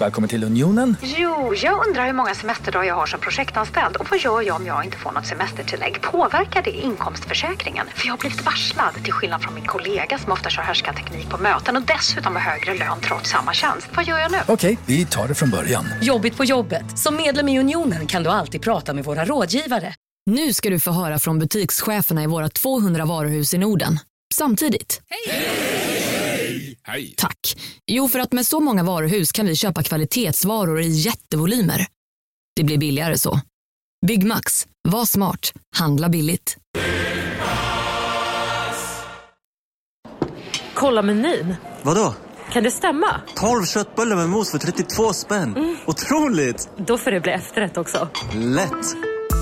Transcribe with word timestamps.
Välkommen 0.00 0.28
till 0.28 0.44
Unionen. 0.44 0.96
Jo, 1.02 1.54
jag 1.62 1.86
undrar 1.86 2.06
hur 2.06 2.12
många 2.12 2.34
semesterdagar 2.34 2.84
jag 2.84 2.94
har 2.94 3.06
som 3.06 3.20
projektanställd 3.20 3.96
och 3.96 4.06
vad 4.10 4.20
gör 4.20 4.42
jag 4.42 4.56
om 4.56 4.66
jag 4.66 4.84
inte 4.84 4.96
får 4.96 5.12
något 5.12 5.26
semestertillägg? 5.26 6.02
Påverkar 6.02 6.62
det 6.62 6.70
inkomstförsäkringen? 6.70 7.86
För 7.94 8.06
jag 8.06 8.12
har 8.12 8.18
blivit 8.18 8.44
varslad, 8.44 8.94
till 9.04 9.12
skillnad 9.12 9.42
från 9.42 9.54
min 9.54 9.64
kollega 9.64 10.18
som 10.18 10.32
ofta 10.32 10.50
kör 10.50 10.92
teknik 10.92 11.30
på 11.30 11.38
möten 11.38 11.76
och 11.76 11.82
dessutom 11.82 12.36
har 12.36 12.42
högre 12.42 12.74
lön 12.74 13.00
trots 13.00 13.30
samma 13.30 13.52
tjänst. 13.52 13.88
Vad 13.96 14.04
gör 14.04 14.18
jag 14.18 14.32
nu? 14.32 14.38
Okej, 14.48 14.78
vi 14.86 15.06
tar 15.06 15.28
det 15.28 15.34
från 15.34 15.50
början. 15.50 15.84
Jobbigt 16.02 16.36
på 16.36 16.44
jobbet. 16.44 16.98
Som 16.98 17.16
medlem 17.16 17.48
i 17.48 17.60
Unionen 17.60 18.06
kan 18.06 18.22
du 18.22 18.30
alltid 18.30 18.62
prata 18.62 18.94
med 18.94 19.04
våra 19.04 19.24
rådgivare. 19.24 19.94
Nu 20.30 20.52
ska 20.52 20.70
du 20.70 20.80
få 20.80 20.90
höra 20.90 21.18
från 21.18 21.38
butikscheferna 21.38 22.22
i 22.22 22.26
våra 22.26 22.48
200 22.48 23.04
varuhus 23.04 23.54
i 23.54 23.58
Norden. 23.58 23.98
Samtidigt. 24.34 25.00
Hej! 25.08 25.36
Hej! 25.38 26.05
Tack. 27.16 27.56
Jo, 27.86 28.08
för 28.08 28.18
att 28.18 28.32
med 28.32 28.46
så 28.46 28.60
många 28.60 28.82
varuhus 28.82 29.32
kan 29.32 29.46
vi 29.46 29.56
köpa 29.56 29.82
kvalitetsvaror 29.82 30.80
i 30.80 30.88
jättevolymer. 30.88 31.86
Det 32.56 32.64
blir 32.64 32.78
billigare 32.78 33.18
så. 33.18 33.40
Byggmax. 34.06 34.66
Var 34.88 35.04
smart. 35.04 35.52
Handla 35.76 36.08
billigt. 36.08 36.56
Kolla 40.74 41.02
menyn. 41.02 41.54
Vadå? 41.82 42.14
Kan 42.52 42.62
det 42.62 42.70
stämma? 42.70 43.20
12 43.34 43.64
köttbullar 43.64 44.16
med 44.16 44.28
mos 44.28 44.50
för 44.50 44.58
32 44.58 45.12
spänn. 45.12 45.56
Mm. 45.56 45.76
Otroligt! 45.86 46.68
Då 46.76 46.98
får 46.98 47.10
det 47.10 47.20
bli 47.20 47.32
efterrätt 47.32 47.76
också. 47.76 48.08
Lätt! 48.34 49.15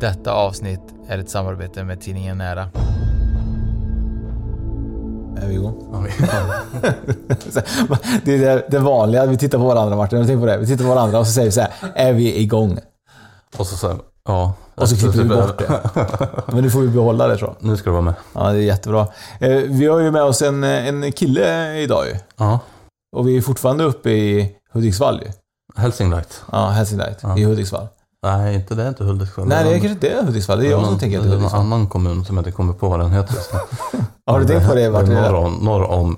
Detta 0.00 0.32
avsnitt 0.32 0.80
är 1.08 1.18
ett 1.18 1.30
samarbete 1.30 1.84
med 1.84 2.00
tidningen 2.00 2.38
Nära. 2.38 2.70
Är 5.42 5.46
vi 5.48 5.54
igång? 5.54 5.88
Ja, 5.92 6.00
vi 6.00 6.10
det 8.24 8.44
är 8.44 8.70
det, 8.70 8.78
vanliga, 8.78 9.26
vi 9.26 9.36
tittar 9.36 9.58
på 9.58 9.64
varandra 9.64 9.96
Martin, 9.96 10.26
tänk 10.26 10.40
på 10.40 10.46
det. 10.46 10.58
Vi 10.58 10.66
tittar 10.66 10.84
på 10.84 10.90
varandra 10.90 11.18
och 11.18 11.26
så 11.26 11.32
säger 11.32 11.46
vi 11.46 11.52
så 11.52 11.60
här, 11.60 11.72
är 11.94 12.12
vi 12.12 12.40
igång? 12.40 12.78
Och 13.56 13.66
så 13.66 13.76
säger 13.76 13.96
ja. 14.24 14.52
Och 14.74 14.88
så 14.88 14.96
klipper 14.96 15.18
vi 15.18 15.28
bort 15.28 15.58
det. 15.58 15.80
Men 16.52 16.62
nu 16.62 16.70
får 16.70 16.80
vi 16.80 16.88
behålla 16.88 17.28
det 17.28 17.36
tror 17.36 17.54
jag. 17.58 17.68
Nu 17.68 17.76
ska 17.76 17.84
du 17.84 17.92
vara 17.92 18.02
med. 18.02 18.14
Ja, 18.32 18.52
det 18.52 18.58
är 18.58 18.62
jättebra. 18.62 19.08
Eh, 19.40 19.50
vi 19.50 19.86
har 19.86 19.98
ju 19.98 20.10
med 20.10 20.22
oss 20.22 20.42
en, 20.42 20.64
en 20.64 21.12
kille 21.12 21.74
idag 21.78 22.06
ju. 22.06 22.16
Ja. 22.36 22.58
Och 23.16 23.28
vi 23.28 23.36
är 23.36 23.42
fortfarande 23.42 23.84
uppe 23.84 24.10
i 24.10 24.56
Hudiksvall 24.72 25.20
ju. 25.24 25.32
Helsinglight. 25.82 26.42
Ja, 26.52 26.68
Helsinglight. 26.68 27.18
Ja. 27.22 27.38
I 27.38 27.44
Hudiksvall. 27.44 27.88
Nej, 28.22 28.54
inte 28.54 28.74
det 28.74 28.82
är 28.82 28.88
inte 28.88 29.04
Hudiksvall. 29.04 29.48
Nej, 29.48 29.64
det 29.64 29.70
är 29.70 29.72
kanske 29.72 29.88
inte 29.88 30.08
är 30.08 30.22
Hudiksvall. 30.22 30.58
Det 30.58 30.66
är 30.66 30.70
jag 30.70 30.86
som 30.86 30.98
tänker 30.98 31.18
att 31.18 31.24
det 31.24 31.30
är 31.30 31.32
Hudiksvall. 31.32 31.60
Det 31.60 31.66
är 31.66 31.66
en 31.66 31.72
annan 31.72 31.86
kommun 31.88 32.24
som 32.24 32.36
jag 32.36 32.40
inte 32.40 32.52
kommer 32.52 32.72
på 32.72 32.88
vad 32.88 33.00
den 33.00 33.12
heter. 33.12 33.36
Har 34.26 34.40
du 34.40 34.46
tänkt 34.46 34.68
på 34.68 34.74
det? 34.74 34.90
Vart 34.90 35.06
norr 35.06 35.34
om, 35.34 35.54
norr 35.54 35.90
om, 35.90 36.16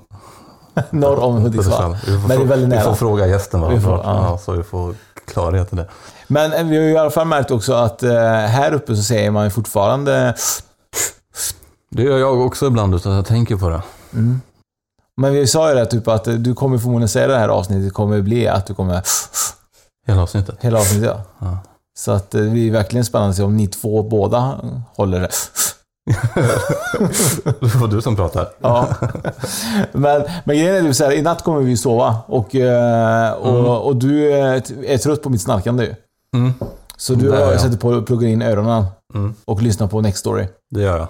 norr 0.91 1.19
om 1.19 1.37
Hudiksvall. 1.37 1.97
Men 2.07 2.29
det 2.29 2.35
är 2.35 2.45
väldigt 2.45 2.69
nära. 2.69 2.79
Vi 2.79 2.85
får 2.85 2.95
fråga 2.95 3.27
gästen 3.27 3.61
vad 3.61 3.83
får, 3.83 3.93
ja. 3.93 4.03
ja. 4.05 4.39
så 4.39 4.53
vi 4.53 4.63
får 4.63 4.95
klarhet 5.25 5.73
i 5.73 5.77
det. 5.77 5.89
Men 6.27 6.53
eh, 6.53 6.65
vi 6.65 6.77
har 6.77 6.85
ju 6.85 6.91
i 6.91 6.97
alla 6.97 7.11
fall 7.11 7.27
märkt 7.27 7.51
också 7.51 7.73
att 7.73 8.03
eh, 8.03 8.13
här 8.31 8.73
uppe 8.73 8.97
så 8.97 9.03
säger 9.03 9.31
man 9.31 9.45
ju 9.45 9.51
fortfarande... 9.51 10.35
Det 11.91 12.03
gör 12.03 12.19
jag 12.19 12.41
också 12.41 12.67
ibland 12.67 12.95
utan 12.95 13.13
att 13.13 13.17
jag 13.17 13.27
tänker 13.27 13.57
på 13.57 13.69
det. 13.69 13.83
Mm. 14.13 14.41
Men 15.17 15.33
vi 15.33 15.47
sa 15.47 15.69
ju 15.69 15.75
det 15.75 15.87
typ 15.87 16.09
att 16.09 16.25
du 16.25 16.55
kommer 16.55 16.79
förmodligen 16.79 17.09
säga 17.09 17.27
det 17.27 17.39
här 17.39 17.49
avsnittet 17.49 17.95
kommer 17.95 18.21
bli 18.21 18.49
att 18.49 18.67
du 18.67 18.75
kommer... 18.75 19.03
Hela 20.07 20.23
avsnittet? 20.23 20.57
Hela 20.61 20.79
avsnittet, 20.79 21.11
ja. 21.11 21.23
ja. 21.39 21.59
Så 22.01 22.13
att 22.13 22.35
eh, 22.35 22.41
det 22.41 22.51
blir 22.51 22.71
verkligen 22.71 23.05
spännande 23.05 23.31
att 23.31 23.37
se 23.37 23.43
om 23.43 23.57
ni 23.57 23.67
två 23.67 24.03
båda 24.03 24.61
håller 24.97 25.21
det. 25.21 25.31
det 27.61 27.75
var 27.75 27.89
du 27.89 28.03
som 28.03 28.17
pratar. 28.17 28.49
ja. 28.61 28.89
Men, 29.93 30.23
men 30.45 30.57
grejen 30.57 30.87
är 30.87 30.93
så 30.93 31.05
här, 31.05 31.13
i 31.13 31.23
natt 31.23 31.45
kommer 31.45 31.61
vi 31.61 31.77
sova 31.77 32.17
och, 32.27 32.55
eh, 32.55 33.33
och, 33.33 33.59
mm. 33.59 33.67
och 33.67 33.97
du 33.97 34.33
är 34.33 34.99
trött 34.99 35.23
på 35.23 35.31
mitt 35.31 35.43
snarkande 35.43 35.97
mm. 36.37 36.53
Så 36.97 37.15
du 37.15 37.31
sätter 37.59 37.77
på 37.77 37.89
och 37.89 38.07
pluggar 38.07 38.29
in 38.29 38.43
öronen 38.43 38.85
mm. 39.15 39.35
och 39.45 39.63
lyssnar 39.63 39.87
på 39.87 40.01
Next 40.01 40.21
Story. 40.21 40.47
Det 40.71 40.83
gör 40.83 40.99
jag. 40.99 41.09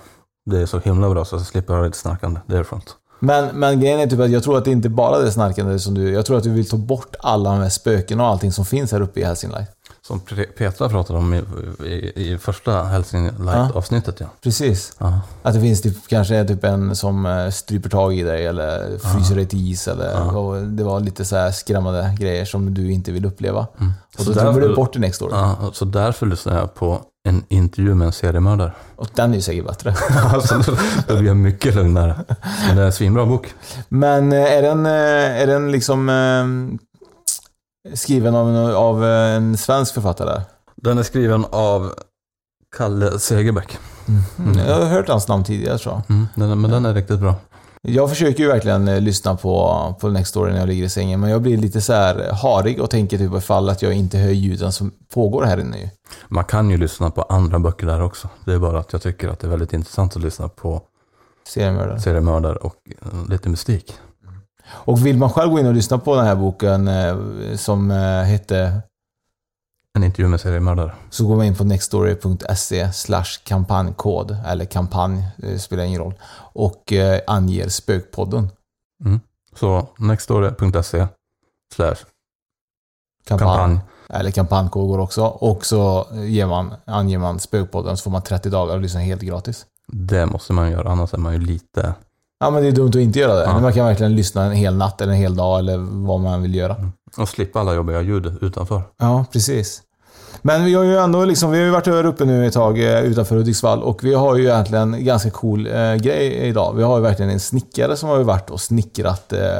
Det 0.50 0.59
är 0.59 0.67
så 0.67 0.79
himla 0.79 1.11
bra 1.11 1.25
så 1.25 1.37
jag 1.37 1.47
slipper 1.47 1.75
höra 1.75 1.84
lite 1.84 1.99
snarkande. 1.99 2.41
Det 2.47 2.56
är 2.56 2.65
skönt. 2.65 2.97
Men, 3.19 3.47
men 3.55 3.81
grejen 3.81 4.00
är 4.00 4.06
typ 4.06 4.21
att 4.21 4.31
jag 4.31 4.43
tror 4.43 4.59
att 4.59 4.65
det 4.65 4.71
inte 4.71 4.89
bara 4.89 5.19
är 5.19 5.23
det 5.23 5.33
snarkande 5.33 5.79
som 5.79 5.95
du... 5.95 6.12
Jag 6.12 6.27
tror 6.27 6.37
att 6.37 6.45
du 6.45 6.50
vill 6.50 6.69
ta 6.69 6.77
bort 6.77 7.17
alla 7.21 7.50
de 7.50 7.59
här 7.59 7.69
spöken 7.69 8.21
och 8.21 8.27
allting 8.27 8.53
som 8.53 8.65
finns 8.65 8.93
här 8.93 9.00
uppe 9.00 9.21
i 9.21 9.25
Helsingland. 9.25 9.67
Som 10.03 10.21
Petra 10.56 10.88
pratade 10.88 11.19
om 11.19 11.34
i, 11.34 11.43
i, 11.87 12.12
i 12.15 12.38
första 12.38 12.83
Helsing 12.83 13.31
Light-avsnittet. 13.38 14.21
Ja. 14.21 14.27
Precis. 14.43 14.93
Ja. 14.99 15.21
Att 15.43 15.55
det 15.55 15.61
finns 15.61 15.83
typ, 15.83 16.09
kanske 16.09 16.44
typ 16.44 16.65
en 16.65 16.97
som 16.97 17.27
eh, 17.27 17.50
stryper 17.50 17.91
tag 17.91 18.15
i 18.15 18.22
dig 18.22 18.47
eller 18.47 18.99
fryser 18.99 19.34
dig 19.34 19.47
till 19.47 19.72
is. 19.72 19.88
Eller, 19.88 20.11
ja. 20.11 20.55
Det 20.61 20.84
var 20.84 21.00
lite 21.00 21.25
så 21.25 21.50
skrämmande 21.53 22.16
grejer 22.19 22.44
som 22.44 22.75
du 22.75 22.93
inte 22.93 23.12
vill 23.12 23.25
uppleva. 23.25 23.66
Mm. 23.81 23.93
Och 24.19 24.25
då 24.25 24.33
glömmer 24.33 24.61
du 24.61 24.75
bort 24.75 24.93
det 24.93 24.99
next 24.99 25.21
door. 25.21 25.31
Ja, 25.33 25.71
så 25.72 25.84
därför 25.84 26.27
lyssnar 26.27 26.59
jag 26.59 26.75
på 26.75 27.00
en 27.28 27.44
intervju 27.49 27.94
med 27.94 28.06
en 28.06 28.12
seriemördare. 28.12 28.72
Och 28.97 29.09
den 29.15 29.31
är 29.31 29.34
ju 29.34 29.43
säkert 29.43 29.67
bättre. 29.67 29.94
alltså, 30.34 30.62
då 31.09 31.17
blir 31.17 31.34
mycket 31.34 31.75
lugnare. 31.75 32.25
Men 32.67 32.77
det 32.77 32.82
är 32.82 32.87
en 32.87 32.93
svinbra 32.93 33.27
bok. 33.27 33.55
Men 33.88 34.32
eh, 34.32 34.53
är 34.53 34.62
den, 34.62 34.87
eh, 34.87 35.43
är 35.43 35.47
den 35.47 35.72
liksom 35.72 36.09
Skriven 37.95 38.35
av, 38.35 38.75
av 38.77 39.05
eh, 39.05 39.35
en 39.37 39.57
svensk 39.57 39.95
författare? 39.95 40.43
Den 40.77 40.99
är 40.99 41.03
skriven 41.03 41.45
av 41.51 41.95
Kalle 42.77 43.19
Segerbäck. 43.19 43.79
Mm. 44.09 44.53
Mm. 44.53 44.69
Jag 44.69 44.77
har 44.77 44.87
hört 44.87 45.09
hans 45.09 45.29
namn 45.29 45.45
tidigare 45.45 45.79
tror 45.79 45.95
jag. 45.95 46.11
Mm. 46.11 46.27
Den, 46.35 46.61
men 46.61 46.71
den 46.71 46.85
är 46.85 46.95
riktigt 46.95 47.21
bra. 47.21 47.35
Jag 47.83 48.09
försöker 48.09 48.43
ju 48.43 48.49
verkligen 48.49 48.89
eh, 48.89 49.01
lyssna 49.01 49.37
på, 49.37 49.95
på 50.01 50.09
Next 50.09 50.31
Story 50.31 50.53
när 50.53 50.59
jag 50.59 50.69
ligger 50.69 50.85
i 50.85 50.89
sängen, 50.89 51.21
men 51.21 51.31
jag 51.31 51.43
blir 51.43 51.57
lite 51.57 51.81
så 51.81 51.93
här 51.93 52.33
harig 52.33 52.81
och 52.81 52.91
tänker 52.91 53.19
typ 53.19 53.35
ifall 53.35 53.69
att 53.69 53.83
jag 53.83 53.93
inte 53.93 54.19
hör 54.19 54.31
ljuden 54.31 54.73
som 54.73 54.93
pågår 55.15 55.45
här 55.45 55.61
inne. 55.61 55.91
Man 56.29 56.45
kan 56.45 56.71
ju 56.71 56.77
lyssna 56.77 57.11
på 57.11 57.23
andra 57.23 57.59
böcker 57.59 57.87
där 57.87 58.03
också. 58.03 58.29
Det 58.45 58.53
är 58.53 58.59
bara 58.59 58.79
att 58.79 58.93
jag 58.93 59.03
tycker 59.03 59.29
att 59.29 59.41
det 59.41 59.47
är 59.47 59.51
väldigt 59.51 59.73
intressant 59.73 60.17
att 60.17 60.23
lyssna 60.23 60.49
på 60.49 60.83
seriemördare, 61.49 62.01
seriemördare 62.01 62.57
och 62.57 62.77
eh, 63.03 63.29
lite 63.29 63.49
mystik. 63.49 63.95
Och 64.72 65.06
vill 65.06 65.19
man 65.19 65.31
själv 65.31 65.50
gå 65.50 65.58
in 65.58 65.66
och 65.66 65.75
lyssna 65.75 65.98
på 65.98 66.16
den 66.16 66.25
här 66.25 66.36
boken 66.36 66.88
eh, 66.88 67.16
som 67.56 67.91
eh, 67.91 68.22
hette 68.22 68.82
En 69.94 70.04
intervju 70.04 70.28
med 70.28 70.41
seriemördare. 70.41 70.92
Så 71.10 71.26
går 71.26 71.36
man 71.36 71.47
in 71.47 71.54
på 71.54 71.64
nextstory.se 71.64 72.92
slash 72.92 73.44
kampanjkod, 73.44 74.36
eller 74.47 74.64
kampanj, 74.64 75.25
det 75.36 75.58
spelar 75.58 75.84
ingen 75.84 76.00
roll, 76.00 76.14
och 76.53 76.92
eh, 76.92 77.20
anger 77.26 77.69
Spökpodden. 77.69 78.48
Mm. 79.04 79.20
Så 79.56 79.88
nextstory.se 79.98 81.06
slash 81.75 81.97
kampanj. 83.26 83.78
Eller 84.08 84.31
kampanjkod 84.31 84.88
går 84.88 84.98
också. 84.98 85.25
Och 85.25 85.66
så 85.66 86.06
ger 86.12 86.47
man, 86.47 86.75
anger 86.84 87.19
man 87.19 87.38
Spökpodden 87.38 87.97
så 87.97 88.02
får 88.02 88.10
man 88.10 88.22
30 88.22 88.50
dagar 88.50 88.75
och 88.75 88.81
lyssna 88.81 89.00
helt 89.00 89.22
gratis. 89.22 89.66
Det 89.92 90.26
måste 90.26 90.52
man 90.52 90.70
göra, 90.70 90.91
annars 90.91 91.14
är 91.14 91.19
man 91.19 91.32
ju 91.32 91.38
lite 91.38 91.94
Ja, 92.41 92.51
men 92.51 92.62
det 92.62 92.69
är 92.69 92.73
dumt 92.73 92.89
att 92.89 92.95
inte 92.95 93.19
göra 93.19 93.34
det. 93.34 93.45
Ja. 93.45 93.61
Man 93.61 93.73
kan 93.73 93.87
verkligen 93.87 94.17
lyssna 94.17 94.44
en 94.44 94.53
hel 94.53 94.76
natt 94.76 95.00
eller 95.00 95.12
en 95.12 95.19
hel 95.19 95.37
dag 95.37 95.59
eller 95.59 95.76
vad 96.06 96.20
man 96.20 96.43
vill 96.43 96.55
göra. 96.55 96.76
Och 97.17 97.29
slippa 97.29 97.61
alla 97.61 97.75
jobbiga 97.75 98.00
ljud 98.00 98.37
utanför. 98.41 98.82
Ja, 98.99 99.25
precis. 99.32 99.82
Men 100.43 100.64
vi 100.64 100.75
har 100.75 100.85
ju 100.85 100.97
ändå 100.97 101.25
liksom, 101.25 101.50
vi 101.50 101.59
har 101.59 101.64
ju 101.64 101.70
varit 101.70 101.88
över 101.88 102.06
uppe 102.06 102.25
nu 102.25 102.47
ett 102.47 102.53
tag 102.53 102.79
eh, 102.79 103.00
utanför 103.00 103.37
Hudiksvall 103.37 103.82
och 103.82 104.05
vi 104.05 104.14
har 104.14 104.37
ju 104.37 104.44
egentligen 104.44 104.94
en 104.94 105.05
ganska 105.05 105.31
cool 105.31 105.67
eh, 105.67 105.94
grej 105.94 106.32
idag. 106.32 106.75
Vi 106.76 106.82
har 106.82 106.97
ju 106.97 107.03
verkligen 107.03 107.31
en 107.31 107.41
snickare 107.41 107.97
som 107.97 108.09
har 108.09 108.19
ju 108.19 108.25
varit 108.25 108.50
och 108.50 108.61
snickrat 108.61 109.32
eh, 109.32 109.59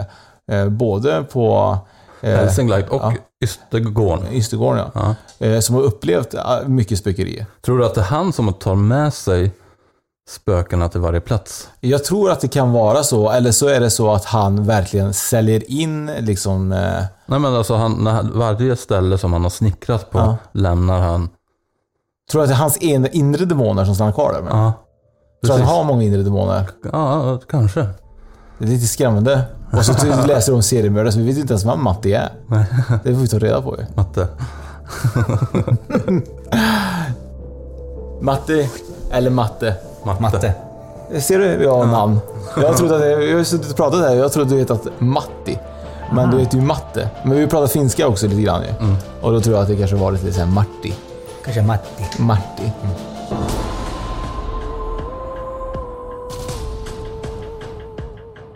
eh 0.53 0.69
både 0.69 1.25
på 1.33 1.79
eh, 2.21 2.31
Hälsingland 2.31 2.85
och 2.89 3.03
ja, 3.03 3.15
Ystergården. 3.45 4.33
Ystergården 4.33 4.91
ja. 4.95 5.15
ja. 5.39 5.47
Eh, 5.47 5.61
som 5.61 5.75
har 5.75 5.83
upplevt 5.83 6.35
mycket 6.67 6.99
spökerier. 6.99 7.47
Tror 7.63 7.79
du 7.79 7.85
att 7.85 7.95
det 7.95 8.01
är 8.01 8.05
han 8.05 8.33
som 8.33 8.53
tar 8.53 8.75
med 8.75 9.15
sig 9.15 9.53
spökena 10.31 10.89
till 10.89 11.01
varje 11.01 11.21
plats? 11.21 11.69
Jag 11.81 12.05
tror 12.05 12.31
att 12.31 12.41
det 12.41 12.49
kan 12.49 12.73
vara 12.73 13.03
så, 13.03 13.31
eller 13.31 13.53
så 13.53 13.69
är 13.69 13.81
det 13.81 13.91
så 13.91 14.13
att 14.13 14.25
han 14.25 14.65
verkligen 14.65 15.15
säljer 15.15 15.71
in 15.71 16.07
liksom... 16.07 16.73
Eh... 16.73 17.05
Nej 17.27 17.39
men 17.39 17.55
alltså, 17.55 17.75
han, 17.75 17.93
när, 17.93 18.23
varje 18.23 18.77
ställe 18.77 19.19
som 19.19 19.33
han 19.33 19.43
har 19.43 19.51
snickrat 19.51 20.11
på 20.11 20.19
ja. 20.19 20.37
lämnar 20.53 21.01
han... 21.01 21.29
Tror 22.31 22.41
du 22.41 22.45
att 22.45 22.49
det 22.49 22.55
är 22.55 22.59
hans 22.59 22.77
inre 23.13 23.45
demoner 23.45 23.85
som 23.85 23.95
stannar 23.95 24.13
kvar 24.13 24.33
där? 24.33 24.41
Ja. 24.41 24.47
Tror 24.47 24.63
du 25.41 25.47
att 25.47 25.51
han 25.51 25.61
Precis. 25.61 25.77
har 25.77 25.85
många 25.85 26.03
inre 26.03 26.23
demoner? 26.23 26.69
Ja, 26.93 27.41
kanske. 27.49 27.87
Det 28.59 28.65
är 28.65 28.69
lite 28.69 28.87
skrämmande. 28.87 29.43
Och 29.73 29.85
så 29.85 29.93
läser 30.27 30.53
de 30.53 30.57
om 30.57 30.63
seriemördare 30.63 31.13
så 31.13 31.19
vi 31.19 31.25
vet 31.25 31.39
inte 31.39 31.53
ens 31.53 31.65
vem 31.65 31.85
Matti 31.85 32.13
är. 32.13 32.33
Nej. 32.47 32.65
Det 33.05 33.15
får 33.15 33.21
vi 33.21 33.29
ta 33.29 33.39
reda 33.39 33.63
på 33.63 33.77
ju. 33.77 33.85
Matte. 33.95 34.29
Matti, 38.21 38.71
eller 39.11 39.31
Matte. 39.31 39.77
Matte. 40.05 40.23
Matte. 40.23 40.55
Ser 41.21 41.39
du? 41.39 41.57
Vi 41.57 41.67
har 41.67 41.87
namn. 41.87 42.21
Jag 42.57 42.77
trodde 42.77 42.97
att 42.97 43.29
jag 43.29 43.37
har 43.37 43.45
suttit 43.45 43.71
och 43.71 43.77
pratat 43.77 44.01
här. 44.01 44.15
Jag 44.15 44.33
trodde 44.33 44.51
du 44.51 44.59
hetat 44.59 44.87
Matti. 44.99 45.59
Men 46.13 46.31
du 46.31 46.39
heter 46.39 46.57
ju 46.57 46.63
Matte. 46.63 47.09
Men 47.23 47.37
vi 47.37 47.47
pratar 47.47 47.67
finska 47.67 48.09
också 48.09 48.27
lite 48.27 48.43
grann 48.43 48.63
ju. 48.63 48.69
Och 49.21 49.33
då 49.33 49.41
tror 49.41 49.55
jag 49.55 49.63
att 49.63 49.69
det 49.69 49.77
kanske 49.77 49.97
var 49.97 50.13
lite 50.13 50.33
såhär 50.33 50.47
Marti. 50.47 50.95
Kanske 51.45 51.63
Matti. 51.63 52.05
Marti. 52.19 52.73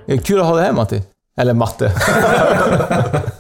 Det 0.07 0.13
är 0.13 0.19
kul 0.19 0.41
att 0.41 0.47
ha 0.47 0.57
dig 0.57 0.65
här 0.65 0.73
Matti. 0.73 1.03
Eller 1.37 1.53
Matte. 1.55 1.93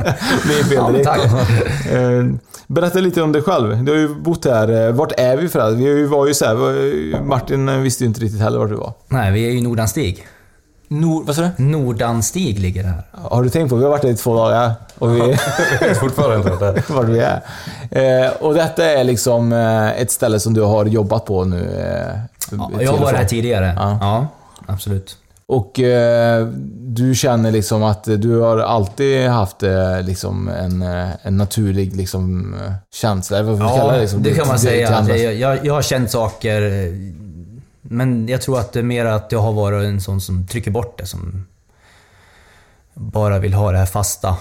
det 0.48 0.58
är 0.60 0.64
fel 0.64 0.92
direkt. 0.92 1.04
tack. 1.08 1.92
Eh, 1.92 2.24
Berätta 2.66 2.98
lite 2.98 3.22
om 3.22 3.32
dig 3.32 3.42
själv. 3.42 3.84
Du 3.84 3.92
har 3.92 3.98
ju 3.98 4.14
bott 4.14 4.44
här. 4.44 4.86
Eh, 4.88 4.92
Vart 4.92 5.12
är 5.16 5.36
vi 5.36 5.48
för 5.48 5.70
Vi 5.70 6.06
var 6.06 6.26
ju 6.26 6.34
så 6.34 6.44
här, 6.44 7.20
Martin 7.24 7.82
visste 7.82 8.04
ju 8.04 8.08
inte 8.08 8.20
riktigt 8.20 8.40
heller 8.40 8.58
vart 8.58 8.68
du 8.68 8.74
var. 8.74 8.92
Nej, 9.08 9.32
vi 9.32 9.46
är 9.46 9.50
ju 9.50 9.58
i 9.58 9.62
Nordanstig. 9.62 10.26
Nord, 10.88 11.26
vad 11.26 11.36
sa 11.36 11.42
du? 11.56 11.64
Nordanstig 11.64 12.58
ligger 12.58 12.84
här. 12.84 13.02
Har 13.12 13.42
du 13.42 13.50
tänkt 13.50 13.70
på? 13.70 13.76
Vi 13.76 13.82
har 13.84 13.90
varit 13.90 14.02
där 14.02 14.08
i 14.08 14.16
två 14.16 14.36
dagar 14.36 14.72
och 14.98 15.16
vi 15.16 15.20
vet 15.80 15.98
fortfarande 16.00 16.36
inte 16.52 16.82
vart 16.92 17.06
vi 17.08 17.18
är. 17.20 17.40
Eh, 18.24 18.30
och 18.40 18.54
detta 18.54 18.84
är 18.84 19.04
liksom 19.04 19.52
eh, 19.52 20.00
ett 20.00 20.10
ställe 20.10 20.40
som 20.40 20.54
du 20.54 20.60
har 20.62 20.84
jobbat 20.84 21.24
på 21.24 21.44
nu? 21.44 21.62
Eh, 21.78 22.18
Ja, 22.50 22.70
jag 22.80 22.94
och 22.94 23.00
var 23.00 23.06
från. 23.08 23.18
här 23.18 23.24
tidigare. 23.24 23.72
Ja. 23.76 23.98
Ja, 24.00 24.26
absolut. 24.66 25.16
Och 25.46 25.80
eh, 25.80 26.46
du 26.78 27.14
känner 27.14 27.50
liksom 27.50 27.82
att 27.82 28.04
du 28.04 28.40
har 28.40 28.58
alltid 28.58 29.28
haft 29.28 29.62
eh, 29.62 30.00
liksom 30.02 30.48
en, 30.48 30.82
eh, 30.82 31.08
en 31.22 31.36
naturlig 31.36 31.96
liksom, 31.96 32.54
eh, 32.54 32.72
känsla? 32.94 33.42
Vad 33.42 33.54
vi 33.54 33.60
kalla 33.60 33.76
Ja, 33.76 33.92
det, 33.92 34.00
liksom? 34.00 34.22
det 34.22 34.34
kan 34.34 34.48
man 34.48 34.58
säga. 34.58 34.90
Jag, 35.16 35.34
jag, 35.34 35.66
jag 35.66 35.74
har 35.74 35.82
känt 35.82 36.10
saker, 36.10 36.62
men 37.82 38.28
jag 38.28 38.42
tror 38.42 38.58
att 38.60 38.72
det 38.72 38.78
är 38.78 38.82
mer 38.82 39.04
att 39.04 39.32
jag 39.32 39.38
har 39.38 39.52
varit 39.52 39.84
en 39.84 40.00
sån 40.00 40.20
som 40.20 40.46
trycker 40.46 40.70
bort 40.70 40.98
det, 40.98 41.06
som 41.06 41.46
bara 42.94 43.38
vill 43.38 43.54
ha 43.54 43.72
det 43.72 43.78
här 43.78 43.86
fasta. 43.86 44.36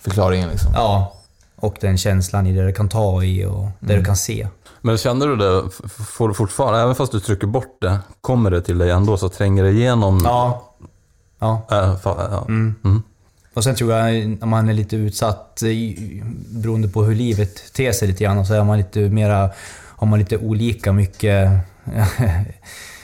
Förklaringen 0.00 0.48
liksom. 0.48 0.72
Ja, 0.74 1.12
och 1.56 1.76
den 1.80 1.98
känslan 1.98 2.46
i 2.46 2.52
det 2.52 2.66
du 2.66 2.72
kan 2.72 2.88
ta 2.88 3.22
i 3.24 3.44
och 3.44 3.68
det 3.80 3.92
Mm. 3.92 3.98
du 3.98 4.04
kan 4.04 4.16
se. 4.16 4.48
Men 4.86 4.98
känner 4.98 5.26
du 5.26 5.36
det 5.36 5.70
får 5.88 6.28
du 6.28 6.34
fortfarande, 6.34 6.80
även 6.80 6.94
fast 6.94 7.12
du 7.12 7.20
trycker 7.20 7.46
bort 7.46 7.76
det, 7.80 7.98
kommer 8.20 8.50
det 8.50 8.62
till 8.62 8.78
dig 8.78 8.90
ändå 8.90 9.16
så 9.16 9.28
tränger 9.28 9.64
det 9.64 9.70
igenom? 9.70 10.20
Ja. 10.24 10.72
Ja. 11.38 11.66
Äh, 11.70 11.96
fa, 11.96 12.28
ja. 12.30 12.44
Mm. 12.48 12.74
Mm. 12.84 13.02
Och 13.54 13.64
sen 13.64 13.74
tror 13.74 13.92
jag, 13.92 14.28
när 14.28 14.46
man 14.46 14.68
är 14.68 14.72
lite 14.74 14.96
utsatt, 14.96 15.62
beroende 16.48 16.88
på 16.88 17.02
hur 17.02 17.14
livet 17.14 17.72
ter 17.72 17.92
sig 17.92 18.08
lite 18.08 18.24
grann, 18.24 18.46
så 18.46 18.54
är 18.54 18.64
man 18.64 18.78
lite 18.78 18.98
mera, 18.98 19.50
har 19.96 20.06
man 20.06 20.18
lite 20.18 20.38
olika 20.38 20.92
mycket, 20.92 21.50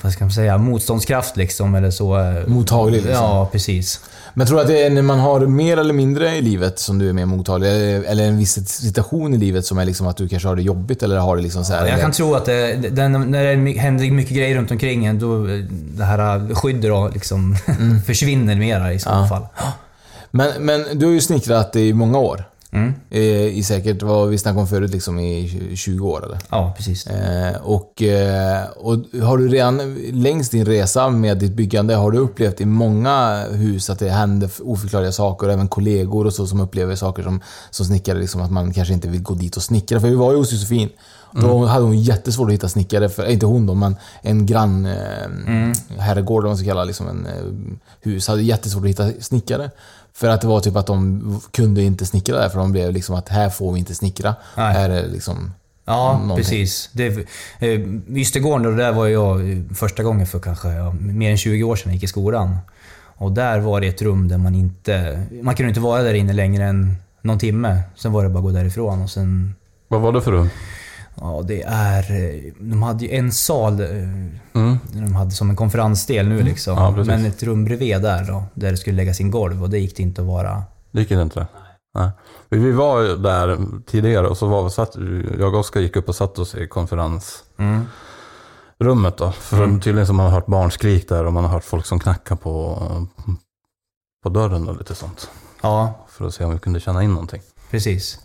vad 0.00 0.12
ska 0.12 0.24
man 0.24 0.32
säga, 0.32 0.58
motståndskraft 0.58 1.36
liksom, 1.36 1.74
eller 1.74 1.90
så. 1.90 2.34
Mottaglig 2.46 3.02
liksom. 3.02 3.24
Ja, 3.24 3.48
precis. 3.52 4.00
Men 4.34 4.46
tror 4.46 4.56
du 4.56 4.62
att 4.62 4.68
det 4.68 4.82
är 4.82 4.90
när 4.90 5.02
man 5.02 5.18
har 5.18 5.40
mer 5.40 5.76
eller 5.76 5.94
mindre 5.94 6.36
i 6.36 6.42
livet 6.42 6.78
som 6.78 6.98
du 6.98 7.08
är 7.08 7.12
mer 7.12 7.26
mottaglig? 7.26 7.68
Eller, 7.94 8.24
en 8.28 8.38
viss 8.38 8.68
situation 8.68 9.34
i 9.34 9.38
livet 9.38 9.66
som 9.66 9.78
är 9.78 9.84
liksom 9.84 10.06
att 10.06 10.16
du 10.16 10.28
kanske 10.28 10.48
har 10.48 10.56
det 10.56 10.62
jobbigt? 10.62 11.02
Eller 11.02 11.16
har 11.16 11.36
det 11.36 11.42
liksom 11.42 11.64
så 11.64 11.72
här, 11.72 11.80
Jag 11.80 11.88
eller- 11.88 12.02
kan 12.02 12.12
tro 12.12 12.34
att 12.34 12.44
det, 12.44 12.74
den, 12.74 13.12
när 13.30 13.56
det 13.56 13.72
händer 13.80 14.10
mycket 14.10 14.36
grejer 14.36 14.56
runt 14.56 14.70
omkring 14.70 15.04
en, 15.06 15.18
då 15.18 15.46
det 15.98 16.04
här 16.04 16.54
skyddet 16.54 16.82
då 16.90 17.10
liksom 17.14 17.56
försvinner 18.06 18.56
mera 18.56 18.92
i 18.92 18.98
så 18.98 19.08
Mm. 19.10 19.20
Ja. 19.22 19.28
fall. 19.28 19.46
Men, 20.30 20.50
men 20.60 20.84
du 20.98 21.06
har 21.06 21.12
ju 21.12 21.20
snickrat 21.20 21.76
i 21.76 21.92
många 21.92 22.18
år. 22.18 22.44
Mm. 22.72 22.94
Eh, 23.10 23.22
I 23.58 23.62
säkert, 23.62 24.02
vad 24.02 24.28
vi 24.28 24.38
snackade 24.38 24.60
om 24.60 24.68
förut, 24.68 24.90
liksom 24.90 25.18
i 25.18 25.72
20 25.76 26.08
år 26.08 26.24
eller? 26.24 26.38
Ja, 26.50 26.74
precis. 26.76 27.06
Eh, 27.06 27.56
och, 27.62 28.02
eh, 28.02 28.64
och 28.76 28.94
har 29.22 29.38
du 29.38 29.48
redan 29.48 29.94
längs 30.12 30.48
din 30.50 30.64
resa 30.64 31.10
med 31.10 31.38
ditt 31.38 31.52
byggande, 31.52 31.94
har 31.94 32.10
du 32.10 32.18
upplevt 32.18 32.60
i 32.60 32.64
många 32.66 33.44
hus 33.50 33.90
att 33.90 33.98
det 33.98 34.10
händer 34.10 34.50
oförklarliga 34.62 35.12
saker, 35.12 35.48
även 35.48 35.68
kollegor 35.68 36.26
och 36.26 36.32
så 36.34 36.46
som 36.46 36.60
upplever 36.60 36.94
saker 36.96 37.22
som, 37.22 37.40
som 37.70 37.86
snickare, 37.86 38.18
liksom 38.18 38.40
att 38.40 38.50
man 38.52 38.72
kanske 38.72 38.94
inte 38.94 39.08
vill 39.08 39.22
gå 39.22 39.34
dit 39.34 39.56
och 39.56 39.62
snickra. 39.62 40.00
För 40.00 40.08
vi 40.08 40.14
var 40.14 40.32
ju 40.32 40.38
hos 40.38 40.52
Josefin. 40.52 40.88
Då 41.32 41.56
Mm. 41.56 41.68
hade 41.68 41.84
hon 41.84 42.02
jättesvårt 42.02 42.48
att 42.48 42.54
hitta 42.54 42.68
snickare, 42.68 43.08
för, 43.08 43.26
inte 43.30 43.46
hon 43.46 43.66
då, 43.66 43.74
men 43.74 43.96
en 44.22 44.46
grann 44.46 44.86
eh, 44.86 45.24
Mm. 45.46 45.72
herrgård, 45.98 46.44
om 46.44 46.48
man 46.50 46.56
ska 46.58 46.66
kalla 46.66 46.84
liksom 46.84 47.08
en 47.08 47.26
eh, 47.26 47.32
hus, 48.00 48.28
hade 48.28 48.42
jättesvårt 48.42 48.82
att 48.84 48.88
hitta 48.90 49.10
snickare. 49.20 49.70
För 50.18 50.28
att 50.28 50.40
det 50.40 50.46
var 50.46 50.60
typ 50.60 50.76
att 50.76 50.86
de 50.86 51.40
kunde 51.50 51.82
inte 51.82 52.06
snickra 52.06 52.36
där, 52.36 52.48
för 52.48 52.58
de 52.58 52.72
blev 52.72 52.92
liksom 52.92 53.14
att 53.14 53.28
här 53.28 53.50
får 53.50 53.72
vi 53.72 53.78
inte 53.78 53.94
snickra. 53.94 54.34
Nej. 54.56 54.72
Här 54.74 54.90
är 54.90 55.08
liksom 55.08 55.50
Ja, 55.84 56.12
någonting. 56.12 56.36
precis. 56.36 56.90
Det, 56.92 57.06
eh, 57.58 57.80
Ystergården, 58.16 58.62
då, 58.62 58.70
där 58.70 58.92
var 58.92 59.06
jag 59.06 59.50
eh, 59.50 59.58
första 59.74 60.02
gången 60.02 60.26
för 60.26 60.38
kanske 60.40 60.68
ja, 60.68 60.92
mer 61.00 61.30
än 61.30 61.36
20 61.38 61.62
år 61.62 61.76
sedan 61.76 61.90
jag 61.90 61.94
gick 61.94 62.02
i 62.04 62.06
skolan. 62.06 62.56
Och 63.16 63.32
där 63.32 63.58
var 63.60 63.80
det 63.80 63.86
ett 63.86 64.02
rum 64.02 64.28
där 64.28 64.38
man 64.38 64.54
inte... 64.54 65.22
Man 65.42 65.54
kunde 65.54 65.68
inte 65.68 65.80
vara 65.80 66.02
där 66.02 66.14
inne 66.14 66.32
längre 66.32 66.64
än 66.64 66.96
någon 67.22 67.38
timme. 67.38 67.80
Sen 67.96 68.12
var 68.12 68.22
det 68.24 68.28
bara 68.28 68.38
att 68.38 68.44
gå 68.44 68.50
därifrån 68.50 69.02
och 69.02 69.10
sen... 69.10 69.54
Vad 69.88 70.00
var 70.00 70.12
det 70.12 70.20
för 70.22 70.32
rum? 70.32 70.48
Ja, 71.20 71.42
det 71.44 71.62
är... 71.62 72.12
eh, 72.12 72.52
De 72.60 72.82
hade 72.82 73.04
ju 73.04 73.10
en 73.16 73.32
sal 73.32 73.80
eh, 73.80 73.86
Mm. 74.54 74.78
de 74.92 75.14
hade 75.14 75.30
som 75.30 75.50
en 75.50 75.56
konferensdel 75.56 76.28
nu 76.28 76.42
liksom. 76.42 76.78
Ja. 76.78 76.90
Men 77.04 77.24
ett 77.26 77.42
rum 77.42 77.64
bredvid 77.64 78.02
där 78.02 78.24
då, 78.24 78.44
där 78.54 78.70
det 78.70 78.76
skulle 78.76 78.96
läggas 78.96 79.20
in 79.20 79.30
golv 79.30 79.62
och 79.62 79.70
det 79.70 79.78
gick 79.78 79.96
det 79.96 80.02
inte 80.02 80.20
att 80.20 80.26
vara... 80.26 80.62
Det 80.90 81.00
gick 81.00 81.10
inte? 81.10 81.46
Nej. 81.98 82.10
Vi, 82.48 82.58
vi 82.58 82.72
var 82.72 83.02
där 83.22 83.58
tidigare 83.86 84.28
och 84.28 84.36
så 84.36 84.46
var 84.46 84.64
vi 84.64 84.70
satt, 84.70 84.96
jag 85.38 85.54
och 85.54 85.60
Oskar 85.60 85.80
gick 85.80 85.96
upp 85.96 86.08
och 86.08 86.14
satte 86.14 86.40
oss 86.40 86.54
i 86.54 86.66
konferensrummet 86.68 87.88
Mm. 88.80 89.12
då. 89.18 89.32
För 89.32 89.66
tydligen 89.80 90.06
så 90.06 90.12
har 90.12 90.16
man 90.16 90.32
hört 90.32 90.46
barnskrik 90.46 91.08
där 91.08 91.24
och 91.24 91.32
man 91.32 91.44
har 91.44 91.50
hört 91.50 91.64
folk 91.64 91.86
som 91.86 91.98
knackar 92.00 92.36
på, 92.36 92.82
på 94.22 94.28
dörren 94.28 94.68
och 94.68 94.76
lite 94.78 94.94
sånt. 94.94 95.30
Ja, 95.62 96.06
För 96.08 96.26
att 96.26 96.34
se 96.34 96.44
om 96.44 96.52
vi 96.52 96.58
kunde 96.58 96.80
känna 96.80 97.02
in 97.02 97.10
någonting. 97.10 97.42
Precis. 97.70 98.18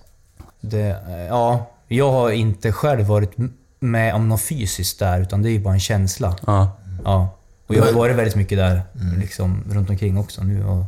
Det, 0.62 0.98
ja, 1.30 1.70
jag 1.88 2.12
har 2.12 2.32
inte 2.32 2.72
själv 2.72 3.06
varit 3.06 3.32
med 3.80 4.16
om 4.16 4.30
något 4.30 4.42
fysiskt 4.42 5.00
där, 5.00 5.22
utan 5.22 5.42
det 5.42 5.50
är 5.50 5.52
ju 5.52 5.60
bara 5.64 5.74
en 5.74 5.80
känsla. 5.80 6.36
Ja. 6.48 6.72
Ja. 7.04 7.30
Och 7.68 7.76
jag 7.76 7.84
har 7.86 7.92
varit 7.94 8.16
väldigt 8.16 8.36
mycket 8.36 8.58
där, 8.58 8.82
liksom, 9.20 9.64
runt 9.72 9.90
omkring 9.90 10.18
också 10.18 10.44
nu. 10.44 10.66
Och, 10.66 10.84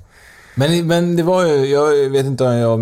Men, 0.55 0.87
men 0.87 1.15
det 1.15 1.23
var 1.23 1.45
ju, 1.45 1.65
jag 1.65 2.09
vet 2.09 2.25
inte 2.25 2.43
om 2.43 2.53
jag, 2.55 2.79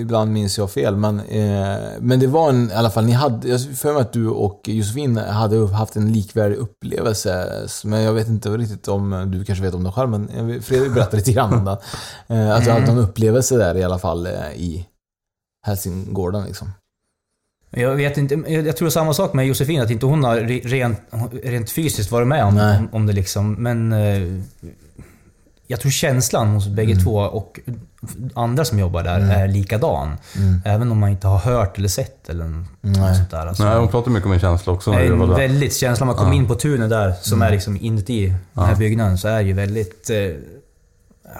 ibland 0.00 0.32
minns 0.32 0.58
jag 0.58 0.70
fel, 0.70 0.96
men, 0.96 1.20
eh, 1.20 1.76
men 2.00 2.20
det 2.20 2.26
var 2.26 2.48
en, 2.48 2.70
i 2.70 2.74
alla 2.74 2.90
fall, 2.90 3.04
ni 3.04 3.12
hade, 3.12 3.48
jag 3.48 3.60
för 3.78 3.92
mig 3.92 4.02
att 4.02 4.12
du 4.12 4.28
och 4.28 4.60
Josefin 4.64 5.16
hade 5.16 5.66
haft 5.68 5.96
en 5.96 6.12
likvärdig 6.12 6.56
upplevelse. 6.56 7.62
Men 7.84 8.02
jag 8.02 8.12
vet 8.12 8.28
inte 8.28 8.48
riktigt 8.48 8.88
om, 8.88 9.30
du 9.32 9.44
kanske 9.44 9.64
vet 9.64 9.74
om 9.74 9.84
det 9.84 9.92
själv, 9.92 10.10
men 10.10 10.46
vill- 10.46 10.62
Fredrik 10.62 10.94
berättade 10.94 11.16
lite 11.16 11.32
grann 11.32 11.54
om 11.54 11.64
det. 12.28 12.34
Eh, 12.34 12.50
att 12.56 12.64
du 12.64 12.70
hade 12.70 12.92
en 12.92 12.98
upplevelse 12.98 13.56
där 13.56 13.76
i 13.76 13.82
alla 13.84 13.98
fall 13.98 14.26
eh, 14.26 14.32
i 14.56 14.86
Hälsingården 15.66 16.44
liksom. 16.44 16.70
Jag 17.70 17.94
vet 17.96 18.16
inte, 18.18 18.34
jag 18.48 18.76
tror 18.76 18.90
samma 18.90 19.14
sak 19.14 19.32
med 19.32 19.46
Josefin, 19.46 19.80
att 19.80 19.90
inte 19.90 20.06
hon 20.06 20.24
har 20.24 20.36
re- 20.36 20.66
rent, 20.68 21.00
rent 21.44 21.70
fysiskt 21.70 22.10
varit 22.10 22.28
med 22.28 22.44
om, 22.44 22.58
om, 22.58 22.88
om 22.92 23.06
det 23.06 23.12
liksom. 23.12 23.52
Men 23.52 23.92
eh, 23.92 24.40
jag 25.66 25.80
tror 25.80 25.90
känslan 25.90 26.48
hos 26.48 26.68
bägge 26.68 26.96
två 26.96 27.16
och 27.16 27.60
andra 28.34 28.64
som 28.64 28.78
jobbar 28.78 29.02
där 29.02 29.20
är 29.20 29.48
likadan. 29.48 30.16
Även 30.64 30.92
om 30.92 30.98
man 30.98 31.10
inte 31.10 31.26
har 31.26 31.38
hört 31.38 31.78
eller 31.78 31.88
sett 31.88 32.28
eller 32.28 32.44
något 32.80 33.16
sånt 33.16 33.30
där. 33.30 33.46
Alltså. 33.46 33.64
Nej, 33.64 33.78
hon 33.78 33.88
pratade 33.88 34.10
mycket 34.14 34.26
om 34.26 34.32
en 34.32 34.40
känsla 34.40 34.72
också 34.72 34.90
när 34.92 35.00
En 35.00 35.30
väldigt 35.34 35.76
känsla. 35.76 36.06
Man 36.06 36.14
kommer 36.14 36.30
Ja. 36.30 36.36
in 36.36 36.46
på 36.48 36.54
tunet 36.54 36.90
där, 36.90 37.14
som 37.20 37.42
är 37.42 37.50
liksom 37.50 37.76
inuti 37.80 38.34
den 38.52 38.64
här 38.64 38.76
byggnaden, 38.76 39.18
så 39.18 39.28
är 39.28 39.36
det 39.36 39.42
ju 39.48 39.52
väldigt... 39.52 40.10
Eh, 40.10 40.16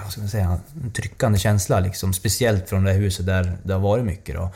vad 0.03 0.13
ska 0.13 0.21
man 0.21 0.31
säga? 0.31 0.59
En 0.85 0.91
tryckande 0.91 1.39
känsla 1.39 1.81
liksom. 1.81 2.13
Speciellt 2.13 2.69
från 2.69 2.85
det 2.85 2.93
här 2.93 2.99
huset 2.99 3.27
där 3.27 3.53
det 3.63 3.73
har 3.73 3.81
varit 3.81 4.05
mycket 4.05 4.35
då. 4.35 4.51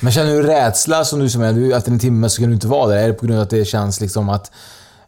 Men 0.00 0.12
känner 0.12 0.30
du 0.32 0.42
rädsla 0.42 1.04
som 1.04 1.18
du 1.18 1.30
som 1.30 1.42
är, 1.42 1.76
efter 1.76 1.90
en 1.92 1.98
timme 1.98 2.28
så 2.28 2.40
kan 2.42 2.48
du 2.48 2.54
inte 2.54 2.66
vara 2.66 2.88
där? 2.90 2.96
Är 2.96 3.06
det 3.08 3.14
på 3.14 3.26
grund 3.26 3.38
av 3.38 3.42
att 3.44 3.50
det 3.50 3.64
känns 3.64 4.00
liksom 4.00 4.28
att... 4.28 4.50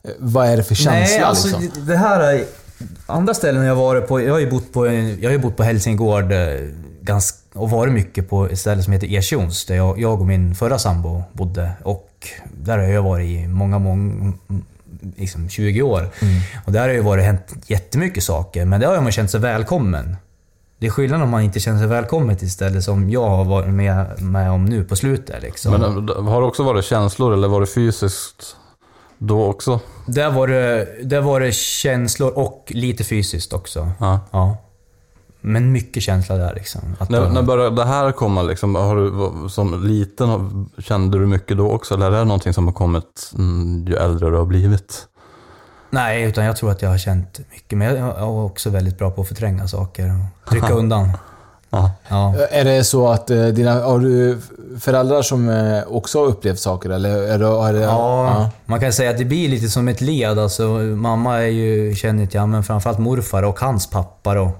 eh, 0.04 0.10
Vad 0.18 0.46
är 0.48 0.56
det 0.56 0.62
för 0.64 0.74
känsla 0.74 1.16
Nej, 1.16 1.18
alltså 1.20 1.58
liksom? 1.60 1.86
det- 1.86 1.96
här 1.96 2.20
är... 2.20 2.44
Andra 3.06 3.34
ställen 3.34 3.64
jag 3.64 3.74
varit 3.76 4.08
på, 4.08 4.20
jag 4.20 4.32
har 4.32 4.40
ju 4.40 4.50
bott 4.50 4.72
på, 4.72 4.86
jag 5.20 5.30
har 5.30 5.38
bott 5.38 5.56
på 5.56 5.62
Helsingård 5.62 6.32
eh, 6.32 6.38
ganska, 7.02 7.38
och 7.54 7.70
varit 7.70 7.92
mycket 7.92 8.28
på 8.30 8.46
ett 8.46 8.58
ställe 8.58 8.82
som 8.82 8.92
heter 8.92 9.06
Ekjons, 9.06 9.64
där 9.66 9.74
jag, 9.74 10.00
jag 10.00 10.20
och 10.20 10.26
min 10.26 10.54
förra 10.54 10.78
sambo 10.78 11.22
bodde. 11.32 11.70
Och 11.82 12.10
där 12.64 12.78
har 12.78 12.84
jag 12.84 13.02
varit 13.02 13.26
i 13.26 13.46
många, 13.46 13.78
många, 13.78 14.32
liksom 15.16 15.48
20 15.48 15.82
år. 15.82 16.10
Och 16.64 16.72
där 16.72 16.80
har 16.80 16.88
ju 16.88 17.00
varit 17.00 17.24
hänt 17.24 17.52
jättemycket 17.66 18.24
saker, 18.24 18.64
men 18.64 18.80
där 18.80 18.88
har 18.94 19.00
man 19.00 19.12
känt 19.12 19.30
sig 19.30 19.40
välkommen. 19.40 20.16
Det 20.78 20.86
är 20.86 20.90
skillnad 20.90 21.22
om 21.22 21.30
man 21.30 21.42
inte 21.42 21.60
känner 21.60 21.78
sig 21.78 21.86
välkommen 21.88 22.36
till 22.36 22.46
ett 22.46 22.52
ställe 22.52 22.82
som 22.82 23.10
jag 23.10 23.28
har 23.28 23.44
varit 23.44 23.68
med, 23.74 24.22
med 24.22 24.50
om 24.50 24.64
nu 24.64 24.84
på 24.84 24.96
slutet. 24.96 25.42
Liksom. 25.42 25.72
Men 25.72 26.08
eh, 26.08 26.22
har 26.24 26.40
det 26.40 26.46
också 26.46 26.62
varit 26.62 26.84
känslor 26.84 27.32
eller 27.32 27.48
var 27.48 27.60
det 27.60 27.66
fysiskt 27.66 28.56
då 29.18 29.44
också? 29.44 29.80
Där 30.06 30.30
var 30.30 30.46
det, 30.48 30.88
där 31.02 31.20
var 31.20 31.40
det 31.40 31.52
känslor 31.54 32.32
och 32.38 32.64
lite 32.74 33.04
fysiskt 33.04 33.52
också. 33.52 33.90
Ja. 34.00 34.20
Ja. 34.30 34.56
Men 35.40 35.72
mycket 35.72 36.02
känsla 36.02 36.36
där 36.36 36.54
liksom. 36.54 36.80
När, 37.08 37.20
då- 37.20 37.28
när 37.28 37.42
började 37.42 37.76
det 37.76 37.84
här 37.84 38.12
komma? 38.12 38.42
Liksom, 38.42 38.74
har 38.74 38.96
du, 38.96 39.48
som 39.48 39.86
liten, 39.86 40.70
kände 40.78 41.18
du 41.18 41.26
mycket 41.26 41.56
då 41.56 41.70
också? 41.70 41.94
Eller 41.94 42.06
är 42.06 42.18
det 42.18 42.24
någonting 42.24 42.52
som 42.52 42.66
har 42.66 42.74
kommit 42.74 43.32
mm, 43.38 43.86
ju 43.88 43.96
äldre 43.96 44.30
du 44.30 44.36
har 44.36 44.46
blivit? 44.46 45.06
Nej, 45.90 46.22
utan 46.22 46.44
jag 46.44 46.56
tror 46.56 46.70
att 46.70 46.82
jag 46.82 46.90
har 46.90 46.98
känt 46.98 47.40
mycket. 47.52 47.78
Men 47.78 47.96
jag 47.96 48.18
är 48.18 48.22
också 48.24 48.70
väldigt 48.70 48.98
bra 48.98 49.10
på 49.10 49.20
att 49.20 49.28
förtränga 49.28 49.68
saker 49.68 50.12
och 50.44 50.50
trycka 50.50 50.72
undan. 50.72 51.10
Ja. 51.70 51.90
Ja. 52.08 52.34
Är 52.50 52.64
det 52.64 52.84
så 52.84 53.08
att 53.08 53.30
eh, 53.30 53.46
dina... 53.46 53.82
Har 53.82 53.98
du 53.98 54.38
föräldrar 54.80 55.22
som 55.22 55.48
eh, 55.48 55.82
också 55.88 56.18
har 56.18 56.26
upplevt 56.26 56.58
saker? 56.58 56.90
Eller 56.90 57.10
är 57.10 57.38
det... 57.38 57.46
Är 57.46 57.72
det 57.72 57.80
Ja, 57.80 58.50
man 58.66 58.80
kan 58.80 58.92
säga 58.92 59.10
att 59.10 59.18
det 59.18 59.24
blir 59.24 59.48
lite 59.48 59.68
som 59.68 59.88
ett 59.88 60.00
led. 60.00 60.38
Alltså, 60.38 60.68
mamma 60.78 61.38
är 61.38 61.46
ju, 61.46 61.94
känner 61.94 62.28
jag, 62.30 62.48
men 62.48 62.64
framförallt 62.64 62.98
morfar 62.98 63.42
och 63.42 63.60
hans 63.60 63.90
pappa 63.90 64.34
då, 64.34 64.50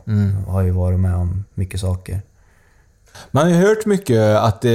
har 0.47 0.63
ju 0.63 0.71
varit 0.71 1.01
med 1.01 1.15
om 1.15 1.45
mycket 1.55 1.81
saker. 1.81 2.21
Man 3.31 3.43
har 3.43 3.51
ju 3.51 3.67
hört 3.67 3.87
mycket 3.87 4.37
att 4.37 4.65
eh, 4.65 4.71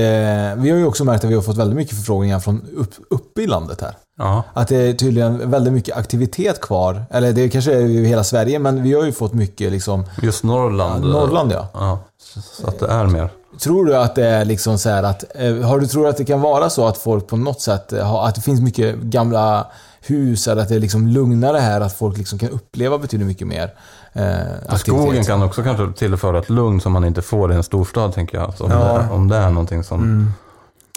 Vi 0.56 0.70
har 0.70 0.78
ju 0.78 0.86
också 0.86 1.06
märkt 1.06 1.24
att 1.24 1.30
vi 1.30 1.36
har 1.36 1.42
fått 1.42 1.58
väldigt 1.58 1.78
mycket 1.78 1.98
förfrågningar 1.98 2.40
från 2.40 2.62
upp, 2.76 2.94
uppe 3.10 3.42
i 3.42 3.48
landet 3.48 3.82
här. 3.82 3.96
Ja. 4.18 4.44
Att 4.54 4.68
det 4.68 4.76
är 4.78 4.94
tydligen 4.94 5.52
väldigt 5.52 5.74
mycket 5.74 5.98
aktivitet 5.98 6.62
kvar. 6.62 7.06
Eller 7.10 7.34
det 7.34 7.50
kanske 7.50 7.74
är 7.74 7.80
i 7.82 8.06
hela 8.06 8.24
Sverige, 8.24 8.60
men 8.60 8.84
vi 8.84 8.94
har 8.94 9.06
ju 9.06 9.12
fått 9.12 9.34
mycket 9.34 9.72
liksom... 9.72 10.06
Just 10.22 10.44
Norrland? 10.44 11.06
Ja, 11.06 11.10
Norrland, 11.10 11.52
ja. 11.52 11.68
ja. 11.74 12.00
Så 12.42 12.68
att 12.68 12.80
det 12.80 12.88
är 12.88 13.06
mer. 13.06 13.30
Tror 13.60 13.86
du 13.86 13.98
att 13.98 14.16
det 14.16 14.26
är 14.28 14.46
liksom 14.46 14.78
så 14.78 14.90
att... 14.90 15.24
eh, 15.36 15.56
Har 15.56 15.80
du 15.80 15.88
tror 15.88 16.08
att 16.08 16.18
det 16.18 16.26
kan 16.26 16.42
vara 16.42 16.70
så 16.70 16.88
att 16.88 16.98
folk 16.98 17.28
på 17.28 17.38
något 17.38 17.62
sätt 17.62 17.94
eh, 17.94 18.06
har... 18.08 18.28
Att 18.28 18.36
det 18.36 18.42
finns 18.42 18.62
mycket 18.62 18.96
gamla 18.96 19.68
hus, 20.02 20.48
eller 20.48 20.62
att 20.62 20.70
det 20.70 20.76
är 20.76 20.80
liksom 20.80 21.08
lugnare 21.08 21.58
här, 21.58 21.82
att 21.82 21.94
folk 21.94 22.18
liksom 22.18 22.40
kan 22.40 22.50
uppleva 22.50 22.98
betydligt 22.98 23.28
mycket 23.28 23.48
mer 23.48 23.74
eh, 24.14 24.76
Skogen 24.78 25.24
kan 25.24 25.44
också 25.44 25.64
kanske 25.64 25.92
tillföra 25.98 26.40
ett 26.40 26.50
lugn 26.50 26.82
som 26.82 26.92
man 26.92 27.06
inte 27.06 27.22
får 27.22 27.52
i 27.52 27.56
en 27.56 27.64
storstad, 27.64 28.14
tänker 28.14 28.38
jag. 28.38 28.54
Så 28.58 28.64
om, 28.66 28.72
Ja. 28.72 28.78
det, 29.10 29.14
om 29.16 29.28
det 29.28 29.38
är 29.38 29.50
någonting 29.50 29.84
som... 29.84 30.02
Mm. 30.04 30.34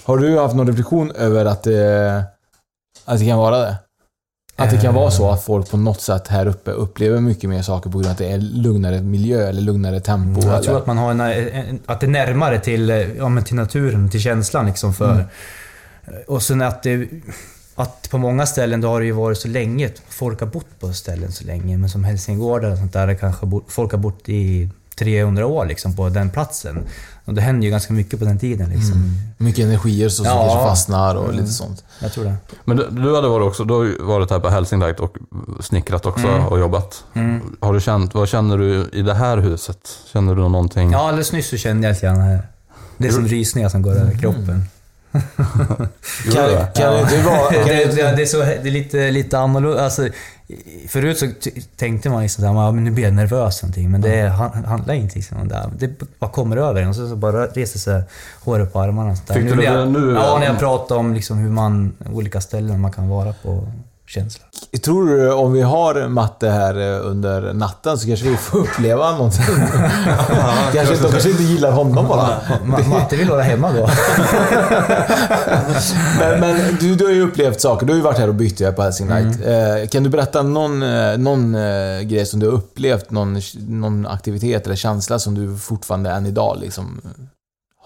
Har 0.05 0.19
du 0.19 0.39
haft 0.39 0.55
någon 0.55 0.67
reflektion 0.67 1.11
över 1.11 1.45
att 1.45 1.63
det, 1.63 2.25
att 3.07 3.19
det 3.19 3.27
kan 3.27 3.39
vara 3.39 3.59
det? 3.59 3.77
Att 4.57 4.71
det 4.71 4.77
kan 4.77 4.95
vara 4.95 5.11
så 5.11 5.31
att 5.31 5.45
folk 5.45 5.71
på 5.71 5.77
något 5.77 6.01
sätt 6.01 6.29
här 6.29 6.47
uppe 6.47 6.71
upplever 6.71 7.21
mycket 7.21 7.51
mer 7.51 7.63
saker 7.63 7.91
på 7.91 7.99
grund 7.99 8.07
av 8.07 8.13
att 8.13 8.19
det 8.19 8.33
är 8.33 8.39
lugnare 8.39 9.01
miljö 9.01 9.49
eller 9.49 9.63
lugnare 9.63 10.01
tempo? 10.01 10.41
Jag 10.41 10.53
eller? 10.53 10.63
tror 10.63 10.77
att 10.79 10.87
man 10.87 10.99
har 10.99 11.11
en, 11.11 11.21
en, 11.21 11.81
att 11.87 12.01
det 12.01 12.07
är 12.07 12.11
närmare 12.11 12.59
till, 12.61 12.91
eh, 12.91 12.97
ja, 12.97 13.29
men 13.29 13.45
till 13.45 13.57
naturen, 13.57 14.11
till 14.11 14.21
känslan 14.21 14.67
liksom 14.67 14.95
för... 14.95 15.13
Mm. 15.13 15.27
Och 16.27 16.43
sen 16.43 16.63
att 16.63 16.83
det... 16.83 17.09
Att 17.79 18.11
på 18.11 18.19
många 18.19 18.47
ställen 18.47 18.81
då 18.81 18.89
har 18.89 19.01
det 19.01 19.07
ju 19.07 19.13
varit 19.13 19.39
så 19.39 19.49
länge, 19.49 19.91
folk 20.09 20.41
har 20.41 20.47
bott 20.47 20.81
på 20.81 20.93
ställen 20.93 21.33
så 21.33 21.45
länge, 21.45 21.77
men 21.77 21.91
som 21.91 22.05
Helsingården 22.05 22.73
och 22.73 22.79
sånt 22.79 22.93
där, 22.93 23.15
kanske 23.15 23.47
folk 23.69 23.93
har 23.93 23.99
bott 23.99 24.29
i 24.29 24.71
300 24.99 25.47
år 25.47 25.67
liksom 25.67 25.97
på 25.97 26.09
den 26.09 26.31
platsen. 26.31 26.85
Och 27.27 27.35
det 27.35 27.41
händer 27.41 27.65
ju 27.65 27.71
ganska 27.71 27.93
mycket 27.93 28.19
på 28.19 28.25
den 28.25 28.39
tiden 28.39 28.69
liksom. 28.71 28.93
Mm. 28.93 29.11
Mycket 29.39 29.65
energier 29.65 30.09
så, 30.09 30.17
som 30.17 30.25
Ja. 30.25 30.43
kanske 30.49 30.59
fastnar 30.69 31.15
och 31.15 31.25
Mm. 31.25 31.37
lite 31.37 31.53
sånt. 31.53 31.85
Jag 32.01 32.13
tror 32.13 32.25
det. 32.25 32.35
Men 32.65 32.77
du, 32.77 32.89
du 32.91 33.15
hade 33.15 33.29
varit 33.29 33.47
också, 33.47 33.65
du 33.65 33.75
har 33.75 33.85
ju 33.85 34.03
varit 34.03 34.31
här 34.31 34.41
på 34.41 34.49
Helsing 34.49 34.81
Light 34.81 35.01
och 35.01 35.17
snickrat 35.61 36.07
också 36.07 36.27
Mm. 36.27 36.47
och 36.47 36.59
jobbat. 36.59 37.05
Mm. 37.15 37.57
Har 37.61 37.75
du 37.75 37.81
känt, 37.81 38.15
vad 38.15 38.29
känner 38.29 38.59
du 38.59 38.89
i 38.93 39.03
det 39.03 39.15
här 39.15 39.39
huset? 39.39 39.79
Känner 40.13 40.35
du 40.35 40.43
någonting? 40.43 40.91
Ja, 40.93 41.09
alldeles 41.09 41.33
nyss 41.33 41.49
så 41.51 41.57
kände 41.57 41.87
jag 41.87 41.95
lite 41.95 42.07
grann 42.07 42.21
här. 42.21 42.43
Det 42.99 43.09
är 43.09 43.13
som 43.13 43.27
rysningar 43.29 43.69
som 43.69 43.83
går 43.83 43.93
över 43.93 44.19
kroppen. 44.19 44.65
Kan, 46.33 46.49
kan 46.75 46.93
det 46.95 47.01
inte 47.01 47.23
vara... 47.23 47.51
Det, 47.51 47.65
det, 47.97 48.17
det, 48.17 48.23
är, 48.23 48.27
så, 48.27 48.39
det 48.39 48.55
är 48.69 48.71
lite, 48.71 49.11
lite 49.11 49.39
annorlunda. 49.39 49.85
Alltså, 49.85 50.09
förut 50.89 51.19
så 51.19 51.27
tänkte 51.77 52.11
man 52.11 52.23
liksom 52.23 52.43
såhär, 52.45 52.55
"Ja, 52.61 52.73
men 52.73 52.85
nu 52.85 52.91
blir 52.91 53.05
jag 53.05 53.13
nervös 53.13 53.63
någonting. 53.63 53.91
Men 53.91 54.01
det 54.01 54.15
är- 54.21 54.29
han- 54.29 54.65
handlar 54.65 54.95
inte 54.95 55.15
liksom 55.17 55.39
om 55.41 55.49
det. 55.49 55.71
Det 55.79 55.91
bara 56.19 56.31
kommer 56.31 56.57
över 56.57 56.83
en 56.83 56.89
och 56.89 56.97
så, 56.97 57.09
så 57.09 57.17
bara 57.17 57.47
reser 57.47 57.79
sig 57.79 58.03
håret 58.45 58.73
på 58.73 58.81
armarna. 58.81 59.17
sånt 59.17 59.29
där. 59.29 59.35
Fick 59.35 59.45
du 59.49 59.57
blir 59.57 59.71
det 59.71 59.85
nu? 59.87 60.13
Ja, 60.15 60.39
när 60.39 60.47
jag 60.47 60.59
pratar 60.59 60.97
om 60.97 61.15
liksom 61.15 61.39
hur 61.39 61.51
man, 61.51 61.93
olika 62.13 62.41
ställen 62.41 62.81
man 62.81 62.93
kan 62.93 63.09
vara 63.09 63.33
på 63.43 63.69
känsla. 64.07 64.45
tror 64.85 65.07
du 65.07 65.33
om 65.33 65.53
vi 65.53 65.63
har 65.63 66.09
matte 66.09 66.49
här 66.51 66.95
eh, 66.95 67.07
under 67.11 67.53
natten 67.53 67.99
så 67.99 68.07
kanske 68.07 68.29
vi 68.29 68.37
får 68.37 68.59
uppleva 68.59 69.13
någonting? 69.13 69.45
kanske, 70.73 70.95
de 70.95 71.11
kanske 71.11 71.31
inte 71.31 71.43
gillar 71.43 71.73
honom 71.73 72.09
bara. 72.09 72.29
Ma- 72.65 72.89
Matte 72.89 73.17
vill 73.17 73.31
vara 73.31 73.43
hemma 73.43 73.73
då. 73.73 73.89
Men, 76.19 76.41
men 76.41 76.77
du, 76.81 76.95
du 76.95 77.05
har 77.05 77.13
ju 77.13 77.23
upplevt 77.23 77.61
saker. 77.61 77.87
Du 77.87 77.93
har 77.93 77.97
ju 77.97 78.03
varit 78.03 78.19
här 78.19 78.29
och 78.29 78.35
bytt 78.35 78.61
här 78.61 78.73
på 78.73 78.83
Helsing 78.83 79.09
Light. 79.09 79.37
Mm. 79.37 79.83
Eh, 79.83 79.89
kan 79.89 80.03
du 80.03 80.11
berätta 80.11 80.43
någon, 80.43 80.83
eh, 80.83 81.19
någon 81.19 81.55
eh, 81.55 82.01
grej 82.01 82.27
som 82.27 82.41
du 82.41 82.47
har 82.47 82.53
upplevt? 82.53 83.11
Någon, 83.11 83.41
någon 83.69 84.07
aktivitet 84.07 84.67
eller 84.67 84.77
känsla 84.77 85.19
som 85.19 85.35
du 85.35 85.59
fortfarande 85.59 86.11
än 86.11 86.27
idag 86.27 86.59
liksom 86.61 87.01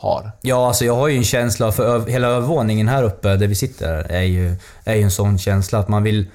har? 0.01 0.31
Ja, 0.41 0.67
alltså 0.67 0.85
jag 0.85 0.97
har 0.97 1.09
ju 1.09 1.17
en 1.17 1.25
känsla 1.25 1.73
för 1.73 2.07
hela 2.07 2.29
övervåningen 2.29 2.89
här 2.89 3.03
uppe 3.03 3.37
där 3.37 3.47
vi 3.47 3.55
sitter 3.55 3.95
är 3.95 4.23
ju, 4.23 4.57
är 4.85 4.95
ju 4.95 5.03
en 5.03 5.11
sån 5.11 5.39
känsla 5.39 5.79
att 5.79 5.89
man 5.89 6.03
vill, 6.03 6.27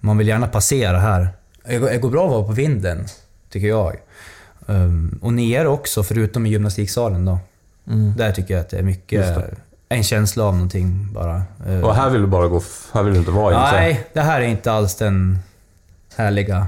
man 0.00 0.18
vill 0.18 0.28
gärna 0.28 0.46
passera 0.46 0.98
här. 0.98 1.28
Det 1.64 1.98
går, 1.98 2.10
bra 2.10 2.24
att 2.24 2.30
vara 2.30 2.44
på 2.44 2.52
vinden, 2.52 3.06
tycker 3.50 3.68
jag. 3.68 3.96
Um, 4.66 5.18
och 5.22 5.32
nere 5.32 5.68
också, 5.68 6.02
förutom 6.02 6.46
i 6.46 6.50
gymnastiksalen 6.50 7.24
då. 7.24 7.38
Mm. 7.88 8.14
Där 8.16 8.32
tycker 8.32 8.54
jag 8.54 8.60
att 8.60 8.70
det 8.70 8.78
är 8.78 8.82
mycket 8.82 9.34
det. 9.34 9.54
en 9.88 10.04
känsla 10.04 10.44
av 10.44 10.54
någonting 10.54 11.12
bara. 11.12 11.42
Uh, 11.68 11.80
Och 11.80 11.94
här 11.94 12.10
vill 12.10 12.20
du 12.20 12.26
bara 12.26 12.48
gå, 12.48 12.62
här 12.92 13.02
vill 13.02 13.12
du 13.12 13.18
inte 13.18 13.30
vara 13.30 13.54
egentligen. 13.54 13.84
Nej, 13.84 14.06
det 14.12 14.20
här 14.20 14.40
är 14.40 14.46
inte 14.46 14.72
alls 14.72 14.94
den 14.94 15.38
härliga 16.16 16.66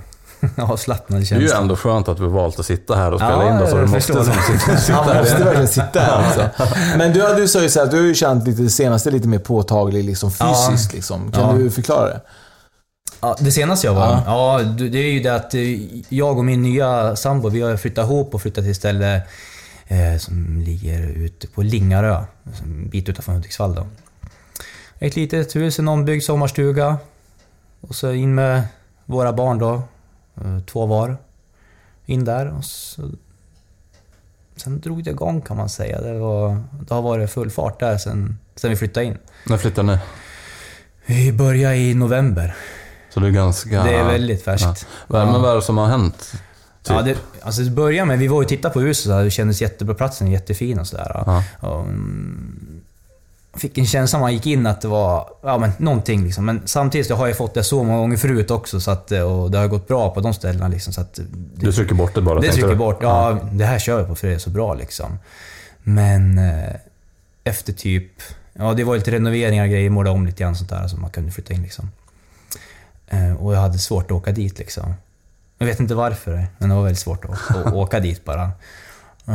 avslappnade 0.57 1.23
Det 1.25 1.33
är 1.35 1.41
ju 1.41 1.51
ändå 1.51 1.77
skönt 1.77 2.09
att 2.09 2.21
vi 2.21 2.27
valt 2.27 2.59
att 2.61 2.67
sitta 2.67 2.95
här 2.97 3.13
och 3.13 3.21
spela 3.21 3.33
Ja, 3.47 3.53
in 3.55 3.59
då, 3.61 3.67
så 3.67 3.77
du 3.77 3.87
måste 3.87 4.13
som 4.13 4.25
sitta, 4.59 4.77
sitta 4.77 4.97
Han 4.99 5.09
här. 5.09 5.21
måste 5.21 5.45
verkligen 5.45 5.69
sitta 5.69 6.01
här 6.01 6.27
också. 6.29 6.65
Men 6.99 7.13
du, 7.13 7.23
hade- 7.23 7.41
du 7.41 7.49
sa 7.49 7.63
ju 7.63 7.69
så 7.69 7.81
här, 7.85 7.87
du 7.91 7.97
har 7.97 8.05
ju 8.05 8.15
känt 8.15 8.47
lite 8.47 8.63
det 8.63 8.71
senaste 8.71 9.11
lite 9.11 9.29
mer 9.29 9.39
påtagligt 9.39 10.05
liksom 10.05 10.31
fysiskt. 10.31 10.91
Ja. 10.93 10.97
Liksom. 10.97 11.33
Kan 11.33 11.51
Ja. 11.51 11.53
du 11.63 11.71
förklara 11.71 12.09
det? 12.09 12.21
Ja, 13.21 13.37
det 13.41 13.53
senaste 13.53 13.87
jag 13.87 13.95
var 13.95 14.23
Ja. 14.27 14.61
det 14.79 14.99
är 14.99 15.13
ju 15.13 15.21
det 15.23 15.35
att 15.35 15.55
eh, 15.55 15.61
jag 16.09 16.39
och 16.39 16.45
min 16.45 16.63
nya 16.63 17.17
sambo, 17.17 17.49
vi 17.49 17.61
har 17.61 17.77
flyttat 17.77 18.05
ihop 18.05 18.35
och 18.35 18.43
flyttat 18.43 18.65
till 18.65 18.71
ett 18.71 18.77
ställe 18.77 19.23
eh, 19.87 20.19
som 20.19 20.63
ligger 20.67 21.09
ute 21.09 21.47
på 21.47 21.63
Lingarö, 21.63 22.25
en 22.65 22.89
bit 22.89 23.09
utanför 23.09 23.33
Hudiksvall 23.33 23.75
då. 23.75 23.87
Ett 24.99 25.17
litet 25.17 25.57
hus, 25.57 25.79
en 25.79 25.89
ombyggd 25.89 26.23
sommarstuga. 26.23 26.97
Och 27.89 27.95
så 27.95 28.13
in 28.13 28.35
med 28.35 28.63
våra 29.05 29.33
barn 29.33 29.59
då, 29.59 29.83
två 30.67 30.87
var. 30.87 31.17
In 32.07 32.25
där 32.25 32.49
och 32.59 32.65
så... 32.65 33.11
Sen 34.57 34.81
drog 34.81 35.05
det 35.05 35.11
igång 35.11 35.41
kan 35.41 35.57
man 35.57 35.69
säga. 35.69 36.01
Det, 36.01 36.19
var, 36.19 36.63
det 36.89 36.95
har 36.95 37.03
varit 37.03 37.31
full 37.31 37.51
fart 37.51 37.81
där 37.81 37.99
sen, 37.99 38.39
sen 38.55 38.71
vi 38.71 38.77
flyttade 38.77 39.07
in. 39.07 39.19
När 39.47 39.57
flyttar 39.57 39.83
ni? 39.83 39.99
Vi 41.07 41.33
började 41.33 41.77
i 41.77 41.95
november. 41.95 42.57
Så 43.11 43.21
det 43.21 43.27
är 43.27 43.31
ganska... 43.31 43.85
Det 43.85 43.95
är 43.95 44.05
väldigt 44.05 44.45
färskt. 44.45 44.87
Ja. 45.09 45.25
Men 45.25 45.43
vad 45.43 45.51
är 45.51 45.55
det 45.55 45.63
som 45.63 45.79
har 45.79 45.87
hänt? 45.87 46.33
Ja, 46.89 47.03
Typ. 47.03 47.17
det, 47.17 47.45
alltså 47.47 47.63
det 47.63 47.71
började 47.71 48.07
med, 48.07 48.19
vi 48.19 48.29
var 48.29 48.43
och 48.43 48.49
tittade 48.49 48.75
på 48.75 48.81
huset, 48.81 49.25
det 49.25 49.31
kändes 49.31 49.61
jättebra, 49.61 49.95
platsen 49.95 50.29
är 50.29 50.33
jättefin 50.33 50.79
och 50.79 50.87
sådär. 50.87 51.23
Ja. 51.27 51.45
Och, 51.61 51.81
mm, 51.81 52.74
fick 53.57 53.79
en 53.79 53.87
känsla 53.87 54.19
när 54.19 54.25
man 54.25 54.33
gick 54.33 54.47
in 54.47 54.67
att 54.67 54.81
det 54.81 54.89
var 54.89 55.29
ja, 55.43 55.59
men 55.59 55.71
någonting 55.79 56.25
liksom. 56.25 56.45
Men 56.45 56.63
samtidigt 56.65 57.11
har 57.11 57.27
jag 57.27 57.37
fått 57.37 57.55
det 57.55 57.65
så 57.65 57.85
många 57.85 57.99
gånger 57.99 58.17
förut 58.17 58.51
också, 58.51 58.81
så 58.81 58.91
att, 58.91 59.11
och 59.11 59.51
det 59.51 59.59
har 59.59 59.69
gått 59.69 59.89
bra 59.89 60.11
på 60.15 60.21
de 60.21 60.35
ställena. 60.35 60.69
Liksom, 60.69 60.93
så 60.93 61.01
att, 61.01 61.15
det, 61.15 61.23
Du 61.55 61.73
trycker 61.73 61.95
bort 61.95 62.15
det 62.15 62.23
bara? 62.23 62.41
det 62.41 62.53
trycker 62.53 62.69
du? 62.69 62.75
bort. 62.75 62.99
Ja, 63.03 63.39
det 63.53 63.65
här 63.65 63.79
kör 63.79 63.99
jag 63.99 64.09
på 64.09 64.15
för 64.15 64.29
det 64.29 64.35
är 64.35 64.39
så 64.39 64.51
bra 64.51 64.75
liksom. 64.75 65.19
Men 65.83 66.39
eh, 66.39 66.75
efter 67.45 67.73
typ... 67.73 68.11
Ja, 68.53 68.75
det 68.75 68.85
var 68.85 68.97
lite 68.97 69.11
renoveringar 69.11 69.65
och 69.65 69.71
grejer, 69.71 69.91
målade 69.91 70.17
om 70.17 70.27
lite 70.27 70.43
grann 70.43 70.57
sånt 70.57 70.71
där 70.71 70.89
så 70.89 70.97
man 70.97 71.11
kunde 71.11 71.33
flytta 71.33 71.55
in 71.55 71.63
liksom. 71.63 71.91
Eh, 73.09 73.33
och 73.33 73.55
jag 73.55 73.61
hade 73.61 73.79
svårt 73.79 74.05
att 74.05 74.11
åka 74.13 74.33
dit 74.33 74.59
liksom. 74.59 74.95
Jag 75.59 75.67
vet 75.67 75.81
inte 75.81 75.95
varför, 75.95 76.47
men 76.59 76.69
det 76.69 76.75
var 76.75 76.83
väldigt 76.83 76.99
svårt 76.99 77.25
att, 77.25 77.57
att 77.57 77.73
åka 77.73 78.01
dit 78.01 78.25
bara. 78.25 78.51
Eh, 79.27 79.35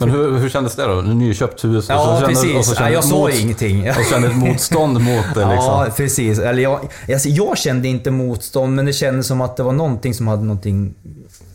Men 0.00 0.10
hur, 0.10 0.38
hur 0.38 0.48
kändes 0.48 0.76
det 0.76 0.86
då? 0.86 0.94
Nyköpt 1.00 1.64
hus? 1.64 1.88
och 1.88 1.94
Ja, 1.94 2.04
så 2.04 2.20
kände- 2.20 2.26
precis. 2.26 2.56
och 2.56 2.64
så 2.64 2.82
Ja, 2.82 2.90
jag 2.90 3.04
ju 3.30 3.38
ingenting. 3.40 3.88
Och 3.90 4.04
kände 4.10 4.28
ett 4.28 4.36
motstånd 4.36 4.92
mot 5.00 5.04
det 5.34 5.40
liksom. 5.40 5.44
Ja, 5.44 5.86
precis. 5.96 6.38
Eller 6.38 6.62
jag, 6.62 6.80
alltså 7.12 7.28
jag 7.28 7.58
kände 7.58 7.88
inte 7.88 8.10
motstånd, 8.10 8.74
men 8.76 8.84
det 8.86 8.92
kändes 8.92 9.26
som 9.26 9.40
att 9.40 9.56
det 9.56 9.62
var 9.62 9.72
någonting 9.72 10.14
som 10.14 10.28
hade 10.28 10.42
någonting, 10.42 10.94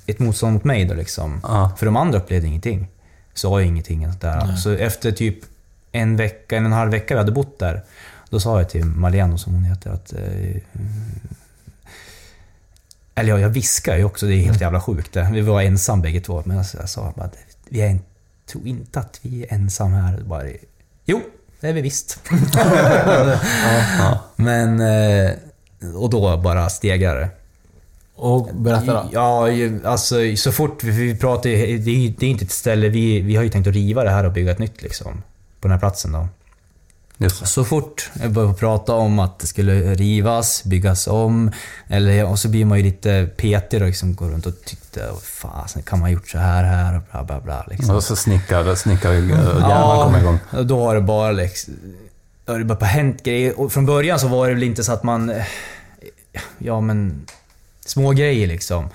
ett 0.07 0.19
motstånd 0.19 0.53
mot 0.53 0.63
mig 0.63 0.85
då 0.85 0.93
liksom. 0.93 1.39
Ja. 1.43 1.71
För 1.77 1.85
de 1.85 1.95
andra 1.95 2.17
upplevde 2.19 2.47
ingenting. 2.47 2.87
Sa 3.33 3.61
ingenting. 3.61 3.99
och 4.05 4.11
sånt 4.11 4.21
Där. 4.21 4.55
Så 4.55 4.71
efter 4.71 5.11
typ 5.11 5.37
en 5.91 6.17
vecka, 6.17 6.57
en 6.57 6.63
och 6.65 6.71
en 6.71 6.77
halv 6.77 6.91
vecka 6.91 7.13
vi 7.13 7.17
hade 7.17 7.31
bott 7.31 7.59
där, 7.59 7.83
då 8.29 8.39
sa 8.39 8.59
jag 8.59 8.69
till 8.69 8.85
Malena, 8.85 9.37
som 9.37 9.53
hon 9.53 9.63
heter, 9.63 9.89
att... 9.91 10.13
Eh, 10.13 10.61
eller 13.15 13.29
ja, 13.29 13.39
jag 13.39 13.49
viskar 13.49 13.97
ju 13.97 14.03
också, 14.03 14.25
det 14.25 14.33
är 14.35 14.43
helt 14.45 14.61
jävla 14.61 14.81
sjukt. 14.81 15.15
Vi 15.31 15.41
var 15.41 15.61
ensam 15.61 16.01
bägge 16.01 16.19
två, 16.21 16.43
men 16.45 16.57
jag 16.57 16.89
sa 16.89 17.13
bara 17.15 17.25
att 17.25 17.35
vi 17.69 17.81
är, 17.81 17.99
tror 18.51 18.67
inte 18.67 18.99
att 18.99 19.19
vi 19.21 19.43
är 19.43 19.53
ensamma 19.53 19.97
här. 19.97 20.17
Bara, 20.21 20.43
jo, 21.05 21.21
det 21.59 21.67
är 21.67 21.73
vi 21.73 21.81
visst. 21.81 22.19
Men... 24.35 24.81
Eh, 24.81 25.31
och 25.95 26.09
då 26.09 26.37
bara 26.37 26.69
stegrar 26.69 27.15
det. 27.15 27.29
Och 28.15 28.49
berätta 28.55 28.93
då. 28.93 29.09
Ja, 29.13 29.49
ju- 29.49 29.85
alltså 29.85 30.15
så 30.35 30.51
fort 30.51 30.83
vi, 30.83 30.91
vi 30.91 31.19
pratar 31.19 31.49
ju- 31.49 31.77
det 31.77 31.91
är, 31.91 32.13
det 32.19 32.25
är 32.25 32.29
inte 32.29 32.45
ett 32.45 32.51
ställe, 32.51 32.89
vi, 32.89 33.21
vi 33.21 33.35
har 33.35 33.43
ju 33.43 33.49
tänkt 33.49 33.67
att 33.67 33.73
riva 33.73 34.03
det 34.03 34.09
här 34.09 34.23
och 34.25 34.31
bygga 34.31 34.51
ett 34.51 34.59
nytt 34.59 34.81
liksom. 34.81 35.13
På 35.59 35.67
den 35.67 35.71
här 35.71 35.79
platsen 35.79 36.11
då. 36.11 36.27
Så 37.29 37.65
fort 37.65 38.09
jag 38.21 38.31
börjar 38.31 38.53
prata 38.53 38.93
om 38.93 39.19
att 39.19 39.39
det 39.39 39.47
skulle 39.47 39.95
rivas, 39.95 40.63
byggas 40.63 41.07
om, 41.07 41.51
eller, 41.87 42.25
och 42.25 42.39
så 42.39 42.49
blir 42.49 42.65
man 42.65 42.77
ju 42.77 42.83
lite 42.83 43.29
petig 43.37 43.81
och 43.81 43.87
liksom 43.87 44.15
går 44.15 44.29
runt 44.29 44.45
och 44.45 44.61
tyckte 44.65 45.09
"Åh, 45.11 45.19
fasen 45.19 45.83
kan 45.83 45.99
man 45.99 46.09
ha 46.09 46.13
gjort 46.13 46.29
så 46.29 46.37
här 46.37 46.63
här 46.63 46.95
och 46.97 47.01
bla 47.11 47.23
bla 47.23 47.39
bla. 47.41 47.65
Liksom. 47.69 47.95
Och 47.95 48.03
så 48.03 48.15
snickar, 48.15 48.75
snickar 48.75 49.13
eh, 49.13 49.27
hjärnan 49.29 50.05
kommer 50.05 50.19
igång. 50.19 50.39
och 50.51 50.65
då 50.65 50.79
har 50.85 50.95
det 50.95 51.01
bara 51.01 51.31
liksom... 51.31 51.73
Då 52.45 52.51
har 52.53 52.59
det 52.59 52.65
bara 52.65 52.85
hänt 52.85 53.23
grejer. 53.23 53.59
Och 53.59 53.71
från 53.73 53.85
början 53.85 54.19
så 54.19 54.27
var 54.27 54.47
det 54.47 54.53
väl 54.53 54.63
inte 54.63 54.83
så 54.83 54.91
att 54.91 55.03
man... 55.03 55.33
Ja 56.57 56.81
men... 56.81 57.25
Små 57.85 58.11
grejer 58.11 58.47
liksom. 58.47 58.89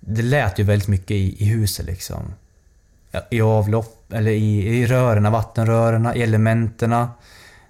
Det 0.00 0.22
lät 0.22 0.58
ju 0.58 0.64
väldigt 0.64 0.88
mycket 0.88 1.10
i, 1.10 1.42
i 1.42 1.44
huset 1.44 1.86
liksom. 1.86 2.22
Ja, 3.10 3.20
I 3.30 3.40
avlopp, 3.40 4.12
eller 4.12 4.30
i, 4.30 4.66
i 4.78 4.86
rören, 4.86 5.32
vattenrören, 5.32 6.12
i 6.16 6.20
elementerna. 6.20 7.10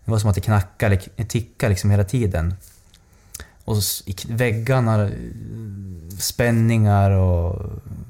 Det 0.09 0.13
var 0.13 0.19
som 0.19 0.31
att 0.31 0.35
det 0.35 0.41
knackade, 0.41 0.97
tickade 1.29 1.71
liksom 1.71 1.91
hela 1.91 2.05
tiden. 2.05 2.55
Och 3.65 3.77
så 3.83 4.05
i 4.11 4.15
väggarna, 4.29 5.03
eh, 5.03 5.11
spänningar 6.19 7.11
och 7.11 7.63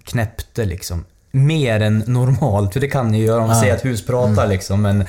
knäppte 0.04 0.64
liksom. 0.64 1.04
Mer 1.30 1.80
än 1.80 1.98
normalt, 2.06 2.72
för 2.72 2.80
det 2.80 2.88
kan 2.88 3.08
ni 3.10 3.18
ju 3.18 3.24
göra 3.26 3.40
om 3.42 3.46
man 3.48 3.56
Ja. 3.56 3.62
säger 3.62 3.74
att 3.74 3.84
hus 3.84 4.06
pratar 4.06 4.46
liksom. 4.46 4.82
Men 4.82 5.04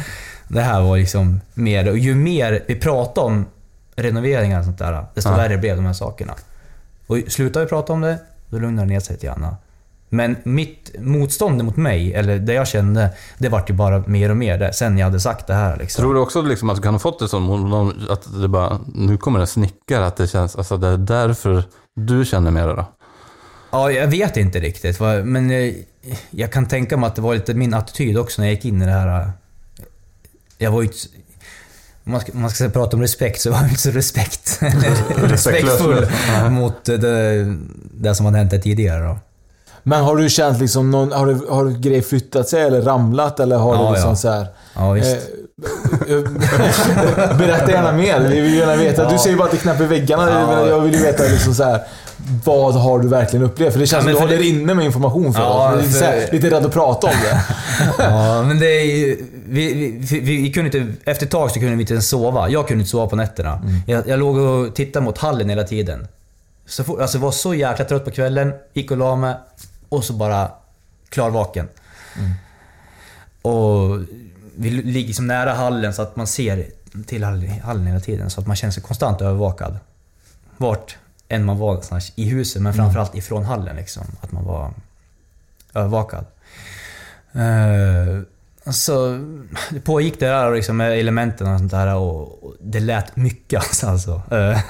det 0.48 0.62
här 0.62 0.82
var 0.82 0.98
liksom 0.98 1.42
mer, 1.54 1.90
och 1.90 1.98
ju 1.98 2.16
mer 2.16 2.64
vi 2.68 2.76
pratade 2.76 3.28
om 3.28 3.46
renoveringar 3.96 4.60
och 4.60 4.66
sånt 4.66 4.78
där, 4.78 5.06
desto 5.14 5.30
Ja. 5.30 5.38
värre 5.38 5.58
blev 5.58 5.76
de 5.76 5.86
här 5.86 5.94
sakerna. 5.94 6.34
Och 7.08 7.18
slutar 7.28 7.62
vi 7.62 7.68
prata 7.68 7.94
om 7.94 8.02
det, 8.02 8.18
då 8.50 8.60
lugnar 8.60 8.86
det 8.86 8.90
ner 8.94 9.00
sig 9.00 9.14
lite 9.16 9.26
grann. 9.28 9.56
Men 10.10 10.36
mitt 10.44 10.92
motstånd 11.00 11.64
mot 11.64 11.78
mig, 11.78 12.14
eller 12.14 12.40
det 12.40 12.54
jag 12.54 12.68
kände, 12.68 13.10
det 13.38 13.50
vart 13.50 13.70
ju 13.70 13.74
bara 13.74 14.04
mer 14.08 14.30
och 14.30 14.38
mer 14.38 14.58
det, 14.58 14.74
sen 14.74 14.98
jag 14.98 15.06
hade 15.06 15.20
sagt 15.20 15.48
det 15.48 15.54
här. 15.54 15.78
Liksom. 15.78 16.02
Tror 16.02 16.14
du 16.14 16.20
också 16.20 16.42
liksom 16.42 16.70
att 16.70 16.76
du 16.76 16.82
kan 16.82 16.94
ha 16.94 17.00
fått 17.00 17.20
det 17.20 17.28
som 17.28 17.74
att 18.10 18.42
det 18.42 18.48
bara, 18.48 18.80
nu 18.94 19.18
kommer 19.18 19.40
en 19.40 19.48
snickare, 19.48 20.06
att 20.06 20.16
det 20.18 20.28
känns, 20.28 20.56
alltså 20.56 20.78
det 20.78 20.88
är 20.88 20.98
därför 20.98 21.64
du 21.96 22.26
känner 22.26 22.52
mer 22.52 22.68
då? 22.68 22.86
Ja, 23.72 23.92
jag 23.92 24.08
vet 24.08 24.38
inte 24.38 24.60
riktigt. 24.60 25.00
Men 25.24 25.52
eh, 25.52 25.74
jag 26.30 26.52
kan 26.52 26.66
tänka 26.68 26.98
mig 26.98 27.08
att 27.08 27.16
det 27.16 27.22
var 27.22 27.34
lite 27.36 27.54
min 27.54 27.74
attityd 27.74 28.18
också 28.18 28.42
när 28.42 28.48
jag 28.48 28.54
gick 28.56 28.66
in 28.66 28.82
i 28.82 28.86
det 28.86 28.92
här. 28.92 29.22
eh, 29.22 29.30
Jag 30.58 30.72
var 30.72 30.82
ju 30.82 30.88
inte... 30.88 30.98
Om 32.06 32.12
man 32.12 32.22
ska, 32.22 32.32
man 32.34 32.50
ska 32.50 32.70
prata 32.70 32.98
om 32.98 33.02
respekt 33.02 33.42
så 33.42 33.52
var 33.52 33.58
jag 33.58 33.68
inte 33.70 33.82
så 33.82 33.92
respekt, 33.92 34.60
respektfull 35.18 36.08
mot 36.50 36.86
det, 36.86 37.56
det 37.94 38.16
som 38.16 38.26
hade 38.26 38.38
hänt 38.38 38.64
tidigare. 38.64 39.04
Då. 39.08 39.20
Men 39.90 40.04
har 40.04 40.16
du 40.16 40.30
känt 40.30 40.60
liksom 40.60 40.92
någon, 40.92 41.12
har, 41.12 41.26
du, 41.26 41.40
har 41.50 41.66
du 41.66 41.80
grej 41.80 42.02
flyttat 42.02 42.50
sig 42.50 42.62
eller 42.62 42.82
ramlat 42.82 43.40
eller 43.40 43.58
har 43.58 43.76
Ja, 43.76 43.84
du 43.88 43.92
liksom 43.92 44.10
ja. 44.10 44.16
så 44.16 44.30
här... 44.30 44.48
Ja, 44.76 44.92
visst. 44.92 45.18
eh, 46.08 47.38
Berätta 47.38 47.72
gärna 47.72 47.92
mer. 47.92 48.20
Vi 48.20 48.42
vill 48.42 48.54
gärna 48.56 48.76
veta. 48.76 49.06
Du 49.06 49.12
Ja. 49.16 49.18
säger 49.20 49.36
bara 49.38 49.46
att 49.46 49.52
det 49.52 49.58
knäpper 49.58 49.86
väggarna. 49.86 50.30
Ja. 50.32 50.68
Jag 50.68 50.80
vill 50.80 50.94
ju 50.94 51.00
veta 51.02 51.24
liksom 51.24 51.54
så 51.54 51.64
här. 51.64 51.82
Vad 52.46 52.74
har 52.76 53.00
du 53.00 53.08
verkligen 53.08 53.46
upplevt? 53.46 53.74
För 53.74 53.80
det 53.80 53.88
känns 53.88 54.06
Ja, 54.06 54.12
som 54.12 54.14
du 54.14 54.20
håller 54.28 54.38
det- 54.38 54.48
inne 54.48 54.74
med 54.74 54.86
information 54.86 55.34
för 55.34 55.42
Ja, 55.42 55.74
oss. 55.74 55.84
Du 55.84 55.90
för- 55.90 56.06
här, 56.06 56.30
lite 56.32 56.50
rädd 56.50 56.66
att 56.66 56.74
prata 56.74 57.08
om 57.08 57.14
det. 57.24 57.42
Ja, 58.04 58.44
men 58.44 58.60
det 58.60 58.66
är 58.82 58.86
ju, 58.86 59.18
vi, 59.50 59.74
vi, 59.74 60.20
vi, 60.20 60.42
vi 60.42 60.52
kunde 60.54 60.78
inte, 60.78 60.94
efter 61.12 61.26
ett 61.26 61.32
tag 61.32 61.52
så 61.52 61.60
kunde 61.60 61.76
vi 61.76 61.82
inte 61.82 61.94
ens 61.94 62.10
sova. 62.10 62.50
Jag 62.50 62.68
kunde 62.68 62.82
inte 62.82 62.92
sova 62.92 63.08
på 63.08 63.16
nätterna. 63.16 63.62
Jag, 63.88 64.08
jag 64.08 64.20
låg 64.20 64.38
och 64.38 64.76
tittade 64.76 65.06
mot 65.06 65.18
hallen 65.18 65.50
hela 65.50 65.64
tiden. 65.64 66.08
Så 66.68 67.02
alltså 67.02 67.18
var 67.18 67.32
så 67.32 67.54
jäkla 67.54 67.86
trött 67.86 68.06
på 68.06 68.12
kvällen, 68.12 68.54
gick 68.74 68.92
och 68.92 68.98
la 68.98 69.16
mig 69.16 69.36
och 69.90 70.04
så 70.04 70.14
bara 70.14 70.52
klarvaken. 71.10 71.68
Och 73.42 74.00
vi 74.56 74.70
ligger 74.70 75.14
som 75.14 75.28
nära 75.28 75.54
hallen 75.54 75.94
så 75.94 76.02
att 76.02 76.16
man 76.16 76.28
ser 76.28 76.66
till 77.06 77.24
hall- 77.24 77.62
hallen 77.64 77.88
hela 77.88 78.00
tiden. 78.00 78.30
Så 78.30 78.42
att 78.42 78.48
man 78.48 78.56
känner 78.56 78.72
sig 78.72 78.84
konstant 78.84 79.22
övervakad. 79.22 79.80
Vart 80.58 80.98
än 81.28 81.46
man 81.46 81.58
var 81.58 81.68
någonstans 81.68 82.12
i 82.16 82.26
huset, 82.30 82.62
men 82.62 82.74
framförallt 82.74 83.16
ifrån 83.16 83.46
hallen. 83.46 83.76
Liksom, 83.76 84.04
att 84.22 84.32
man 84.32 84.46
var 84.46 84.74
övervakad. 85.74 86.26
Uh, 87.36 88.22
så 88.72 89.20
det 89.70 89.80
pågick 89.80 90.20
det 90.20 90.26
där 90.26 90.56
liksom 90.56 90.78
med 90.78 91.00
elementen 91.00 91.54
och 91.54 91.60
sånt 91.60 91.72
där 91.72 91.96
och, 91.96 92.44
och 92.44 92.56
det 92.62 92.80
lät 92.80 93.16
mycket 93.16 93.84
alltså. 93.84 94.22
Eh, 94.32 94.60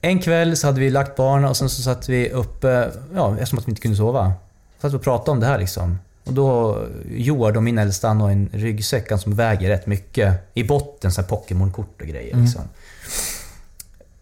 en 0.00 0.18
kväll 0.18 0.56
så 0.56 0.66
hade 0.66 0.80
vi 0.80 0.90
lagt 0.90 1.16
barn 1.16 1.44
och 1.44 1.56
sen 1.56 1.68
så 1.68 1.82
satt 1.82 2.08
vi 2.08 2.30
uppe, 2.30 2.90
ja 3.14 3.32
eftersom 3.34 3.58
att 3.58 3.66
vi 3.66 3.70
inte 3.70 3.82
kunde 3.82 3.96
sova. 3.96 4.32
Satt 4.80 4.92
vi 4.92 4.96
och 4.96 5.02
pratade 5.02 5.30
om 5.30 5.40
det 5.40 5.46
här 5.46 5.58
liksom. 5.58 5.98
Och 6.24 6.32
då, 6.32 6.78
Joar 7.10 7.60
min 7.60 7.78
äldsta, 7.78 8.08
han 8.08 8.20
har 8.20 8.30
en 8.30 8.48
ryggsäck 8.52 9.20
som 9.20 9.34
väger 9.34 9.68
rätt 9.68 9.86
mycket. 9.86 10.50
I 10.54 10.64
botten 10.64 11.12
så 11.12 11.20
här 11.20 11.28
Pokémon-kort 11.28 12.00
och 12.00 12.06
grejer 12.06 12.32
Mm. 12.32 12.44
liksom. 12.44 12.62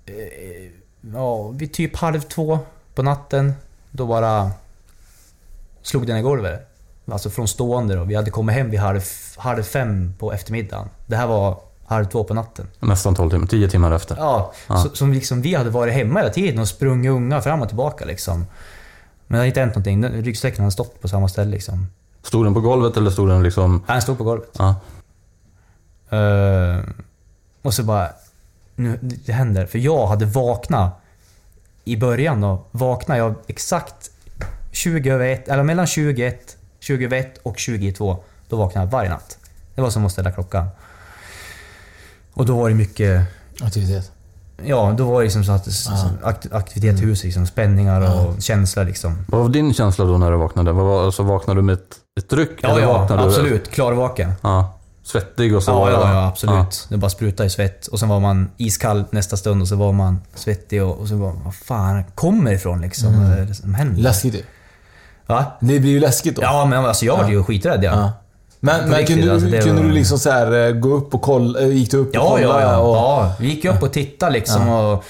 Eh, 0.07 0.71
Ja, 1.15 1.49
vid 1.49 1.73
typ 1.73 1.97
halv 1.97 2.21
två 2.21 2.59
på 2.95 3.03
natten, 3.03 3.53
då 3.91 4.07
bara 4.07 4.51
slog 5.83 6.07
den 6.07 6.17
i 6.17 6.23
golvet. 6.23 6.69
Alltså 7.11 7.31
från 7.31 7.49
stående 7.49 7.95
då. 7.95 8.05
Vi 8.05 8.15
hade 8.15 8.31
kommit 8.31 8.55
hem 8.57 8.71
vid 8.71 8.81
halv, 8.81 9.01
halv 9.37 9.63
fem 9.63 10.15
på 10.19 10.33
eftermiddagen. 10.33 10.89
Det 11.07 11.17
här 11.17 11.27
var 11.27 11.61
halv 11.87 12.05
två 12.05 12.25
på 12.25 12.35
natten. 12.35 12.66
Nästan 12.81 13.14
12 13.14 13.31
timmar, 13.31 13.47
10 13.47 13.68
timmar 13.68 13.92
efter. 13.92 14.16
Ja, 14.16 14.53
Ja. 14.66 14.77
Så, 14.77 14.97
som 14.97 15.12
liksom 15.12 15.42
vi 15.42 15.55
hade 15.55 15.70
varit 15.70 15.94
hemma 15.94 16.18
hela 16.20 16.31
tiden 16.33 16.61
och 16.61 16.68
sprungit 16.68 17.11
unga 17.11 17.40
fram 17.40 17.62
och 17.62 17.68
tillbaka 17.68 18.05
liksom. 18.05 18.47
Men 19.27 19.35
det 19.35 19.37
hade 19.37 19.47
inte 19.47 19.61
hänt 19.61 19.75
någonting. 19.75 20.23
Ryggsäcken 20.23 20.61
hade 20.61 20.73
stått 20.73 21.01
på 21.01 21.09
samma 21.09 21.29
ställe 21.29 21.51
liksom. 21.51 21.87
Stod 22.23 22.47
den 22.47 22.55
på 22.55 22.61
golvet 22.61 22.97
eller 22.97 23.11
stod 23.11 23.29
den 23.29 23.42
liksom... 23.42 23.83
Den 23.87 24.03
stod 24.03 24.18
på 24.18 24.25
golvet. 24.25 24.59
Ja. 24.59 24.75
Eh, 26.18 26.79
och 27.62 27.75
så 27.75 27.83
bara... 27.83 28.09
Nu, 28.75 28.99
det 29.01 29.33
händer. 29.33 29.66
För 29.66 29.79
jag 29.79 30.07
hade 30.07 30.25
vaknat 30.25 30.92
i 31.85 31.97
början 31.97 32.40
då. 32.40 32.64
Vaknade 32.70 33.20
jag 33.20 33.35
exakt 33.47 34.11
20 34.73 35.11
över 35.11 35.27
1, 35.27 35.49
eller 35.49 35.62
mellan 35.62 35.87
21, 35.87 36.57
20 36.81 37.05
över 37.05 37.16
1 37.16 37.38
och 37.42 37.59
22. 37.59 38.16
Då 38.49 38.57
vaknade 38.57 38.87
jag 38.87 38.90
varje 38.92 39.11
natt. 39.11 39.38
Det 39.75 39.81
var 39.83 39.90
som 39.90 40.07
att 40.07 40.12
ställa 40.12 40.33
klockan. 40.33 40.66
Och 42.35 42.47
då 42.47 42.57
var 42.57 42.68
det 42.68 42.75
mycket... 42.75 43.23
Aktivitet. 43.61 44.11
Ja, 44.64 44.94
då 44.99 45.11
var 45.11 45.20
det 45.20 45.25
liksom 45.25 45.44
så 45.44 45.53
att 45.53 45.68
akt, 46.23 46.53
aktivitet 46.53 47.03
i 47.03 47.05
huset, 47.05 47.25
liksom, 47.25 47.47
spänningar 47.47 48.01
och 48.27 48.42
känslor 48.42 48.85
liksom. 48.85 49.18
Vad 49.29 49.40
var 49.40 49.49
din 49.49 49.75
känsla 49.75 50.05
då 50.05 50.18
när 50.18 50.31
du 50.31 50.37
vaknade? 50.37 50.73
Vad 50.73 50.87
var, 50.87 51.05
alltså, 51.05 51.23
vaknade 51.23 51.59
du 51.59 51.62
med 51.62 51.73
ett, 51.73 51.97
ett 52.20 52.33
ryck? 52.33 52.51
Ja, 52.61 52.68
eller 52.68 52.81
ja 52.81 52.99
vaknade 52.99 53.23
du- 53.23 53.29
absolut. 53.29 53.70
Klarvaken. 53.70 54.33
Ja. 54.42 54.79
Svettig 55.03 55.57
och 55.57 55.62
så? 55.62 55.70
Ja, 55.70 55.90
ja, 55.90 56.12
ja 56.14 56.27
absolut. 56.27 56.87
Det 56.88 56.97
bara 56.97 57.11
sprutade 57.11 57.47
i 57.47 57.51
svett. 57.51 57.87
Och 57.87 57.99
sen 58.01 58.09
var 58.09 58.20
man 58.20 58.51
iskall 58.57 59.05
nästa 59.11 59.37
stund 59.37 59.62
och 59.62 59.68
så 59.68 59.77
var 59.77 59.92
man 59.92 60.20
svettig 60.35 60.85
och, 60.85 60.99
och 60.99 61.09
så 61.09 61.16
var 61.16 61.33
vad 61.44 61.55
fan 61.55 62.05
kommer 62.14 62.51
det 62.51 62.57
ifrån 62.57 62.81
liksom? 62.81 63.14
Mm. 63.14 63.31
Vad 63.31 63.38
är 63.38 63.44
det 63.44 63.55
som 63.55 63.75
händer? 63.75 64.03
Läskigt 64.03 64.35
ju. 64.35 64.42
Va? 65.27 65.44
Det 65.61 65.81
blir 65.81 65.90
ju 65.90 66.01
läskigt 66.01 66.37
då. 66.37 66.42
Ja, 66.42 66.64
men 66.64 66.85
alltså 66.85 67.05
jag 67.05 67.16
var 67.16 67.29
ju 67.29 67.44
skiträdd 67.44 67.85
ja. 67.85 68.12
Ja. 68.66 68.72
Men, 68.79 68.88
men 68.90 68.98
riktigt, 68.98 69.16
kunde, 69.16 69.33
alltså, 69.33 69.48
du, 69.48 69.61
kunde 69.61 69.83
var- 69.83 69.88
du 69.88 69.94
liksom 69.94 70.18
så 70.18 70.31
här, 70.31 70.66
eh, 70.66 70.72
gå 70.72 70.88
upp 70.94 71.14
och 71.14 71.22
kolla? 71.22 71.61
eh, 71.61 71.68
Gick 71.68 71.90
du 71.90 71.96
upp 71.96 72.09
och 72.09 72.14
Ja, 72.14 72.29
kollade? 72.29 72.42
ja, 72.42 72.61
ja. 72.61 72.79
Och, 72.79 72.96
ja. 72.96 73.33
Vi 73.40 73.46
gick 73.48 73.64
upp 73.64 73.83
och 73.83 73.92
tittade 73.92 74.33
liksom. 74.33 74.68
Och, 74.68 75.05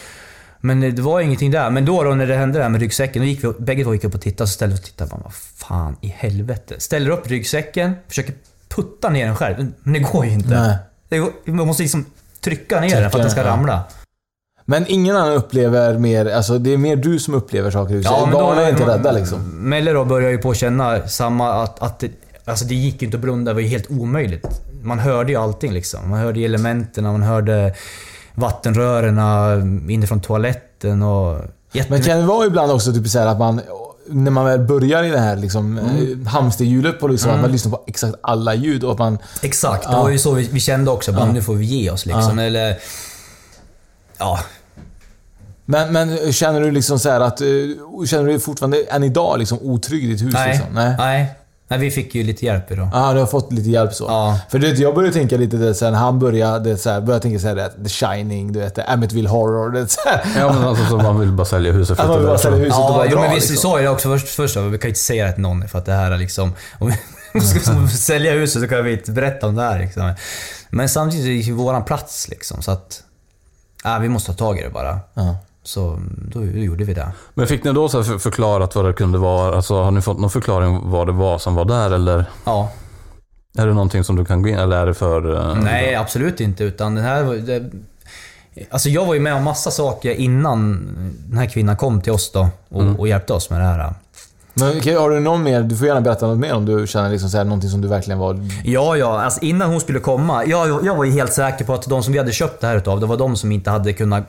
men 0.61 0.81
det 0.97 1.03
var 1.03 1.21
ingenting 1.21 1.51
där. 1.51 1.71
Men 1.71 1.85
då, 1.85 2.03
då 2.03 2.11
när 2.15 2.27
det 2.27 2.37
hände 2.37 2.59
det 2.59 2.63
här 2.63 2.71
med 2.71 2.81
ryggsäcken, 2.81 3.23
då 3.23 3.29
gick 3.29 3.45
vi, 3.45 3.53
bägge 3.59 3.85
två 3.85 3.95
gick 3.95 4.05
upp 4.05 4.15
och 4.15 4.21
tittade. 4.21 4.49
Så 4.49 4.53
ställde 4.55 4.75
vi 4.75 4.81
och 4.81 4.85
tittade. 4.85 5.11
Bara, 5.11 5.21
vad 5.25 5.35
fan 5.35 5.97
i 6.01 6.09
helvete. 6.09 6.75
Ställer 6.79 7.11
upp 7.11 7.31
ryggsäcken, 7.31 7.93
försöker 8.09 8.35
putta 8.69 9.11
ner 9.11 9.27
den 9.27 9.37
själv. 9.37 9.73
Men 9.83 9.93
det 9.93 9.99
går 10.13 10.25
ju 10.27 10.33
inte. 10.33 10.49
Nej. 10.61 10.77
Det 11.09 11.19
går, 11.19 11.31
man 11.45 11.67
måste 11.67 11.83
liksom 11.83 12.05
trycka 12.41 12.81
ner 12.81 13.01
den 13.01 13.11
för 13.11 13.19
att 13.19 13.25
den 13.25 13.31
ska 13.31 13.41
ja. 13.41 13.47
ramla. 13.47 13.81
Men 14.65 14.85
ingen 14.89 15.17
annan 15.17 15.33
upplever 15.35 15.99
mer, 15.99 16.27
alltså 16.27 16.59
det 16.59 16.73
är 16.73 16.77
mer 16.77 16.97
du 16.97 17.19
som 17.19 17.35
upplever 17.35 17.71
saker 17.71 17.95
huset. 17.95 18.13
men 18.23 18.31
då- 18.31 18.51
är 18.53 18.71
inte 18.71 18.87
rädda 18.87 19.13
liksom. 19.13 19.69
Melle 19.69 19.93
då 19.93 20.05
började 20.05 20.33
ju 20.33 20.39
på 20.39 20.51
att 20.51 20.57
känna 20.57 21.09
samma 21.09 21.63
att, 21.63 21.83
att 21.83 22.05
alltså 22.45 22.65
det 22.65 22.75
gick 22.75 23.03
ju 23.03 23.07
inte 23.07 23.17
att 23.17 23.21
blunda, 23.21 23.51
det 23.51 23.55
var 23.55 23.61
ju 23.61 23.69
helt 23.69 23.91
omöjligt. 23.91 24.47
Man 24.83 24.99
hörde 24.99 25.33
ju 25.33 25.39
allting 25.39 25.73
liksom. 25.73 26.11
Man 26.11 26.21
hörde 26.21 26.41
elementen, 26.45 27.05
man 27.05 27.23
hörde 27.23 27.75
vattenrörerna 28.35 29.55
inifrån 29.89 30.21
toaletten 30.21 31.03
och... 31.03 31.39
Jätte... 31.73 31.91
Men 31.93 32.03
kan 32.03 32.19
det 32.19 32.25
vara 32.27 32.47
ibland 32.47 32.73
också 32.73 32.93
typ 32.93 33.09
så 33.09 33.19
att 33.19 33.39
man, 33.39 33.61
när 34.07 34.31
man 34.31 34.45
väl 34.45 34.61
börjar 34.61 35.05
i 35.05 35.11
det 35.11 35.19
här 35.19 35.37
liksom, 35.37 35.79
Mm. 35.79 36.23
eh, 36.23 36.29
hamsterhjulet 36.29 37.01
på 37.01 37.09
liksom, 37.09 37.29
Mm. 37.31 37.39
att 37.41 37.43
man 37.45 37.53
lyssnar 37.53 37.73
på 37.73 37.85
exakt 37.87 38.15
alla 38.21 38.55
ljud 38.55 38.85
och 38.85 38.93
att 38.93 38.99
man... 38.99 39.19
Exakt, 39.43 39.83
det 39.91 39.97
var 39.97 40.09
ju 40.11 40.19
så 40.19 40.33
vi, 40.33 40.49
vi 40.53 40.61
kände 40.61 40.91
också. 40.91 41.13
Bara, 41.13 41.27
Ja. 41.27 41.33
Nu 41.33 41.43
får 41.43 41.55
vi 41.55 41.65
ge 41.65 41.91
oss 41.91 42.07
liksom. 42.07 42.39
Ja. 42.39 42.45
Eller... 42.45 42.77
Ja. 44.19 44.41
Men, 45.65 45.93
men 45.93 46.33
känner 46.33 46.61
du 46.61 46.71
liksom 46.71 46.99
så 46.99 47.11
här 47.11 47.21
att... 47.21 47.41
eh, 47.41 47.47
Känner 48.07 48.25
du 48.25 48.31
dig 48.31 48.41
fortfarande 48.41 48.83
än 48.85 49.05
idag 49.05 49.39
liksom 49.39 49.59
otrygg 49.63 50.05
i 50.05 50.07
ditt 50.07 50.23
hus? 50.23 50.35
Nej. 50.35 50.49
Liksom? 50.53 50.75
Nej. 50.75 50.95
Nej. 50.99 51.35
Nej, 51.77 51.85
vi 51.85 51.91
fick 51.91 52.15
ju 52.15 52.23
lite 52.23 52.45
hjälp 52.45 52.71
idag. 52.71 52.89
Ja, 52.93 53.13
du 53.13 53.21
har 53.21 53.27
fått 53.27 53.53
lite 53.53 53.71
hjälp 53.71 53.95
så. 53.95 54.05
Ja. 54.05 54.39
För 54.51 54.59
du 54.59 54.71
vet, 54.71 54.79
jag 54.79 54.95
började 54.95 55.15
tänka 55.15 55.37
lite 55.37 55.57
det, 55.57 55.75
sen 55.75 55.95
han 55.95 56.19
började, 56.19 56.71
det, 56.71 56.79
så 56.79 56.91
här, 56.91 57.01
började 57.01 57.23
tänka 57.23 57.39
såhär, 57.39 57.71
The 57.85 57.89
Shining, 57.89 58.53
du 58.53 58.61
vet, 58.61 58.79
Amityville 58.79 59.29
Horror. 59.29 59.71
Det, 59.71 59.89
så 59.89 60.01
här. 60.05 60.23
Ja, 60.37 60.53
men 60.53 60.65
alltså 60.65 60.87
så 60.87 60.97
man 60.97 61.21
vill 61.21 61.33
bara 61.33 61.45
sälja 61.45 61.73
huset 61.73 61.99
Ja, 61.99 62.07
man 62.07 62.19
vill 62.19 62.27
bara 62.27 62.39
sälja 62.39 62.59
huset 62.59 62.79
och 62.79 62.95
bara 62.95 63.07
jo, 63.07 63.11
dra, 63.11 63.21
men 63.21 63.31
vi 63.31 63.37
liksom. 63.37 63.57
sa 63.57 63.79
ju 63.79 63.85
det 63.85 63.91
också 63.91 64.09
först, 64.09 64.29
först 64.29 64.57
vi 64.57 64.61
kan 64.61 64.71
ju 64.71 64.89
inte 64.89 65.01
säga 65.01 65.27
det 65.27 65.33
till 65.33 65.43
någon 65.43 65.69
för 65.69 65.79
att 65.79 65.87
det 65.87 65.93
här 65.93 66.11
är 66.11 66.19
liksom... 66.19 66.53
Om 66.79 66.93
vi 67.33 67.41
ska 67.41 67.89
sälja 67.89 68.33
huset 68.33 68.63
så 68.63 68.69
kan 68.69 68.85
vi 68.85 68.93
inte 68.93 69.11
berätta 69.11 69.47
om 69.47 69.55
det 69.55 69.63
här 69.63 69.79
liksom. 69.79 70.15
Men 70.71 70.89
samtidigt 70.89 71.27
är 71.27 71.31
det 71.31 71.35
ju 71.35 71.53
våran 71.53 71.85
plats 71.85 72.29
liksom, 72.29 72.63
så 72.63 72.71
att... 72.71 73.03
Ja, 73.85 73.99
vi 73.99 74.09
måste 74.09 74.33
ta 74.33 74.39
tag 74.39 74.59
i 74.59 74.63
det 74.63 74.71
bara. 74.71 75.01
Ja. 75.15 75.37
Så 75.67 76.01
då, 76.33 76.41
då 76.41 76.45
gjorde 76.47 76.85
vi 76.85 76.95
det. 76.95 77.13
Men 77.35 77.47
fick 77.47 77.65
ni 77.65 77.73
då 77.73 77.89
så 77.89 78.05
förklarat 78.05 78.75
vad 78.75 78.85
det 78.85 78.93
kunde 78.93 79.19
vara? 79.19 79.57
Alltså, 79.57 79.83
har 79.83 79.91
ni 79.91 80.01
fått 80.03 80.19
någon 80.21 80.31
förklaring 80.31 80.81
vad 80.91 81.07
det 81.07 81.13
var 81.13 81.39
som 81.39 81.55
var 81.55 81.65
där 81.65 81.91
eller? 81.91 82.25
Ja. 82.45 82.71
Är 83.59 83.67
det 83.67 83.73
någonting 83.73 84.05
som 84.05 84.17
du 84.17 84.25
kan 84.25 84.43
gå 84.43 84.49
in 84.49 84.59
eller 84.59 84.77
är 84.77 84.87
det 84.87 84.95
för... 84.95 85.35
eh, 85.51 85.57
Nej, 85.63 85.95
absolut 85.95 86.41
inte. 86.41 86.65
Utan 86.65 86.95
den 86.95 87.05
här... 87.05 87.23
Det, 87.25 87.71
alltså 88.71 88.89
jag 88.89 89.07
var 89.07 89.15
ju 89.15 89.21
med 89.21 89.35
om 89.35 89.45
massa 89.45 89.71
saker 89.71 90.11
innan 90.15 90.89
den 91.29 91.39
här 91.39 91.47
kvinnan 91.47 91.77
kom 91.77 92.01
till 92.01 92.13
oss 92.13 92.33
då 92.33 92.49
och, 92.69 92.83
Mm. 92.83 92.97
och 92.97 93.09
hjälpte 93.09 93.33
oss 93.33 93.51
med 93.51 93.61
det 93.61 93.65
här. 93.67 93.95
Men 94.55 94.79
okej, 94.79 94.95
har 94.95 95.11
du 95.11 95.21
någon 95.21 95.43
mer, 95.43 95.63
du 95.63 95.77
får 95.77 95.87
gärna 95.87 96.01
berätta 96.01 96.27
något 96.27 96.39
mer 96.39 96.55
om 96.55 96.65
du 96.67 96.87
känner 96.87 97.11
liksom 97.11 97.31
så 97.31 97.37
här, 97.37 97.45
någonting 97.45 97.71
som 97.71 97.81
du 97.81 97.89
verkligen 97.89 98.19
var... 98.19 98.49
Ja, 98.65 98.97
ja. 98.97 99.23
Alltså 99.23 99.41
innan 99.45 99.71
hon 99.71 99.81
skulle 99.81 99.99
komma. 100.01 100.45
Jag, 100.47 100.85
jag 100.87 100.95
var 100.97 101.05
ju 101.05 101.11
helt 101.11 101.33
säker 101.33 101.65
på 101.65 101.75
att 101.75 101.83
de 101.89 102.03
som 102.03 102.13
vi 102.13 102.19
hade 102.19 102.33
köpt 102.33 102.61
det 102.61 102.67
här 102.67 102.77
utav, 102.77 103.01
det 103.01 103.07
var 103.07 103.17
de 103.17 103.37
som 103.37 103.53
inte 103.53 103.71
hade 103.71 103.93
kunnat 103.93 104.25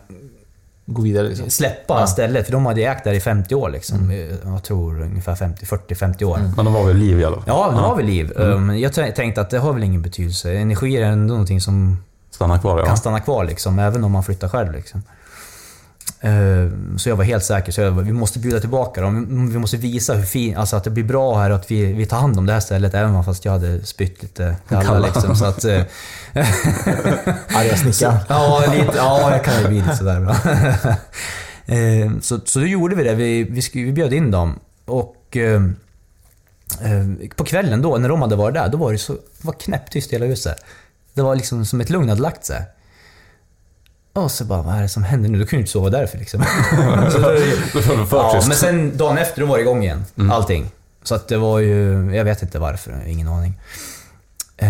Gå 0.88 1.02
vidare 1.02 1.28
liksom. 1.28 1.50
släppa 1.50 2.00
Ja. 2.00 2.08
stället. 2.08 2.45
För 2.45 2.52
de 2.52 2.65
hade 2.65 2.82
ägt 2.82 3.04
det 3.04 3.10
här 3.10 3.17
i 3.17 3.19
50 3.19 3.56
år 3.56 3.69
liksom. 3.69 4.12
Jag 4.45 4.63
tror 4.63 5.02
ungefär 5.02 5.36
50, 5.36 5.65
40-50 5.65 6.24
år. 6.24 6.39
Men 6.56 6.65
de 6.65 6.74
var 6.74 6.84
väl 6.84 6.95
liv 6.98 7.19
i 7.19 7.26
alla 7.26 7.36
fall? 7.36 7.43
Ja, 7.48 7.71
de 7.71 7.82
var 7.82 7.95
vid 7.95 8.06
liv. 8.06 8.32
Men 8.38 8.80
jag 8.80 8.93
t- 8.93 9.12
tänkte 9.12 9.41
att 9.41 9.50
det 9.50 9.58
har 9.60 9.74
väl 9.74 9.84
ingen 9.84 10.02
betydelse. 10.02 10.54
Energi 10.54 10.98
är 10.98 11.02
ändå 11.06 11.34
någonting 11.34 11.62
som 11.62 11.98
Stanna 12.32 12.60
kvar 12.60 12.80
ja. 12.80 12.86
kan 12.86 12.98
stanna 12.98 13.19
kvar 13.19 13.43
liksom, 13.45 13.80
även 13.80 14.04
om 14.04 14.12
man 14.12 14.24
flyttar 14.24 14.48
själv. 14.48 14.71
Liksom. 14.71 15.04
Eh, 16.21 16.69
Så 16.97 17.10
jag 17.10 17.15
var 17.15 17.23
helt 17.23 17.43
säker. 17.43 17.71
Så 17.71 17.82
jag, 17.82 17.91
vi 17.91 18.12
måste 18.12 18.39
bjuda 18.39 18.60
tillbaka 18.60 19.01
dem. 19.01 19.49
Vi 19.51 19.58
måste 19.60 19.78
visa 19.78 20.13
hur 20.13 20.25
fin, 20.25 20.58
alltså 20.58 20.75
att 20.75 20.84
det 20.84 20.89
blir 20.89 21.04
bra 21.04 21.38
här 21.39 21.49
och 21.49 21.56
att 21.56 21.71
vi, 21.71 21.93
vi 21.93 22.06
tar 22.06 22.17
hand 22.17 22.38
om 22.39 22.45
det 22.45 22.54
här 22.54 22.60
stället. 22.60 22.93
Även 22.93 23.23
fast 23.23 23.45
jag 23.45 23.51
hade 23.51 23.86
spytt 23.86 24.21
lite 24.23 24.56
till 24.67 24.78
alla. 24.78 24.86
Kalla. 24.88 25.06
Liksom, 25.08 25.36
så 25.36 25.45
att, 25.45 25.63
eh, 25.65 25.82
Arga 27.58 27.78
snickaren. 27.78 28.17
Ja, 28.30 28.63
lite, 28.71 28.93
ja, 28.97 29.30
det 29.30 29.39
kan 29.39 29.62
ju 29.62 29.67
bli 29.67 29.78
lite 29.82 29.95
sådär 29.95 30.19
bra. 30.21 30.36
Eh, 31.67 32.12
så, 32.21 32.39
så 32.45 32.60
då 32.60 32.65
gjorde 32.65 32.95
vi 32.95 33.04
det. 33.04 33.15
Vi, 33.15 33.43
vi, 33.43 33.62
vi 33.73 33.91
bjöd 33.91 34.13
in 34.13 34.32
dem. 34.32 34.60
Och 34.86 35.38
på 37.36 37.43
kvällen 37.43 37.82
då, 37.82 37.97
när 37.97 38.10
de 38.10 38.21
hade 38.21 38.36
varit 38.36 38.54
där, 38.54 38.69
då 38.69 38.78
var 38.78 38.91
det 38.91 38.97
så 38.97 39.13
det 39.13 39.19
var 39.41 39.54
knäpptyst 39.54 40.12
i 40.12 40.15
hela 40.15 40.25
huset. 40.25 40.58
Det 41.13 41.21
var 41.21 41.36
liksom 41.36 41.65
som 41.65 41.82
ett 41.82 41.89
lugn 41.89 42.10
hade 42.10 42.21
lagt 42.21 42.45
sig. 42.45 42.62
Och 44.15 44.32
så 44.32 44.45
bara, 44.45 44.62
vad 44.62 44.75
är 44.75 44.82
det 44.82 44.89
som 44.89 45.04
händer 45.04 45.30
nu? 45.30 45.39
Då 45.39 45.45
kunde 45.45 45.56
jag 45.56 45.62
inte 45.62 45.71
sova 45.71 45.89
därför 45.89 46.17
liksom. 46.17 46.43
så 47.12 47.17
då, 47.19 47.30
Det 47.30 48.08
ja, 48.12 48.41
men 48.47 48.58
sen 48.58 48.97
dagen 48.97 49.17
efter, 49.17 49.41
då 49.41 49.47
var 49.47 49.58
det 49.58 49.62
igång 49.62 49.84
igen. 49.84 50.06
Allting. 50.32 50.71
Så 51.04 51.15
att 51.15 51.28
det 51.28 51.38
var 51.38 51.60
ju, 51.60 52.12
jag 52.15 52.23
vet 52.25 52.41
inte 52.41 52.60
varför, 52.60 53.04
ingen 53.08 53.28
aning. 53.28 53.60
Eh, 54.58 54.67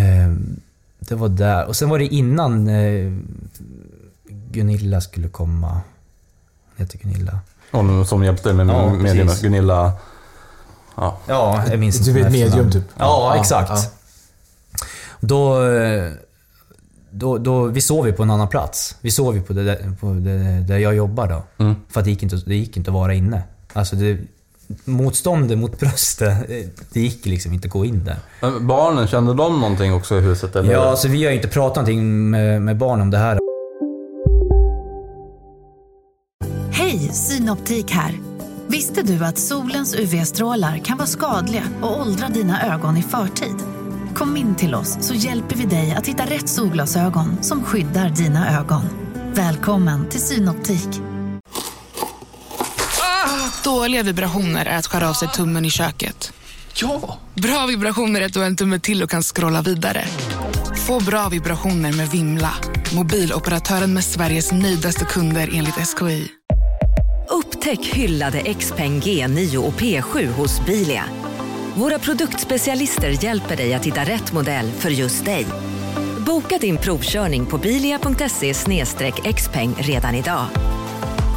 det 0.99 1.15
var 1.15 1.29
där. 1.29 1.65
Och 1.65 1.75
sen 1.75 1.89
var 1.89 1.99
det 1.99 2.05
innan 2.07 2.67
eh, 2.67 3.11
Gunilla 4.51 5.01
skulle 5.01 5.27
komma. 5.27 5.67
Hon 5.69 6.85
heter 6.85 6.97
Gunilla. 6.97 7.39
Hon 7.71 8.05
som 8.05 8.23
hjälpte 8.23 8.49
dig 8.49 8.55
med 8.55 8.67
Ja, 8.75 8.93
medierna. 8.93 9.23
precis. 9.29 9.41
Gunilla... 9.43 9.91
Ja. 10.97 11.17
Ja, 11.27 11.63
jag 11.69 11.79
minns 11.79 11.97
Du 11.99 12.11
inte 12.11 12.13
vet 12.13 12.23
vad 12.23 12.31
medium 12.31 12.71
typ? 12.71 12.83
Ja, 12.97 13.33
Ja, 13.35 13.39
exakt. 13.41 13.69
ja. 13.69 13.83
Då, 15.19 15.65
eh, 15.67 16.11
då, 17.17 17.37
då, 17.37 17.65
vi 17.65 17.81
sov 17.81 18.07
ju 18.07 18.13
på 18.13 18.23
en 18.23 18.29
annan 18.29 18.47
plats. 18.47 18.95
Vi 19.01 19.11
sov 19.11 19.35
ju 19.35 19.41
på 19.41 19.53
det 19.53 19.63
där, 19.63 19.91
på 19.99 20.07
det, 20.07 20.65
där 20.67 20.77
jag 20.77 20.95
jobbar 20.95 21.27
då. 21.27 21.63
Mm. 21.63 21.75
För 21.89 21.99
att 21.99 22.05
det 22.05 22.11
gick, 22.11 22.23
inte, 22.23 22.35
det 22.35 22.55
gick 22.55 22.77
inte 22.77 22.89
att 22.89 22.93
vara 22.93 23.13
inne. 23.13 23.43
Alltså 23.73 23.95
det, 23.95 24.17
motståndet 24.85 25.57
mot 25.57 25.79
bröstet, 25.79 26.49
det 26.93 26.99
gick 26.99 27.25
liksom 27.25 27.53
inte 27.53 27.67
att 27.67 27.71
gå 27.71 27.85
in 27.85 28.03
där. 28.03 28.17
Men 28.41 28.67
Barnen, 28.67 29.07
kände 29.07 29.33
de 29.33 29.61
någonting 29.61 29.93
också 29.93 30.17
i 30.17 30.21
huset? 30.21 30.55
Eller? 30.55 30.73
Ja, 30.73 30.79
alltså 30.79 31.07
vi 31.07 31.23
har 31.23 31.31
ju 31.31 31.35
inte 31.35 31.47
pratat 31.47 31.75
någonting 31.75 32.29
med, 32.29 32.61
med 32.61 32.77
barn 32.77 33.01
om 33.01 33.11
det 33.11 33.17
här. 33.17 33.39
Hej, 36.71 36.99
Synoptik 37.13 37.91
här. 37.91 38.19
Visste 38.67 39.01
du 39.01 39.25
att 39.25 39.37
solens 39.37 39.95
UV-strålar 39.95 40.77
kan 40.77 40.97
vara 40.97 41.07
skadliga 41.07 41.63
och 41.81 42.01
åldra 42.01 42.27
dina 42.27 42.73
ögon 42.73 42.97
i 42.97 43.01
förtid? 43.01 43.74
Kom 44.15 44.37
in 44.37 44.55
till 44.55 44.75
oss 44.75 44.97
så 45.01 45.13
hjälper 45.13 45.55
vi 45.55 45.65
dig 45.65 45.95
att 45.97 46.07
hitta 46.07 46.25
rätt 46.25 46.49
solglasögon 46.49 47.43
som 47.43 47.63
skyddar 47.63 48.09
dina 48.09 48.59
ögon. 48.59 48.81
Välkommen 49.33 50.09
till 50.09 50.19
Synoptik. 50.19 50.89
Dåliga 53.63 54.03
vibrationer 54.03 54.65
är 54.65 54.77
att 54.77 54.85
skära 54.85 55.09
av 55.09 55.13
sig 55.13 55.27
tummen 55.27 55.65
i 55.65 55.69
köket. 55.69 56.33
Ja! 56.75 57.19
Bra 57.33 57.65
vibrationer 57.65 58.21
är 58.21 58.25
att 58.25 58.33
du 58.33 58.39
har 58.39 58.47
en 58.47 58.55
tumme 58.55 58.79
till 58.79 59.03
och 59.03 59.09
kan 59.09 59.23
scrolla 59.23 59.61
vidare. 59.61 60.05
Få 60.87 61.03
bra 61.03 61.29
vibrationer 61.29 61.93
med 61.93 62.09
Vimla. 62.09 62.53
Mobiloperatören 62.95 63.93
med 63.93 64.03
Sveriges 64.03 64.51
nöjdaste 64.51 65.05
kunder 65.05 65.49
enligt 65.53 65.75
SKI. 65.75 66.27
Upptäck 67.29 67.85
hyllade 67.85 68.53
XPeng 68.53 69.01
G9 69.01 69.57
och 69.57 69.73
P7 69.73 70.31
hos 70.31 70.65
Bilia. 70.65 71.05
Våra 71.77 71.99
produktspecialister 71.99 73.23
hjälper 73.23 73.55
dig 73.55 73.73
att 73.73 73.85
hitta 73.85 74.01
rätt 74.03 74.33
modell 74.33 74.71
för 74.71 74.89
just 74.89 75.25
dig. 75.25 75.45
Boka 76.25 76.57
din 76.57 76.77
provkörning 76.77 77.45
på 77.45 77.57
bilia.se 77.57 78.53
xpeng 79.33 79.75
redan 79.77 80.15
idag. 80.15 80.45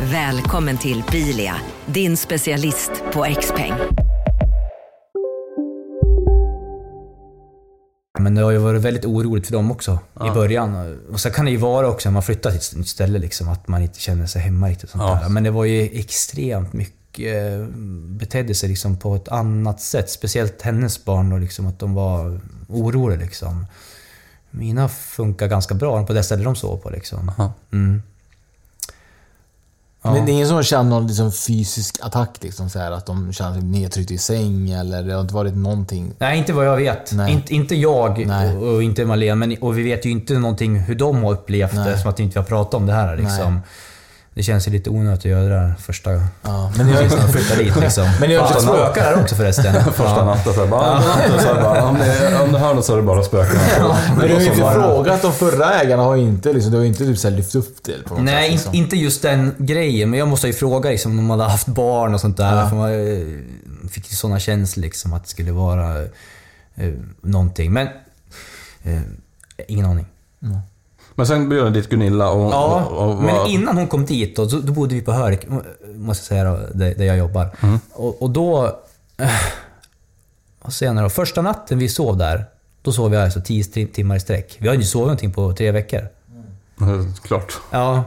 Välkommen 0.03 0.79
till 0.79 1.03
Bilia, 1.13 1.55
din 1.87 2.17
specialist 2.17 2.91
på 3.13 3.27
XPeng. 3.41 3.73
Men 8.21 8.35
det 8.35 8.43
har 8.43 8.51
ju 8.51 8.59
varit 8.59 8.83
väldigt 8.83 9.05
oroligt 9.05 9.47
för 9.47 9.53
dem 9.53 9.71
också 9.71 9.99
i 10.17 10.31
början. 10.35 10.99
Och 11.13 11.21
så 11.21 11.31
kan 11.31 11.45
det 11.45 11.51
ju 11.51 11.57
vara 11.57 11.89
också 11.89 12.09
när 12.09 12.13
man 12.13 12.23
flyttar 12.23 12.51
till 12.51 12.59
ett 12.59 12.77
nytt 12.77 12.89
ställe, 12.89 13.19
liksom, 13.19 13.49
att 13.49 13.69
man 13.69 13.83
inte 13.83 14.01
känner 14.01 14.27
sig 14.27 14.43
hemma 14.43 14.69
riktigt. 14.69 14.91
Sånt 14.91 15.03
Ja. 15.03 15.19
där. 15.23 15.29
Men 15.29 15.43
det 15.43 15.51
var 15.51 15.65
ju 15.65 15.83
extremt 15.99 16.73
mycket, 16.73 16.95
eh, 17.21 17.67
betedde 18.09 18.55
sig 18.55 18.69
liksom 18.69 18.97
på 18.97 19.17
ett 19.17 19.29
annat 19.29 19.81
sätt. 19.81 20.11
Speciellt 20.11 20.63
hennes 20.63 21.05
barn, 21.05 21.33
och 21.33 21.41
liksom, 21.41 21.67
att 21.67 21.79
de 21.79 21.95
var 21.95 22.41
oroliga. 22.69 23.21
Liksom. 23.21 23.67
Mina 24.51 24.89
funkar 24.89 25.47
ganska 25.47 25.75
bra 25.75 26.07
på 26.07 26.13
det 26.13 26.23
stället 26.23 26.45
de 26.45 26.57
sov 26.57 26.77
på. 26.77 26.91
Liksom. 26.91 27.33
Mm. 27.73 28.03
Ja. 30.03 30.13
Men 30.13 30.27
det 30.27 30.33
är 30.33 30.35
ingen 30.35 30.49
som 30.49 30.63
känner 30.63 30.91
någon 30.91 31.07
liksom 31.07 31.33
fysisk 31.33 31.99
attack? 32.01 32.39
Liksom, 32.41 32.71
så 32.71 32.79
här, 32.79 32.93
att 32.93 33.07
de 33.07 33.33
känner 33.33 33.53
sig 33.53 33.63
nedtryckta 33.63 34.15
i 34.15 34.19
säng 34.19 34.71
eller 34.71 35.03
det 35.03 35.15
har 35.15 35.21
inte 35.21 35.35
varit 35.35 35.57
någonting? 35.57 36.13
Nej, 36.19 36.39
inte 36.39 36.53
vad 36.53 36.67
jag 36.67 36.77
vet. 36.77 37.13
Inte, 37.13 37.55
inte 37.55 37.75
jag 37.75 38.31
och, 38.57 38.75
och 38.75 38.83
inte 38.83 39.05
Malena, 39.05 39.35
men, 39.35 39.57
och 39.61 39.79
vi 39.79 39.83
vet 39.83 40.07
ju 40.07 40.11
inte 40.11 40.35
någonting 40.35 40.79
hur 40.79 40.95
de 40.95 41.23
har 41.23 41.33
upplevt 41.33 41.73
det, 41.73 41.85
Nej. 41.85 41.99
som 41.99 42.11
att 42.11 42.21
vi 42.21 42.25
inte 42.25 42.39
har 42.39 42.45
pratat 42.45 42.75
om 42.75 42.87
det 42.87 42.93
här. 42.93 43.17
Liksom. 43.17 43.55
Nej. 43.55 43.63
Det 44.39 44.45
känns 44.45 44.67
ju 44.69 44.73
lite 44.73 44.91
onödigt 44.91 45.19
att 45.19 45.25
göra 45.25 45.49
det 45.55 45.59
här 45.61 45.75
första 45.81 46.13
Ja, 46.43 46.73
men 46.77 46.89
jag, 46.89 47.11
de 47.11 47.29
flyttar 47.33 47.57
dit 47.57 47.77
liksom. 47.81 48.11
Men 48.21 48.31
jag- 48.31 48.55
det 48.55 48.61
spökar 48.61 49.03
här 49.05 49.23
också 49.23 49.35
förresten. 49.35 49.75
Första 49.85 50.05
Ja. 50.05 50.25
natten 50.25 50.55
så 50.55 50.67
bara, 50.67 51.03
så 51.41 51.55
bara, 51.55 51.85
om, 51.85 51.99
det, 51.99 52.41
om 52.43 52.53
du 52.53 52.59
hör 52.59 52.75
något 52.75 52.85
så 52.85 52.93
är 52.93 52.97
det 52.97 53.03
bara 53.03 53.23
spöken. 53.23 53.57
men 54.17 54.29
du 54.29 54.35
har 54.35 54.41
ju 54.41 54.47
inte 54.47 54.61
bara- 54.61 54.73
frågat 54.73 55.23
de 55.23 55.33
förra 55.33 55.75
ägarna, 55.81 56.03
har 56.03 56.17
ju 56.17 56.23
inte, 56.23 56.53
liksom, 56.53 56.71
du 56.73 56.77
har 56.79 56.83
ju 56.83 56.89
inte 56.89 57.05
typ, 57.07 57.19
så 57.19 57.29
här, 57.29 57.37
lyft 57.37 57.55
upp 57.55 57.77
det 57.85 58.05
på 58.05 58.15
något 58.15 58.23
Nej, 58.23 58.45
sätt, 58.45 58.53
liksom. 58.53 58.75
inte 58.75 58.97
just 58.97 59.23
den 59.23 59.55
grejen. 59.59 60.11
Men 60.11 60.19
jag 60.19 60.29
måste 60.29 60.47
ju 60.47 60.53
fråga 60.53 60.91
liksom, 60.91 61.11
om 61.13 61.17
de 61.17 61.31
hade 61.31 61.45
haft 61.51 61.67
barn 61.67 62.15
och 62.15 62.21
sånt 62.21 62.37
där. 62.37 62.57
Ja. 62.57 62.69
För 62.69 62.77
man 62.77 62.91
eh, 62.93 63.89
fick 63.91 64.11
ju 64.11 64.17
såna 64.17 64.39
känslor 64.41 64.83
liksom, 64.83 65.13
att 65.13 65.23
det 65.25 65.29
skulle 65.31 65.53
vara 65.53 66.03
eh, 66.75 66.93
någonting. 67.23 67.73
Men... 67.73 67.87
Eh, 68.83 69.01
ingen 69.69 69.87
aning. 69.87 70.07
Men 71.19 71.27
sen 71.27 71.49
bjöd 71.49 71.67
jag 71.67 71.73
dit 71.73 71.89
Gunilla 71.89 72.31
och... 72.31 72.53
Ja, 72.53 72.85
och, 72.85 73.11
och, 73.11 73.17
men 73.17 73.35
var- 73.35 73.47
innan 73.49 73.77
hon 73.77 73.87
kom 73.87 74.05
dit 74.07 74.37
då, 74.37 74.45
då, 74.45 74.73
bodde 74.73 74.95
vi 74.95 75.03
på 75.03 75.13
Hörik, 75.13 75.41
måste 75.95 76.35
jag 76.35 76.45
säga 76.45 76.45
då, 76.45 76.79
där, 76.79 76.95
där 76.95 77.05
jag 77.05 77.17
jobbar. 77.19 77.51
Mm. 77.61 77.81
Och, 77.93 78.23
och 78.23 78.31
då... 78.31 78.67
Eh, 79.17 79.31
säger 80.71 80.91
jag 80.91 80.97
nu 80.97 81.03
då? 81.03 81.09
Första 81.09 81.43
natten 81.43 81.79
vi 81.79 81.89
sov 81.89 82.17
där, 82.17 82.45
då 82.83 82.93
sov 82.93 83.11
vi 83.11 83.17
alltså 83.17 83.41
10 83.41 83.63
tim- 83.65 83.89
timmar 83.93 84.17
i 84.17 84.21
sträck. 84.21 84.57
Vi 84.61 84.69
har 84.69 84.75
inte 84.75 84.87
sovit 84.87 85.07
någonting 85.07 85.33
på 85.33 85.53
tre 85.53 85.71
veckor. 85.73 86.09
Mm, 86.81 87.13
Klart. 87.23 87.59
Ja. 87.71 88.05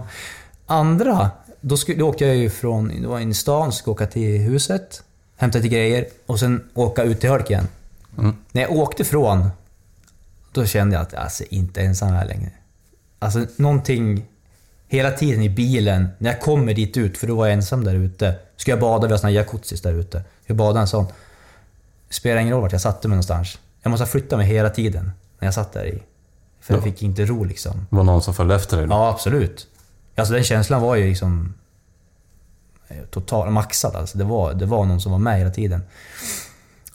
Andra, 0.66 1.30
då, 1.62 1.78
skulle, 1.78 1.98
då 2.00 2.10
åkte 2.10 2.26
jag 2.26 2.36
ju 2.36 2.50
från, 2.50 3.02
det 3.02 3.08
var 3.08 3.20
in 3.20 3.32
i 3.32 3.34
stan, 3.34 3.72
skulle 3.72 3.92
åka 3.92 4.08
till 4.08 4.42
huset, 4.42 5.04
hämta 5.38 5.58
lite 5.58 5.68
grejer 5.70 6.06
och 6.26 6.40
sen 6.40 6.64
åka 6.74 7.04
ut 7.04 7.20
till 7.20 7.30
Hölk 7.30 7.50
igen. 7.50 7.68
Mm. 8.18 8.36
När 8.52 8.62
jag 8.62 8.72
åkte 8.72 9.04
från, 9.04 9.50
då 10.52 10.66
kände 10.66 10.96
jag 10.96 11.02
att 11.04 11.14
jag 11.14 11.22
alltså, 11.22 11.44
inte 11.50 11.82
ensam 11.82 12.10
här 12.10 12.26
längre. 12.26 12.52
Alltså 13.24 13.46
någonting, 13.56 14.26
hela 14.88 15.12
tiden 15.12 15.42
i 15.44 15.50
bilen, 15.50 16.08
när 16.18 16.30
jag 16.32 16.42
kommer 16.42 16.74
dit 16.74 16.98
ut, 16.98 17.18
för 17.18 17.28
då 17.28 17.36
var 17.36 17.46
jag 17.46 17.54
ensam 17.54 17.84
där 17.84 17.94
ute. 17.96 18.36
Ska 18.58 18.72
jag 18.72 18.80
bada, 18.80 19.08
vi 19.08 19.14
har 19.14 19.18
såna 19.18 19.32
jacuzzis 19.32 19.82
där 19.82 19.94
ute. 19.94 20.24
Jag 20.46 20.58
badade 20.58 20.80
en 20.80 20.88
sån. 20.88 21.06
Spelar 22.10 22.42
ingen 22.42 22.54
roll 22.54 22.62
vart 22.62 22.72
jag 22.72 22.82
satte 22.82 23.08
mig 23.08 23.16
någonstans. 23.16 23.58
Jag 23.82 23.90
måste 23.92 24.04
ha 24.04 24.08
flyttat 24.08 24.40
mig 24.40 24.48
hela 24.48 24.70
tiden 24.70 25.12
när 25.40 25.48
jag 25.48 25.54
satt 25.54 25.74
där 25.74 25.86
i. 25.86 26.04
För 26.62 26.74
jag 26.74 26.80
Ja. 26.80 26.84
fick 26.84 27.04
inte 27.04 27.26
ro 27.26 27.44
liksom. 27.44 27.88
Det 27.90 27.96
var 27.96 28.04
någon 28.04 28.22
som 28.22 28.34
följde 28.34 28.56
efter 28.56 28.78
dig? 28.78 28.86
Ja, 28.90 29.10
absolut. 29.10 29.68
Alltså 30.16 30.34
den 30.34 30.44
känslan 30.44 30.82
var 30.82 30.96
ju 30.96 31.10
liksom... 31.10 31.54
eh, 32.88 32.98
Total 33.12 33.50
maxad 33.50 33.96
alltså. 33.96 34.18
Det 34.18 34.24
var, 34.24 34.54
det 34.54 34.66
var 34.66 34.86
någon 34.86 35.02
som 35.02 35.12
var 35.12 35.20
med 35.20 35.38
hela 35.38 35.50
tiden. 35.52 35.82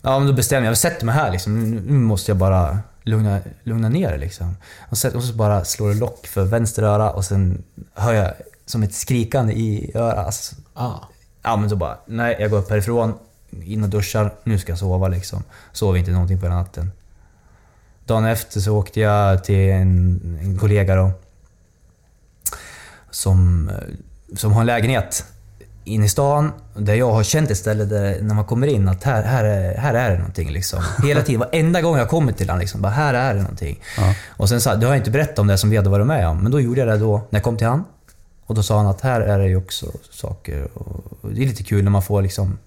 Ja, 0.02 0.18
men 0.18 0.28
då 0.28 0.34
bestämde 0.34 0.64
jag, 0.66 0.70
jag 0.70 0.78
sätter 0.78 1.06
mig 1.06 1.14
här 1.14 1.30
liksom. 1.32 1.70
Nu 1.70 1.92
måste 1.92 2.30
jag 2.30 2.36
bara 2.38 2.78
lugna, 3.06 3.40
lugna 3.62 3.88
ner 3.88 4.10
det 4.10 4.18
liksom. 4.18 4.56
Och, 4.88 4.98
så, 4.98 5.16
och 5.16 5.24
så 5.24 5.34
bara 5.34 5.64
slår 5.64 5.88
det 5.88 5.94
lock 5.94 6.26
för 6.26 6.44
vänster 6.44 6.82
öra 6.82 7.10
och 7.10 7.24
sen 7.24 7.62
hör 7.94 8.12
jag 8.12 8.32
som 8.66 8.82
ett 8.82 8.94
skrikande 8.94 9.52
i 9.52 9.92
örat. 9.94 10.26
Alltså, 10.26 10.54
Ah. 10.74 10.98
Ja, 11.42 11.56
men 11.56 11.70
så 11.70 11.76
bara, 11.76 11.98
nej, 12.06 12.36
jag 12.40 12.50
går 12.50 12.58
upp 12.58 12.70
härifrån, 12.70 13.14
in 13.64 13.82
och 13.82 13.88
duschar, 13.88 14.34
nu 14.44 14.58
ska 14.58 14.72
jag 14.72 14.78
sova 14.78 15.08
liksom. 15.08 15.42
Sov 15.72 15.96
inte 15.96 16.10
någonting 16.10 16.40
på 16.40 16.46
hela 16.46 16.56
natten. 16.56 16.92
Dagen 18.04 18.24
efter 18.24 18.60
så 18.60 18.76
åkte 18.76 19.00
jag 19.00 19.44
till 19.44 19.70
en, 19.70 20.38
en 20.42 20.58
kollega 20.58 20.96
då. 20.96 21.10
Som, 23.10 23.70
som 24.36 24.52
har 24.52 24.60
en 24.60 24.66
lägenhet 24.66 25.24
inne 25.86 26.04
i 26.04 26.08
stan. 26.08 26.52
Där 26.74 26.94
jag 26.94 27.12
har 27.12 27.22
känt 27.22 27.50
ett 27.50 27.58
ställe 27.58 27.84
där 27.84 28.18
när 28.22 28.34
man 28.34 28.44
kommer 28.44 28.66
in 28.66 28.88
att 28.88 29.04
här, 29.04 29.22
här, 29.22 29.44
är, 29.44 29.78
här 29.78 29.94
är 29.94 30.10
det 30.10 30.18
någonting. 30.18 30.50
Liksom. 30.52 30.82
Hela 31.04 31.22
tiden, 31.22 31.40
varenda 31.40 31.80
gång 31.80 31.96
jag 31.96 32.08
kommer 32.08 32.32
till 32.32 32.48
honom, 32.48 32.60
liksom, 32.60 32.82
bara 32.82 32.92
här 32.92 33.14
är 33.14 33.34
det 33.34 33.40
någonting. 33.40 33.80
Och 34.28 34.48
sen 34.48 34.60
sa 34.60 34.74
det 34.74 34.86
har 34.86 34.92
jag 34.94 35.00
inte 35.00 35.10
berättat 35.10 35.38
om 35.38 35.46
det 35.46 35.58
som 35.58 35.70
vi 35.70 35.76
hade 35.76 35.88
varit 35.88 36.06
med 36.06 36.28
om, 36.28 36.38
men 36.38 36.52
då 36.52 36.60
gjorde 36.60 36.80
jag 36.80 36.88
det 36.88 36.96
då 36.96 37.16
när 37.30 37.38
jag 37.38 37.42
kom 37.42 37.56
till 37.56 37.66
han. 37.66 37.84
Och 38.46 38.54
då 38.54 38.62
sa 38.62 38.76
han 38.76 38.86
att 38.86 39.00
här 39.00 39.20
är 39.20 39.38
det 39.38 39.46
ju 39.46 39.56
också 39.56 39.86
saker. 40.10 40.68
Och 40.74 41.30
det 41.30 41.42
är 41.42 41.46
lite 41.46 41.62
kul 41.62 41.84
när 41.84 41.90
man 41.90 42.02
får 42.02 42.22
liksom 42.22 42.58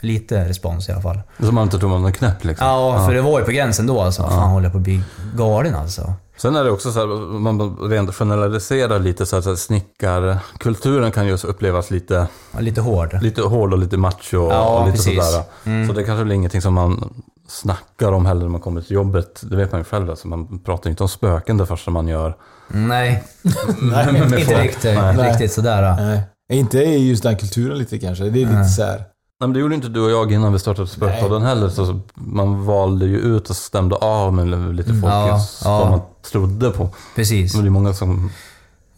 lite 0.00 0.48
respons 0.48 0.88
i 0.88 0.92
alla 0.92 1.02
fall. 1.02 1.20
Så 1.38 1.52
man 1.52 1.64
inte 1.64 1.78
tror 1.78 1.90
man 1.90 2.04
är 2.04 2.10
knäpp 2.10 2.44
liksom? 2.44 2.66
Ja, 2.66 3.06
för 3.06 3.14
det 3.14 3.22
var 3.22 3.38
ju 3.38 3.44
på 3.44 3.50
gränsen 3.50 3.86
då 3.86 4.00
alltså. 4.00 4.22
Fan, 4.22 4.50
håller 4.50 4.66
jag 4.66 4.72
på 4.72 4.78
att 4.78 4.84
bli 4.84 5.02
galen 5.36 5.74
alltså. 5.74 6.14
Sen 6.40 6.56
är 6.56 6.64
det 6.64 6.70
också 6.70 6.92
så 6.92 6.98
här, 7.00 7.06
man 7.38 7.76
rent 7.90 8.14
generaliserar 8.14 8.98
lite 8.98 9.26
så 9.26 9.36
att 9.36 9.58
snickarkulturen 9.58 11.12
kan 11.12 11.26
ju 11.26 11.32
upplevas 11.44 11.90
lite... 11.90 12.26
lite 12.58 12.80
hård. 12.80 13.18
Lite 13.22 13.42
hård 13.42 13.72
och 13.72 13.78
lite 13.78 13.96
macho 13.96 14.38
och, 14.38 14.52
Ja, 14.52 14.78
och 14.80 14.86
lite 14.86 14.96
precis. 14.96 15.24
sådär. 15.26 15.44
Mm. 15.64 15.88
Så 15.88 15.92
det 15.92 16.04
kanske 16.04 16.24
väl 16.24 16.32
ingenting 16.32 16.62
som 16.62 16.74
man 16.74 17.14
snackar 17.48 18.12
om 18.12 18.26
heller 18.26 18.40
när 18.42 18.48
man 18.48 18.60
kommer 18.60 18.80
till 18.80 18.92
jobbet. 18.92 19.40
Det 19.42 19.56
vet 19.56 19.72
man 19.72 19.80
ju 19.80 19.84
själv. 19.84 20.10
Alltså, 20.10 20.28
man 20.28 20.58
pratar 20.58 20.86
ju 20.86 20.90
inte 20.90 21.02
om 21.02 21.08
spöken 21.08 21.56
det 21.58 21.66
första 21.66 21.90
man 21.90 22.08
gör. 22.08 22.36
Nej, 22.68 23.24
Nej, 23.82 24.08
inte 24.24 24.28
folk. 24.40 24.58
riktigt, 24.62 24.94
Nej. 24.94 25.30
riktigt 25.30 25.52
sådär. 25.52 25.96
Nej. 25.96 26.22
Inte 26.52 26.78
i 26.78 27.08
just 27.08 27.22
den 27.22 27.36
kulturen 27.36 27.78
lite 27.78 27.98
kanske. 27.98 28.24
Det 28.24 28.42
är 28.42 28.46
lite 28.46 28.64
så 28.64 28.82
här. 28.82 28.96
Nej, 28.96 29.48
men 29.48 29.52
det 29.52 29.60
gjorde 29.60 29.74
inte 29.74 29.88
du 29.88 30.00
och 30.04 30.10
jag 30.10 30.32
innan 30.32 30.52
vi 30.52 30.58
startade 30.58 30.88
Spökpodden 30.88 31.42
heller. 31.42 31.68
Så 31.68 32.00
man 32.14 32.64
valde 32.66 33.06
ju 33.06 33.18
ut 33.18 33.50
och 33.50 33.56
stämde 33.56 33.96
av 33.96 34.34
med 34.34 34.74
lite 34.76 34.90
Mm. 34.90 35.02
Ja, 35.04 35.28
folkets, 35.28 35.60
ja. 35.64 35.78
vad 35.78 35.90
man 35.90 36.00
trodde 36.22 36.70
på. 36.70 36.90
Precis. 37.16 37.54
Men 37.54 37.62
det 37.64 37.68
är 37.68 37.70
många 37.70 37.94
som... 37.94 38.30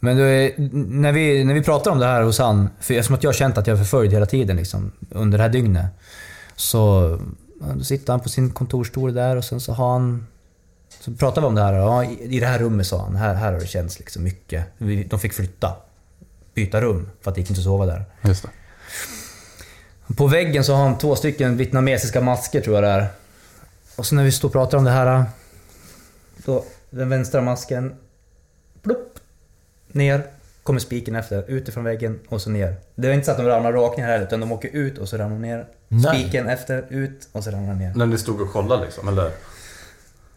Men 0.00 0.16
du, 0.16 0.54
när, 0.72 1.12
vi, 1.12 1.44
när 1.44 1.54
vi 1.54 1.62
pratar 1.62 1.90
om 1.90 1.98
det 1.98 2.06
här 2.06 2.22
hos 2.22 2.38
han, 2.38 2.70
för 2.80 2.94
eftersom 2.94 3.14
att 3.14 3.22
jag 3.22 3.28
har 3.28 3.34
känt 3.34 3.58
att 3.58 3.66
jag 3.66 3.74
är 3.74 3.84
förföljd 3.84 4.12
hela 4.12 4.26
tiden 4.26 4.56
liksom, 4.56 4.92
under 5.10 5.38
det 5.38 5.44
här 5.44 5.50
dygnet. 5.50 5.86
Så 6.56 7.18
då 7.74 7.84
sitter 7.84 8.12
han 8.12 8.20
på 8.20 8.28
sin 8.28 8.50
kontorsstol 8.50 9.14
där 9.14 9.36
och 9.36 9.44
sen 9.44 9.60
så 9.60 9.72
har 9.72 9.92
han... 9.92 10.26
Så 11.00 11.12
pratar 11.12 11.40
vi 11.40 11.46
om 11.46 11.54
det 11.54 11.62
här. 11.62 11.72
Ja, 11.72 12.04
i, 12.04 12.40
det 12.40 12.46
här 12.46 12.58
rummet 12.58 12.86
sa 12.86 13.02
han, 13.02 13.16
här, 13.16 13.34
här 13.34 13.52
har 13.52 13.60
det 13.60 13.66
känts 13.66 13.98
liksom 13.98 14.22
mycket. 14.22 14.64
De 15.10 15.20
fick 15.20 15.32
flytta. 15.32 15.76
Byta 16.54 16.80
rum 16.80 17.10
för 17.20 17.30
att 17.30 17.34
det 17.34 17.40
gick 17.40 17.50
inte 17.50 17.60
att 17.60 17.64
sova 17.64 17.86
där. 17.86 18.04
Just 18.22 18.42
det. 18.42 18.48
På 20.14 20.26
väggen 20.26 20.64
så 20.64 20.74
har 20.74 20.84
han 20.84 20.98
två 20.98 21.16
stycken 21.16 21.56
vietnamesiska 21.56 22.20
masker 22.20 22.60
tror 22.60 22.74
jag 22.74 22.84
det 22.84 22.90
är. 22.90 23.06
Och 23.96 24.06
så 24.06 24.14
när 24.14 24.24
vi 24.24 24.32
står 24.32 24.48
och 24.48 24.52
pratar 24.52 24.78
om 24.78 24.84
det 24.84 24.90
här. 24.90 25.24
Då, 26.36 26.64
den 26.92 27.08
vänstra 27.08 27.40
masken. 27.40 27.94
Plopp! 28.82 29.18
Ner. 29.92 30.22
Kommer 30.62 30.80
spiken 30.80 31.14
efter. 31.14 31.44
Utifrån 31.50 31.84
väggen 31.84 32.20
och 32.28 32.40
så 32.40 32.50
ner. 32.50 32.74
Det 32.94 33.08
är 33.08 33.12
inte 33.12 33.26
så 33.26 33.30
att 33.30 33.36
de 33.36 33.46
ramlar 33.46 33.72
rakt 33.72 33.98
ner 33.98 34.04
här 34.04 34.22
utan 34.22 34.40
de 34.40 34.52
åker 34.52 34.68
ut 34.72 34.98
och 34.98 35.08
så 35.08 35.16
ramlar 35.16 35.36
de 35.36 35.42
ner. 35.42 35.66
Nej. 35.88 36.14
Spiken 36.14 36.48
efter, 36.48 36.84
ut 36.88 37.28
och 37.32 37.44
så 37.44 37.50
ramlar 37.50 37.68
de 37.68 37.78
ner. 37.78 37.92
När 37.94 38.06
ni 38.06 38.18
stod 38.18 38.40
och 38.40 38.52
kollade 38.52 38.84
liksom, 38.84 39.08
eller? 39.08 39.30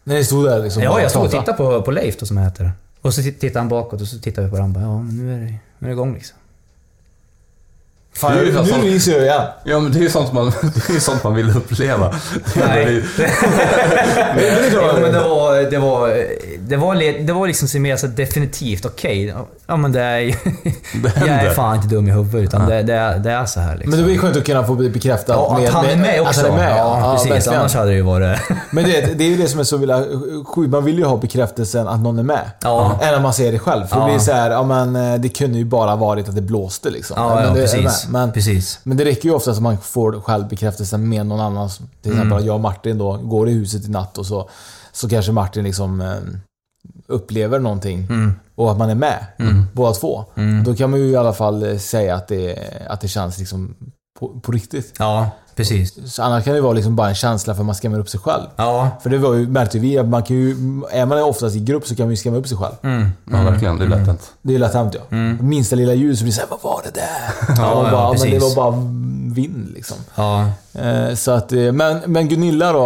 När 0.04 0.14
ni 0.14 0.24
stod 0.24 0.44
där 0.44 0.62
liksom 0.62 0.82
Ja, 0.82 1.00
jag 1.00 1.10
stod 1.10 1.24
och 1.24 1.30
tittade 1.30 1.56
på, 1.56 1.82
på 1.82 1.90
Leif 1.90 2.18
då 2.18 2.26
som 2.26 2.36
jag 2.36 2.44
heter. 2.44 2.72
Och 3.00 3.14
så 3.14 3.22
tittar 3.22 3.60
han 3.60 3.68
bakåt 3.68 4.00
och 4.00 4.08
så 4.08 4.18
tittar 4.18 4.42
vi 4.42 4.48
på 4.48 4.56
varandra. 4.56 4.80
Ja, 4.80 5.02
men 5.02 5.16
nu 5.16 5.34
är 5.34 5.38
det, 5.38 5.54
nu 5.78 5.86
är 5.86 5.86
det 5.86 5.92
igång 5.92 6.14
liksom. 6.14 6.38
Fan, 8.16 8.36
Det 8.36 8.42
nu 8.44 8.52
sånt- 8.54 8.82
minns 8.84 9.06
jag 9.08 9.22
igen. 9.22 9.42
Ja, 9.64 9.80
men 9.80 9.92
det 9.92 9.98
är 9.98 10.02
ju 10.02 10.10
sånt 10.10 10.32
man, 10.32 10.46
det 10.88 10.94
är 10.96 11.00
sånt 11.00 11.24
man 11.24 11.34
vill 11.34 11.50
uppleva. 11.56 12.14
Nej. 12.54 13.02
Det 13.16 13.30
men 15.00 15.12
det 15.12 15.20
var, 15.20 15.70
det 15.70 15.78
var, 15.78 16.24
det 16.60 16.76
var, 16.76 16.94
le- 16.94 17.18
det 17.18 17.32
var 17.32 17.46
liksom 17.46 17.68
så 17.68 17.78
mer 17.78 17.96
så 17.96 18.06
definitivt 18.06 18.84
okej. 18.84 19.34
Ja 19.66 19.76
men 19.76 19.92
det 19.92 20.00
är 20.00 20.18
ju- 20.18 20.34
Jag 21.16 21.28
är 21.28 21.50
fan 21.50 21.76
inte 21.76 21.88
dum 21.88 22.08
i 22.08 22.10
huvudet 22.10 22.42
utan 22.48 22.68
det, 22.68 22.82
det, 22.82 22.94
är, 22.94 23.18
det 23.18 23.30
är 23.30 23.44
så 23.46 23.60
här 23.60 23.74
liksom. 23.74 23.90
Men 23.90 23.98
det 23.98 24.04
var 24.04 24.12
ju 24.12 24.18
skönt 24.18 24.36
att 24.36 24.44
kunna 24.44 24.64
få 24.66 24.74
bekräftat 24.74 25.36
Ja, 25.36 25.60
att 25.66 25.68
han 25.72 25.84
är 25.86 25.96
med 25.96 26.20
också. 26.20 26.40
Att 26.40 26.46
han 26.46 26.58
är 26.58 26.64
med, 26.64 26.78
ja, 26.78 27.12
precis. 27.16 27.30
verkligen. 27.32 27.58
Annars 27.58 27.74
hade 27.74 27.90
det 27.90 27.96
ju 27.96 28.02
varit... 28.02 28.38
Men 28.70 28.84
det, 28.84 29.18
det 29.18 29.24
är 29.24 29.28
ju 29.28 29.36
det 29.36 29.48
som 29.48 29.60
är 29.60 29.64
så 29.64 29.76
vilja 29.76 30.04
sjukt. 30.46 30.70
Man 30.70 30.84
vill 30.84 30.98
ju 30.98 31.04
ha 31.04 31.16
bekräftelsen 31.16 31.88
att 31.88 32.00
någon 32.00 32.18
är 32.18 32.22
med. 32.22 32.50
Ja. 32.62 32.98
Än 33.02 33.14
att 33.14 33.22
man 33.22 33.32
ser 33.32 33.52
det 33.52 33.58
själv. 33.58 33.86
För 33.86 33.96
Ja. 33.96 34.04
det 34.06 34.10
blir 34.12 34.18
så 34.20 34.32
här, 34.32 34.50
ja 34.50 34.62
men 34.62 34.96
eh, 34.96 35.14
det 35.20 35.28
kunde 35.28 35.58
ju 35.58 35.64
bara 35.64 35.96
varit 35.96 36.28
att 36.28 36.34
det 36.34 36.40
blåste 36.42 36.90
liksom. 36.90 37.16
Ja, 37.20 37.34
men 37.34 37.44
ja, 37.44 37.54
det 37.54 37.62
är 37.62 38.05
precis. 38.06 38.12
Men, 38.12 38.32
precis. 38.32 38.80
men 38.82 38.96
det 38.96 39.04
räcker 39.04 39.28
ju 39.28 39.34
ofta 39.34 39.50
att 39.50 39.62
man 39.62 39.78
får 39.78 40.20
själv 40.20 40.48
bekräftelsen 40.48 41.08
med 41.08 41.26
någon 41.26 41.40
annan. 41.40 41.68
Till 41.68 41.80
exempel 42.12 42.22
Mm. 42.26 42.38
att 42.38 42.44
jag 42.44 42.54
och 42.54 42.60
Martin 42.60 42.98
då 42.98 43.16
går 43.16 43.48
i 43.48 43.52
huset 43.52 43.84
i 43.84 43.90
natt 43.90 44.18
och 44.18 44.26
så, 44.26 44.48
så 44.92 45.08
kanske 45.08 45.32
Martin 45.32 45.64
liksom 45.64 46.00
eh, 46.00 46.16
upplever 47.06 47.58
någonting. 47.58 47.98
Mm. 48.10 48.32
Och 48.54 48.70
att 48.70 48.78
man 48.78 48.90
är 48.90 48.94
med, 48.94 49.26
Mm. 49.38 49.64
båda 49.72 49.92
två. 49.92 50.24
Mm. 50.34 50.64
Då 50.64 50.74
kan 50.74 50.90
man 50.90 51.00
ju 51.00 51.06
i 51.06 51.16
alla 51.16 51.32
fall 51.32 51.62
eh, 51.62 51.78
säga 51.78 52.14
att 52.14 52.28
det, 52.28 52.58
att 52.88 53.00
det 53.00 53.08
känns 53.08 53.38
liksom 53.38 53.74
på, 54.20 54.40
på 54.40 54.52
riktigt. 54.52 54.94
Ja, 54.98 55.30
precis. 55.56 56.12
Så 56.14 56.22
annars 56.22 56.44
kan 56.44 56.54
det 56.54 56.60
vara 56.60 56.72
liksom 56.72 56.96
bara 56.96 57.08
en 57.08 57.14
känsla 57.14 57.54
för 57.54 57.62
att 57.62 57.66
man 57.66 57.74
skrämmer 57.74 57.98
upp 58.00 58.08
sig 58.08 58.20
själv. 58.20 58.42
Ja. 58.56 58.90
För 59.02 59.10
det 59.10 59.18
var 59.18 59.34
ju, 59.34 59.48
märkte 59.48 59.78
vi, 59.78 59.98
att 59.98 60.06
man 60.08 60.22
kan 60.22 60.36
ju, 60.36 60.50
är 60.92 61.06
man 61.06 61.22
oftast 61.22 61.56
i 61.56 61.60
grupp 61.60 61.86
så 61.86 61.94
kan 61.96 62.06
man 62.06 62.10
ju 62.10 62.16
skrämma 62.16 62.36
upp 62.36 62.48
sig 62.48 62.56
själv. 62.58 62.74
Mm. 62.82 63.08
Ja, 63.30 63.42
verkligen. 63.42 63.78
Det 63.78 63.84
är 63.84 63.88
lätt 63.88 64.06
hänt. 64.06 64.32
Det 64.42 64.54
är 64.54 64.58
lätt 64.58 64.74
hänt 64.74 64.94
ja. 64.94 65.16
Minsta 65.40 65.76
lilla 65.76 65.94
ljus 65.94 66.18
så 66.18 66.24
blir 66.24 66.32
det 66.32 66.36
såhär, 66.36 66.48
vad 66.50 66.62
var 66.62 66.80
det 66.84 67.00
där? 67.00 67.54
Ja, 67.62 67.72
Och 67.74 67.86
ja, 67.86 67.90
bara, 67.90 68.12
men 68.12 68.20
det 68.22 68.30
precis. 68.38 68.56
var 68.56 68.70
bara 68.70 68.82
vind 69.34 69.72
liksom. 69.74 69.96
Ja. 70.14 70.48
Eh, 70.74 71.14
Så 71.14 71.30
att, 71.30 71.52
eh, 71.52 71.72
men, 71.72 72.00
men 72.06 72.28
Gunilla 72.28 72.72
då, 72.72 72.80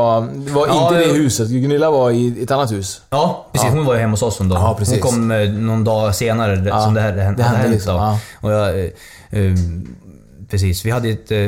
var 0.53 0.67
Ja, 0.67 0.89
inte 0.93 1.05
i 1.05 1.09
det 1.09 1.15
huset. 1.15 1.49
Gunilla 1.49 1.91
var 1.91 2.11
i 2.11 2.43
ett 2.43 2.51
annat 2.51 2.73
hus. 2.73 3.01
Ja, 3.11 3.47
precis. 3.53 3.69
Ja. 3.71 3.77
Hon 3.77 3.85
var 3.87 3.95
ju 3.95 4.01
hemma 4.01 4.11
hos 4.13 4.23
oss 4.23 4.41
en 4.41 4.49
dag. 4.49 4.59
Ja, 4.63 4.75
precis. 4.79 5.03
Hon 5.03 5.13
kom 5.13 5.31
eh, 5.31 5.49
någon 5.51 5.85
dag 5.85 6.15
senare 6.15 6.65
Ja, 6.69 6.83
som 6.85 6.95
det 6.95 7.01
här 7.01 7.13
det 7.13 7.23
hände. 7.23 7.43
det 7.43 7.49
hände 7.49 7.69
liksom. 7.69 8.17
Och 8.41 8.53
jag, 8.53 8.79
eh, 8.85 8.91
precis, 10.51 10.85
vi 10.85 10.91
hade 10.91 11.09
ett... 11.09 11.31
eh, 11.31 11.39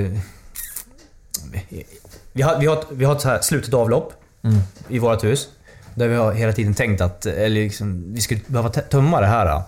vi 2.33 2.43
har, 2.43 2.59
vi 2.61 2.67
har, 2.67 2.77
ett- 2.77 2.87
vi 2.91 3.05
har 3.05 3.15
ett 3.15 3.21
så 3.21 3.29
här 3.29 3.41
slutet 3.41 3.75
avlopp 3.75 4.13
Mm. 4.45 4.59
i 4.89 4.99
vårt 4.99 5.25
hus. 5.25 5.49
Där 5.95 6.09
vi 6.09 6.15
har 6.17 6.33
hela 6.33 6.53
tiden 6.53 6.75
tänkt 6.75 7.01
att 7.01 7.27
eller 7.27 7.61
liksom, 7.61 8.13
vi 8.15 8.21
skulle 8.21 8.41
behöva 8.47 8.69
tömma 8.71 9.21
det 9.21 9.27
här. 9.27 9.63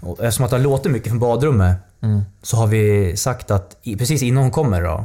Och 0.00 0.24
eftersom 0.24 0.44
att 0.44 0.50
det 0.50 0.56
har 0.56 0.62
låtit 0.64 0.92
mycket 0.92 1.08
från 1.08 1.18
badrummet 1.18 1.76
Mm. 2.02 2.20
så 2.42 2.56
har 2.56 2.66
vi 2.66 3.16
sagt 3.16 3.50
att 3.50 3.76
precis 3.98 4.22
innan 4.22 4.42
hon 4.42 4.50
kommer 4.50 4.82
då, 4.82 5.04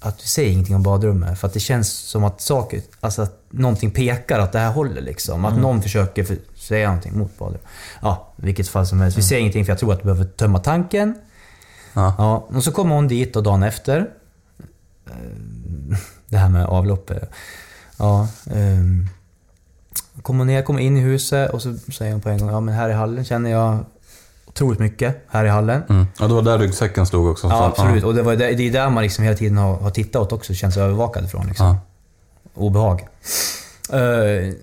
att 0.00 0.22
vi 0.22 0.26
säger 0.28 0.50
ingenting 0.50 0.74
om 0.76 0.82
badrummet. 0.82 1.38
För 1.38 1.46
att 1.46 1.52
det 1.54 1.60
känns 1.60 1.92
som 1.92 2.24
att 2.24 2.40
saker, 2.40 2.80
alltså 3.00 3.22
att 3.22 3.42
någonting 3.50 3.90
pekar 3.90 4.38
att 4.38 4.52
det 4.52 4.58
här 4.58 4.72
håller 4.72 5.00
liksom. 5.02 5.44
Att 5.44 5.50
Mm. 5.52 5.62
någon 5.62 5.82
försöker 5.82 6.24
för, 6.24 6.36
säga 6.56 6.86
någonting 6.88 7.18
mot 7.18 7.38
badrummet. 7.38 7.62
Ja, 8.02 8.32
vilket 8.36 8.68
fall 8.68 8.86
som 8.86 9.00
helst. 9.00 9.18
Vi 9.18 9.22
säger 9.22 9.40
ingenting 9.40 9.64
för 9.64 9.72
jag 9.72 9.78
tror 9.78 9.92
att 9.92 10.00
vi 10.00 10.04
behöver 10.04 10.24
tömma 10.24 10.58
tanken. 10.58 11.14
Ja. 11.94 12.14
Ja, 12.18 12.46
och 12.56 12.64
så 12.64 12.72
kommer 12.72 12.94
hon 12.94 13.08
dit 13.08 13.36
och 13.36 13.42
dagen 13.42 13.62
efter. 13.62 14.10
Eh, 15.10 15.98
Det 16.28 16.36
här 16.36 16.48
med 16.48 16.66
avloppet. 16.66 17.30
Ja, 17.96 18.28
ehm, 18.50 19.08
kommer 20.22 20.44
ner, 20.44 20.62
kommer 20.62 20.80
in 20.80 20.96
i 20.96 21.00
huset 21.00 21.50
och 21.50 21.62
så 21.62 21.76
säger 21.92 22.12
hon 22.12 22.20
på 22.20 22.28
en 22.28 22.38
gång, 22.38 22.50
ja 22.50 22.60
men 22.60 22.74
här 22.74 22.88
i 22.88 22.92
hallen 22.92 23.24
känner 23.24 23.50
jag 23.50 23.84
otroligt 24.46 24.78
mycket. 24.78 25.24
Här 25.28 25.44
i 25.44 25.48
hallen. 25.48 25.82
Mm. 25.88 26.06
Ja, 26.18 26.26
det 26.26 26.34
var 26.34 26.42
där 26.42 26.58
ryggsäcken 26.58 27.06
stod 27.06 27.30
också. 27.30 27.46
Ja, 27.46 27.66
absolut. 27.66 28.04
Och 28.04 28.14
det, 28.14 28.22
var, 28.22 28.36
det 28.36 28.52
det 28.52 28.68
är 28.68 28.72
där 28.72 28.90
man 28.90 29.02
liksom 29.02 29.24
hela 29.24 29.36
tiden 29.36 29.58
har, 29.58 29.76
har 29.76 29.90
tittat 29.90 30.22
åt 30.22 30.32
också, 30.32 30.54
känns 30.54 30.76
övervakad 30.76 31.24
ifrån. 31.24 31.46
Liksom. 31.46 31.66
Ja. 31.66 31.78
Obehag. 32.54 33.08
Eh, 33.92 34.54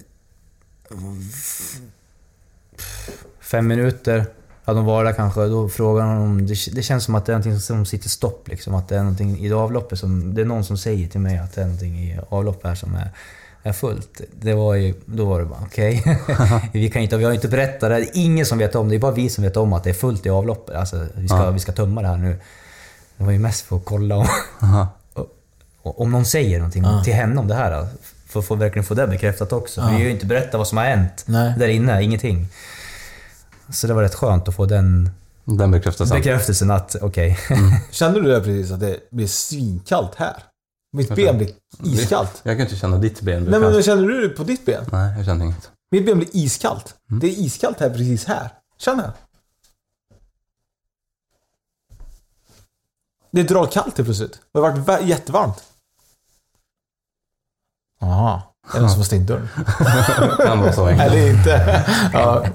fem 3.40 3.68
minuter 3.68 4.26
hade 4.66 4.80
de 4.80 4.86
varit 4.86 5.10
där 5.10 5.14
kanske. 5.14 5.46
Då 5.46 5.70
frågar 5.70 6.06
hon 6.06 6.18
om... 6.18 6.48
Det, 6.48 6.56
det 6.72 6.82
känns 6.82 7.04
som 7.04 7.16
att 7.16 7.26
det 7.26 7.32
är 7.32 7.38
någonting 7.38 7.60
som 7.60 7.86
sitter 7.86 8.10
stopp. 8.10 8.48
Liksom. 8.48 8.76
Att 8.76 8.88
det 8.88 8.96
är 8.96 9.00
någonting 9.00 9.40
i 9.40 9.54
avloppet 9.54 10.00
som... 10.00 10.34
Det 10.36 10.42
är 10.42 10.46
någon 10.46 10.64
som 10.64 10.78
säger 10.78 11.08
till 11.08 11.20
mig 11.20 11.38
att 11.38 11.56
det 11.56 11.62
är 11.62 11.66
någonting 11.66 12.00
i 12.00 12.20
avloppet 12.30 12.66
här 12.66 12.76
som 12.76 12.96
är, 12.96 13.10
är 13.64 13.74
fullt. 13.74 14.22
Det 14.40 14.54
var 14.54 14.76
ju, 14.76 14.94
då 15.06 15.26
var 15.26 15.40
det 15.40 15.46
bara 15.46 15.60
okej. 15.66 16.20
vi, 16.74 16.90
kan 16.90 17.02
inte, 17.02 17.18
vi 17.18 17.24
har 17.24 17.32
inte 17.34 17.48
berättat 17.48 17.80
det. 17.90 17.96
Det 17.96 18.02
är 18.02 18.10
ingen 18.14 18.46
som 18.46 18.58
vet 18.58 18.76
om 18.76 18.88
det. 18.88 18.94
Det 18.94 18.98
är 18.98 19.00
bara 19.00 19.12
vi 19.12 19.30
som 19.30 19.44
vet 19.44 19.58
om 19.58 19.74
att 19.74 19.84
det 19.84 19.90
är 19.90 19.94
fullt 19.94 20.26
i 20.26 20.30
avloppet. 20.30 20.76
Alltså, 20.76 21.06
vi, 21.16 21.28
ska, 21.28 21.38
Ja. 21.38 21.52
vi 21.52 21.60
ska 21.60 21.72
tömma 21.72 22.02
det 22.02 22.08
här 22.08 22.18
nu. 22.18 22.40
Det 23.18 23.24
var 23.24 23.32
ju 23.32 23.40
mest 23.40 23.62
för 23.66 23.76
att 23.76 23.86
kolla 23.86 24.16
om... 24.18 24.28
Om 25.88 26.12
någon 26.12 26.26
säger 26.26 26.58
någonting 26.58 26.84
Ja. 26.84 27.04
till 27.04 27.14
henne 27.14 27.40
om 27.42 27.48
det 27.48 27.56
här. 27.56 27.88
För 28.28 28.40
att 28.40 28.46
få, 28.46 28.56
verkligen 28.56 28.84
få 28.86 28.94
det 28.94 29.08
bekräftat 29.08 29.54
också. 29.54 29.82
Ja. 29.82 29.88
Vi 29.88 29.94
har 29.94 30.00
ju 30.00 30.12
inte 30.12 30.26
berättat 30.26 30.54
vad 30.54 30.68
som 30.68 30.78
har 30.78 30.86
hänt 30.86 31.24
Nej. 31.26 31.54
där 31.58 31.68
inne, 31.68 32.04
ingenting. 32.04 32.48
Så 33.70 33.88
det 33.88 33.94
var 33.94 34.02
rätt 34.04 34.16
skönt 34.16 34.48
att 34.48 34.56
få 34.56 34.66
den 34.66 35.10
Den 35.46 35.72
bekräftelsen. 35.72 36.18
bekräftelsen 36.18 36.72
att 36.72 36.96
okej. 37.02 37.40
Kände 37.92 38.22
du 38.22 38.28
det 38.28 38.42
precis 38.42 38.72
att 38.72 38.80
det 38.80 39.12
blir 39.12 39.28
svinkallt 39.28 40.16
här? 40.16 40.44
Mitt 40.94 41.16
ben 41.16 41.38
blir 41.38 41.50
iskallt. 41.84 42.42
Jag 42.44 42.58
kan 42.58 42.66
inte 42.66 42.76
känna 42.76 42.98
ditt 42.98 43.22
ben. 43.22 43.44
Nej 43.44 43.60
men 43.60 43.84
känner 43.84 44.08
du 44.08 44.28
det 44.28 44.36
på 44.36 44.44
ditt 44.44 44.66
ben? 44.66 44.86
Nej, 44.92 45.14
jag 45.18 45.26
känner 45.26 45.46
inget. 45.46 45.72
Mitt 45.92 46.06
ben 46.06 46.18
blir 46.18 46.30
iskallt. 46.34 46.96
Mm. 47.10 47.20
Det 47.20 47.28
är 47.28 47.40
iskallt 47.40 47.80
här 47.80 47.90
precis 47.90 48.26
här. 48.26 48.50
Känner 48.78 49.04
jag. 49.04 49.14
Det 53.32 53.44
drar 53.44 53.66
kallt 53.66 53.98
helt 53.98 54.08
plötsligt. 54.08 54.40
Det 54.54 54.60
har 54.60 54.72
varit 54.78 55.08
jättevarmt. 55.08 55.64
Jaha. 58.00 58.42
Är 58.70 58.74
det 58.74 58.80
någon 58.80 58.90
som 58.90 59.00
har 59.00 59.06
stängt 59.06 59.28
dörren? 59.28 59.50
Kan 60.46 60.60
vara 60.60 60.74
så 60.74 60.88
enkelt. 60.88 61.12
Eller 61.14 61.30
inte. 61.30 61.84
Ja. 62.14 62.46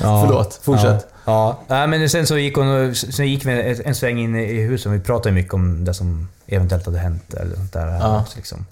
Ja. 0.00 0.24
Förlåt. 0.26 0.60
Fortsätt. 0.62 1.06
Ja, 1.24 1.58
ja. 1.68 1.86
Men 1.86 2.08
sen 2.10 2.26
så 2.26 2.38
gick, 2.38 2.56
hon, 2.56 2.94
sen 2.94 3.28
gick 3.28 3.44
vi 3.46 3.82
en 3.84 3.94
sväng 3.94 4.18
in 4.18 4.36
i 4.36 4.60
huset. 4.60 4.92
Vi 4.92 5.00
pratade 5.00 5.34
mycket 5.34 5.54
om 5.54 5.84
det 5.84 5.94
som 5.94 6.28
eventuellt 6.46 6.86
hade 6.86 6.98
hänt. 6.98 7.34
Eller 7.34 7.56
sånt 7.56 7.72
där. 7.72 7.86
Ja. 7.86 8.24
Liksom. 8.36 8.66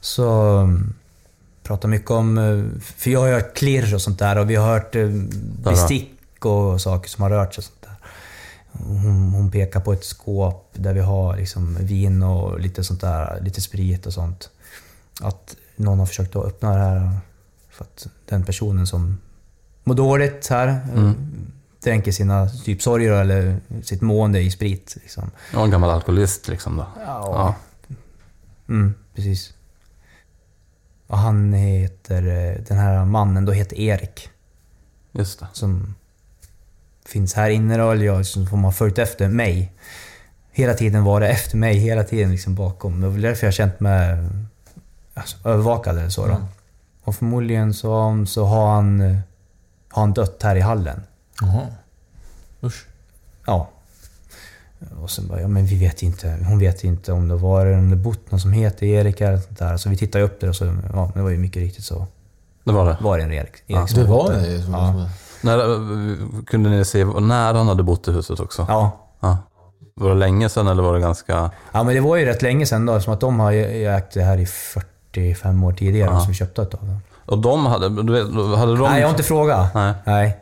Så 0.00 0.24
um, 0.58 0.94
pratade 1.62 1.88
mycket 1.90 2.10
om... 2.10 2.38
eh, 2.38 2.80
För 2.96 3.10
jag 3.10 3.20
har 3.20 3.28
hört 3.32 3.56
klirr 3.56 3.94
och 3.94 4.02
sånt 4.02 4.18
där 4.18 4.38
och 4.38 4.50
vi 4.50 4.56
har 4.56 4.66
hört 4.72 4.94
eh, 4.96 5.06
bestick 5.62 6.44
och 6.44 6.80
saker 6.80 7.08
som 7.10 7.22
har 7.22 7.30
rört 7.30 7.54
sig 7.54 7.60
och 7.62 7.64
sånt 7.64 7.82
där. 7.82 7.90
Hon, 8.72 9.30
hon 9.34 9.50
pekar 9.50 9.80
på 9.80 9.92
ett 9.92 10.04
skåp 10.04 10.68
där 10.72 10.92
vi 10.94 11.00
har 11.00 11.36
liksom 11.36 11.76
vin 11.80 12.22
och 12.22 12.60
lite 12.60 12.84
sånt 12.84 13.00
där, 13.00 13.40
lite 13.42 13.60
sprit 13.60 14.06
och 14.06 14.12
sånt. 14.12 14.50
Att 15.20 15.56
någon 15.80 15.98
har 15.98 16.06
försökt 16.06 16.36
att 16.36 16.44
öppna 16.44 16.70
det 16.76 16.82
här 16.82 17.10
för 17.70 17.84
att 17.84 18.06
den 18.28 18.44
personen 18.44 18.86
som 18.86 19.18
mår 19.84 19.94
dåligt 19.94 20.46
här 20.48 20.68
Mm. 20.94 21.14
dränker 21.82 22.12
sina 22.12 22.48
typ 22.48 22.82
sorger 22.82 23.12
eller 23.12 23.56
sitt 23.82 24.00
mående 24.02 24.40
i 24.40 24.50
sprit. 24.50 24.96
Liksom. 25.02 25.30
Jag 25.52 25.64
en 25.64 25.70
gammal 25.70 25.90
alkoholist 25.90 26.48
liksom 26.48 26.76
då. 26.76 26.86
Ja. 27.06 27.54
Mm, 28.68 28.94
precis. 29.14 29.54
Och 31.06 31.18
han 31.18 31.52
heter, 31.52 32.22
eh, 32.26 32.62
den 32.68 32.78
här 32.78 33.04
mannen 33.04 33.44
då 33.44 33.52
heter 33.52 33.80
Erik. 33.80 34.28
Just 35.12 35.40
det. 35.40 35.46
Som 35.52 35.94
finns 37.06 37.34
här 37.34 37.50
inne 37.50 37.76
då, 37.76 37.90
eller 37.90 38.04
jag 38.06 38.26
som 38.26 38.64
har 38.64 38.72
följt 38.72 38.98
efter 38.98 39.28
mig. 39.28 39.72
Hela 40.52 40.74
tiden 40.74 41.04
var 41.04 41.20
det 41.20 41.28
efter 41.28 41.56
mig, 41.56 41.74
hela 41.76 42.04
tiden 42.04 42.30
liksom 42.30 42.54
bakom. 42.54 43.00
Det 43.00 43.08
var 43.08 43.18
därför 43.18 43.46
jag 43.46 43.54
känt 43.54 43.80
mig 43.80 44.18
alltså, 45.20 45.48
övervakad 45.48 45.98
eller 45.98 46.08
så 46.08 46.26
då. 46.26 46.32
Mm. 46.32 46.44
Och 47.04 47.14
förmodligen 47.14 47.74
så, 47.74 48.24
så 48.28 48.44
har, 48.44 48.74
han, 48.74 49.00
eh, 49.00 49.16
har 49.88 50.02
han 50.02 50.12
dött 50.12 50.42
här 50.42 50.56
i 50.56 50.60
hallen. 50.60 51.02
Jaha. 51.40 51.66
Usch. 52.62 52.86
Ja. 53.46 53.68
Och 55.02 55.10
sen 55.10 55.28
bara, 55.28 55.40
ja 55.40 55.48
men 55.48 55.66
vi 55.66 55.76
vet 55.76 56.02
inte. 56.02 56.38
Hon 56.48 56.58
vet 56.58 56.84
inte 56.84 57.12
om 57.12 57.28
det 57.28 57.36
var 57.36 57.72
om 57.72 57.90
det 57.90 57.96
bott 57.96 58.30
någon 58.30 58.40
som 58.40 58.52
heter 58.52 58.86
Erik 58.86 59.20
eller 59.20 59.38
sånt 59.38 59.58
där. 59.58 59.76
Så 59.76 59.88
vi 59.88 59.96
tittade 59.96 60.24
upp 60.24 60.40
det 60.40 60.48
och 60.48 60.56
så, 60.56 60.64
ja 60.92 61.10
det 61.14 61.22
var 61.22 61.30
ju 61.30 61.38
mycket 61.38 61.62
riktigt 61.62 61.84
så. 61.84 62.06
Det 62.64 62.72
var 62.72 62.84
det? 62.88 62.96
Var 63.00 63.18
det 63.18 63.24
en 63.24 63.32
Erik? 63.32 63.52
Ja. 63.66 63.80
Erik 63.80 63.90
som 63.90 64.02
Det 64.02 64.08
var 64.08 64.32
det 64.32 64.62
som 64.62 64.72
Ja. 64.72 65.08
När, 65.42 66.44
kunde 66.44 66.70
ni 66.70 66.84
se 66.84 67.04
när 67.04 67.54
han 67.54 67.68
hade 67.68 67.82
bott 67.82 68.08
i 68.08 68.12
huset 68.12 68.40
också? 68.40 68.66
Ja. 68.68 69.08
ja. 69.20 69.38
Var 69.94 70.08
det 70.08 70.16
länge 70.16 70.48
sedan 70.48 70.66
eller 70.66 70.82
var 70.82 70.94
det 70.94 71.00
ganska... 71.00 71.50
Ja 71.72 71.82
men 71.82 71.94
det 71.94 72.00
var 72.00 72.16
ju 72.16 72.24
rätt 72.24 72.42
länge 72.42 72.66
sedan 72.66 72.86
då, 72.86 72.92
eftersom 72.92 73.14
att 73.14 73.20
de 73.20 73.40
har 73.40 73.50
ju 73.50 73.86
ägt 73.86 74.14
det 74.14 74.22
här 74.22 74.38
i 74.38 74.46
45 75.14 75.64
år 75.64 75.72
tidigare, 75.72 76.10
Ja. 76.10 76.20
som 76.20 76.28
vi 76.28 76.34
köpte 76.34 76.62
ett 76.62 76.74
av 76.74 76.80
dem. 76.86 77.00
Och 77.26 77.38
de 77.38 77.66
hade... 77.66 77.84
Hade 78.56 78.72
de... 78.76 78.82
Nej, 78.82 79.00
jag 79.00 79.06
har 79.06 79.10
inte 79.10 79.22
frågat. 79.22 79.74
Nej. 79.74 79.94
Nej. 80.04 80.36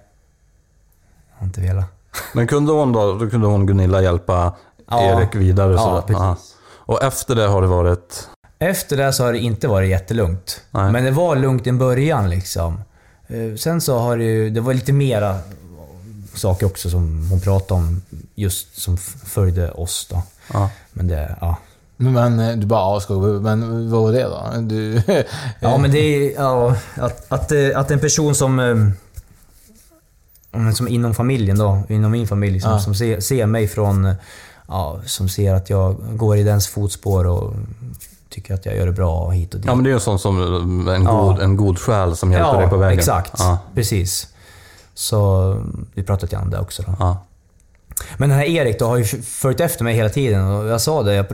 Jag 1.31 1.39
har 1.39 1.47
inte 1.47 1.61
velat. 1.61 1.85
Men 2.33 2.47
kunde 2.47 2.73
hon 2.73 2.93
då, 2.93 3.15
då 3.19 3.31
kunde 3.31 3.47
hon 3.47 3.67
Gunilla 3.67 4.03
hjälpa 4.03 4.53
Ja. 4.91 5.03
Erik 5.21 5.35
vidare? 5.35 5.73
Ja, 5.73 5.79
så, 5.79 6.03
precis. 6.07 6.55
Och 6.77 7.03
efter 7.03 7.35
det 7.35 7.47
har 7.47 7.63
det 7.63 7.69
varit... 7.69 8.29
Efter 8.59 8.97
det 8.97 9.13
så 9.13 9.25
har 9.25 9.33
det 9.33 9.39
inte 9.39 9.69
varit 9.69 9.91
jättelugnt. 9.91 10.61
Nej. 10.71 10.93
Men 10.93 11.05
det 11.05 11.11
var 11.11 11.37
lugnt 11.37 11.67
i 11.67 11.73
början 11.73 12.31
liksom. 12.31 12.81
Eh, 13.27 13.55
Sen 13.57 13.81
så 13.81 13.99
har 13.99 14.17
det 14.17 14.25
ju... 14.25 14.51
Det 14.51 14.61
var 14.61 14.75
lite 14.75 14.93
mera 14.93 15.39
saker 16.35 16.67
också 16.67 16.91
som 16.91 17.29
hon 17.31 17.41
pratade 17.41 17.81
om, 17.81 18.03
just 18.35 18.81
som 18.81 18.97
följde 19.27 19.71
oss 19.71 20.07
då. 20.11 20.23
Ja. 20.53 20.71
Men 20.93 21.09
det... 21.09 21.37
Ja. 21.41 21.57
Men 22.01 22.41
eh, 22.41 22.57
du 22.57 22.67
bara, 22.67 23.01
ja, 23.09 23.15
men 23.41 23.91
vad 23.91 24.03
var 24.03 24.13
det 24.13 24.23
då? 24.23 24.61
Du, 24.61 25.03
Ja, 25.61 25.79
men 25.79 25.91
det 25.91 25.99
är 25.99 26.35
ja, 26.43 26.75
att, 26.95 27.33
att, 27.33 27.53
eh, 27.53 27.59
att 27.75 27.91
en 27.91 28.01
person 28.01 28.35
som... 28.35 28.59
eh, 28.61 28.77
ja, 30.67 30.73
Som 30.73 30.89
inom 30.89 31.15
familjen 31.15 31.59
då, 31.59 31.83
inom 31.89 32.11
min 32.11 32.27
familj, 32.29 32.61
som, 32.61 32.71
Ja. 32.73 32.79
som 32.79 32.95
ser, 32.95 33.21
ser 33.21 33.47
mig 33.47 33.69
från... 33.69 34.15
Ja, 34.69 35.01
som 35.07 35.29
ser 35.29 35.55
att 35.55 35.71
jag 35.71 35.97
går 36.17 36.37
i 36.37 36.43
dens 36.43 36.69
fotspår 36.69 37.27
och 37.27 37.53
tycker 38.29 38.55
att 38.55 38.67
jag 38.67 38.77
gör 38.77 38.87
det 38.87 38.93
bra 38.93 39.31
hit 39.31 39.55
och 39.55 39.61
dit. 39.61 39.67
Ja 39.67 39.75
men 39.75 39.85
det 39.85 39.89
är 39.89 39.93
ju 39.93 39.95
en 39.95 40.01
sån 40.01 40.19
som 40.19 40.89
en 40.89 41.03
Ja. 41.05 41.23
god, 41.23 41.41
en 41.41 41.57
god 41.57 41.79
själ 41.79 42.17
som 42.17 42.33
hjälper 42.33 42.55
ja, 42.55 42.61
dig 42.61 42.69
på 42.69 42.77
vägen. 42.77 42.99
exakt. 42.99 43.33
Ja. 43.39 43.59
Precis. 43.75 44.29
Så 44.95 45.55
vi 45.95 46.03
pratade 46.03 46.27
lite 46.27 46.37
om 46.37 46.51
det 46.51 46.59
också 46.61 46.83
då. 46.87 46.95
Ja. 46.99 47.25
Men 48.17 48.29
den 48.29 48.39
här 48.39 48.47
Erik 48.47 48.79
då 48.79 48.87
har 48.87 48.97
ju 48.97 49.05
följt 49.23 49.61
efter 49.61 49.85
mig 49.85 49.95
hela 49.95 50.09
tiden 50.09 50.45
och 50.45 50.69
jag 50.69 50.81
sa 50.81 51.03
det, 51.03 51.15
jag, 51.15 51.27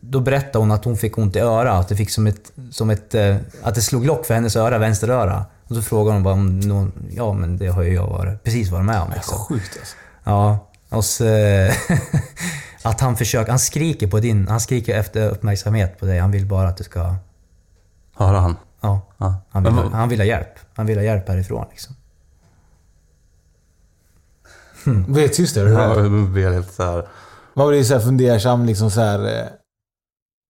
då 0.00 0.20
berättade 0.20 0.58
hon 0.58 0.70
att 0.70 0.84
hon 0.84 0.96
fick 0.96 1.18
ont 1.18 1.36
i 1.36 1.38
örat. 1.40 1.80
Att 1.80 1.88
det 1.88 1.96
fick 1.96 2.10
som 2.10 2.26
ett, 2.26 2.52
som 2.70 2.90
ett, 2.90 3.14
eh, 3.14 3.36
att 3.62 3.74
det 3.74 3.82
slog 3.82 4.06
lock 4.06 4.26
för 4.26 4.34
hennes 4.34 4.56
öra, 4.56 4.78
vänster 4.78 5.08
öra. 5.08 5.44
Och 5.64 5.74
så 5.74 5.82
frågade 5.82 6.16
hon 6.16 6.22
bara 6.22 6.34
om 6.34 6.60
någon, 6.60 6.92
ja 7.10 7.32
men 7.32 7.56
det 7.58 7.66
har 7.68 7.82
ju 7.82 7.94
jag 7.94 8.06
varit, 8.06 8.44
precis 8.44 8.70
varit 8.70 8.84
med 8.84 9.00
om. 9.00 9.10
Liksom. 9.14 9.38
Sjukt 9.38 9.76
alltså. 9.78 9.96
Ja, 10.24 10.68
och 10.88 11.04
så, 11.04 11.24
att 12.82 13.00
han 13.00 13.16
försöker, 13.16 13.50
han 13.50 13.58
skriker 13.58 14.06
på 14.06 14.20
din, 14.20 14.48
han 14.48 14.60
skriker 14.60 14.98
efter 14.98 15.28
uppmärksamhet 15.28 15.98
på 15.98 16.06
dig. 16.06 16.18
Han 16.18 16.30
vill 16.30 16.46
bara 16.46 16.68
att 16.68 16.76
du 16.76 16.84
ska, 16.84 17.14
Höra 18.16 18.40
han? 18.40 18.56
ja, 18.80 19.00
Ja. 19.18 19.34
han 19.50 19.62
vill, 19.64 19.72
han 19.92 20.08
vill 20.08 20.20
ha 20.20 20.26
hjälp. 20.26 20.58
Han 20.74 20.86
vill 20.86 20.96
ha 20.98 21.04
hjälp 21.04 21.28
härifrån 21.28 21.66
liksom. 21.70 21.94
Blev 25.08 25.28
tyst 25.28 25.54
där, 25.54 25.66
hur 25.66 25.78
är 25.78 25.88
Ja, 25.88 25.94
det? 25.94 26.02
jag 26.02 26.10
blir 26.30 26.50
helt 26.52 26.72
så 26.72 26.82
här. 26.82 27.08
Man 27.54 27.68
blir 27.68 27.84
så 27.84 27.94
här 27.94 28.00
fundersam 28.00 28.64
liksom 28.64 28.90
så 28.90 29.00
här. 29.00 29.38
eh, 29.38 29.46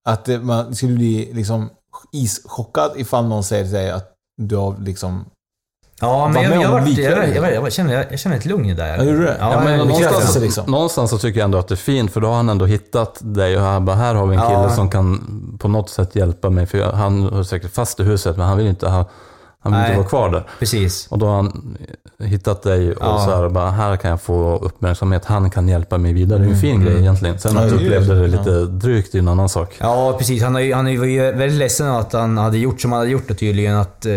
Att 0.08 0.28
man 0.42 0.74
skulle 0.74 0.94
bli 0.94 1.30
liksom 1.32 1.70
ischockad 2.12 2.92
ifall 2.96 3.26
någon 3.28 3.44
säger 3.44 3.64
till 3.64 3.72
dig 3.72 3.90
att 3.90 4.12
du 4.42 4.56
har 4.56 4.76
liksom... 4.80 5.24
Ja, 6.00 6.18
Var 6.18 6.28
men 6.28 6.42
jag, 6.42 6.50
med 6.50 6.60
jag, 6.60 6.72
om 6.74 6.78
jag, 6.78 6.88
jag, 6.88 7.12
jag, 7.12 7.26
liknande. 7.28 7.50
jag, 7.54 7.64
jag, 7.64 7.72
känner, 7.72 8.06
jag 8.10 8.18
känner 8.20 8.36
ett 8.36 8.44
lugn 8.44 8.64
i 8.66 8.74
det. 8.74 8.88
Ja, 8.88 8.96
gjorde 9.04 9.18
du 9.18 9.24
det? 9.24 9.36
Ja, 9.40 9.52
Ja, 9.52 9.60
men 9.64 9.78
jag- 9.78 9.86
någonstans, 9.88 10.38
liksom. 10.38 10.70
någonstans 10.70 11.10
så 11.10 11.18
tycker 11.18 11.40
jag 11.40 11.44
ändå 11.44 11.58
att 11.58 11.68
det 11.68 11.74
är 11.74 11.76
fint, 11.76 12.12
för 12.12 12.20
då 12.20 12.28
har 12.28 12.34
han 12.34 12.48
ändå 12.48 12.66
hittat 12.66 13.18
dig 13.20 13.56
och 13.56 13.62
han 13.62 13.84
bara, 13.84 13.96
här 13.96 14.14
har 14.14 14.26
vi 14.26 14.36
en 14.36 14.42
kille 14.42 14.52
Ja. 14.62 14.70
som 14.74 14.90
kan 14.90 15.18
på 15.60 15.68
något 15.68 15.90
sätt 15.90 16.14
hjälpa 16.16 16.50
mig. 16.50 16.66
För 16.66 16.78
jag, 16.78 16.92
han 16.92 17.26
är 17.38 17.42
säkert 17.42 17.70
fast 17.72 18.00
i 18.00 18.02
huset, 18.02 18.36
men 18.36 18.46
han 18.46 18.56
vill 18.58 18.66
inte, 18.66 18.88
ha, 18.88 19.04
han 19.60 19.72
vill 19.72 19.80
Nej. 19.80 19.88
inte 19.90 19.98
vara 19.98 20.08
kvar 20.08 20.30
där. 20.30 20.44
Precis. 20.58 21.06
Och 21.10 21.18
då 21.18 21.26
har 21.26 21.36
han 21.36 21.76
hittat 22.18 22.62
dig 22.62 22.92
och 22.92 22.98
Ja. 23.06 23.24
så 23.24 23.36
här, 23.36 23.48
bara, 23.48 23.70
här 23.70 23.96
kan 23.96 24.10
jag 24.10 24.20
få 24.22 24.56
uppmärksamhet, 24.58 25.24
han 25.24 25.50
kan 25.50 25.68
hjälpa 25.68 25.98
mig 25.98 26.12
vidare. 26.12 26.38
Det 26.38 26.44
är 26.44 26.50
en 26.50 26.60
fin 26.60 26.80
grej 26.84 26.98
egentligen. 26.98 27.38
Sen 27.38 27.54
Ja, 27.54 27.62
att 27.62 27.68
du 27.68 27.74
upplevde 27.74 28.20
det. 28.20 28.26
lite 28.28 28.64
drygt 28.64 29.14
är 29.14 29.18
en 29.18 29.28
annan 29.28 29.48
sak. 29.48 29.74
Ja, 29.80 30.14
precis. 30.18 30.42
Han, 30.42 30.54
har 30.54 30.60
ju, 30.60 30.74
han 30.74 30.84
var 30.84 31.04
ju 31.06 31.32
väldigt 31.32 31.58
ledsen 31.58 31.86
att 31.86 32.12
han 32.12 32.38
hade 32.38 32.58
gjort 32.58 32.80
som 32.80 32.92
han 32.92 32.98
hade 32.98 33.10
gjort 33.10 33.28
det 33.28 33.34
tydligen. 33.34 33.76
Att, 33.76 34.06
eh, 34.06 34.12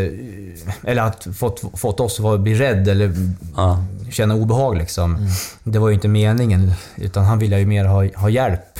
eller 0.83 1.01
att 1.01 1.27
fått, 1.35 1.61
fått 1.79 1.99
oss 1.99 2.19
att 2.19 2.23
vara- 2.23 2.37
bli 2.37 2.53
rädd 2.55 2.87
eller 2.87 3.13
Ja. 3.57 3.83
känna 4.11 4.35
obehag 4.35 4.77
liksom. 4.77 5.17
Det 5.63 5.79
var 5.79 5.87
ju 5.89 5.93
inte 5.93 6.07
meningen. 6.07 6.71
Utan 6.95 7.25
han 7.25 7.39
ville 7.39 7.59
ju 7.59 7.65
mer 7.65 7.85
ha, 7.85 8.07
ha 8.15 8.29
hjälp 8.29 8.79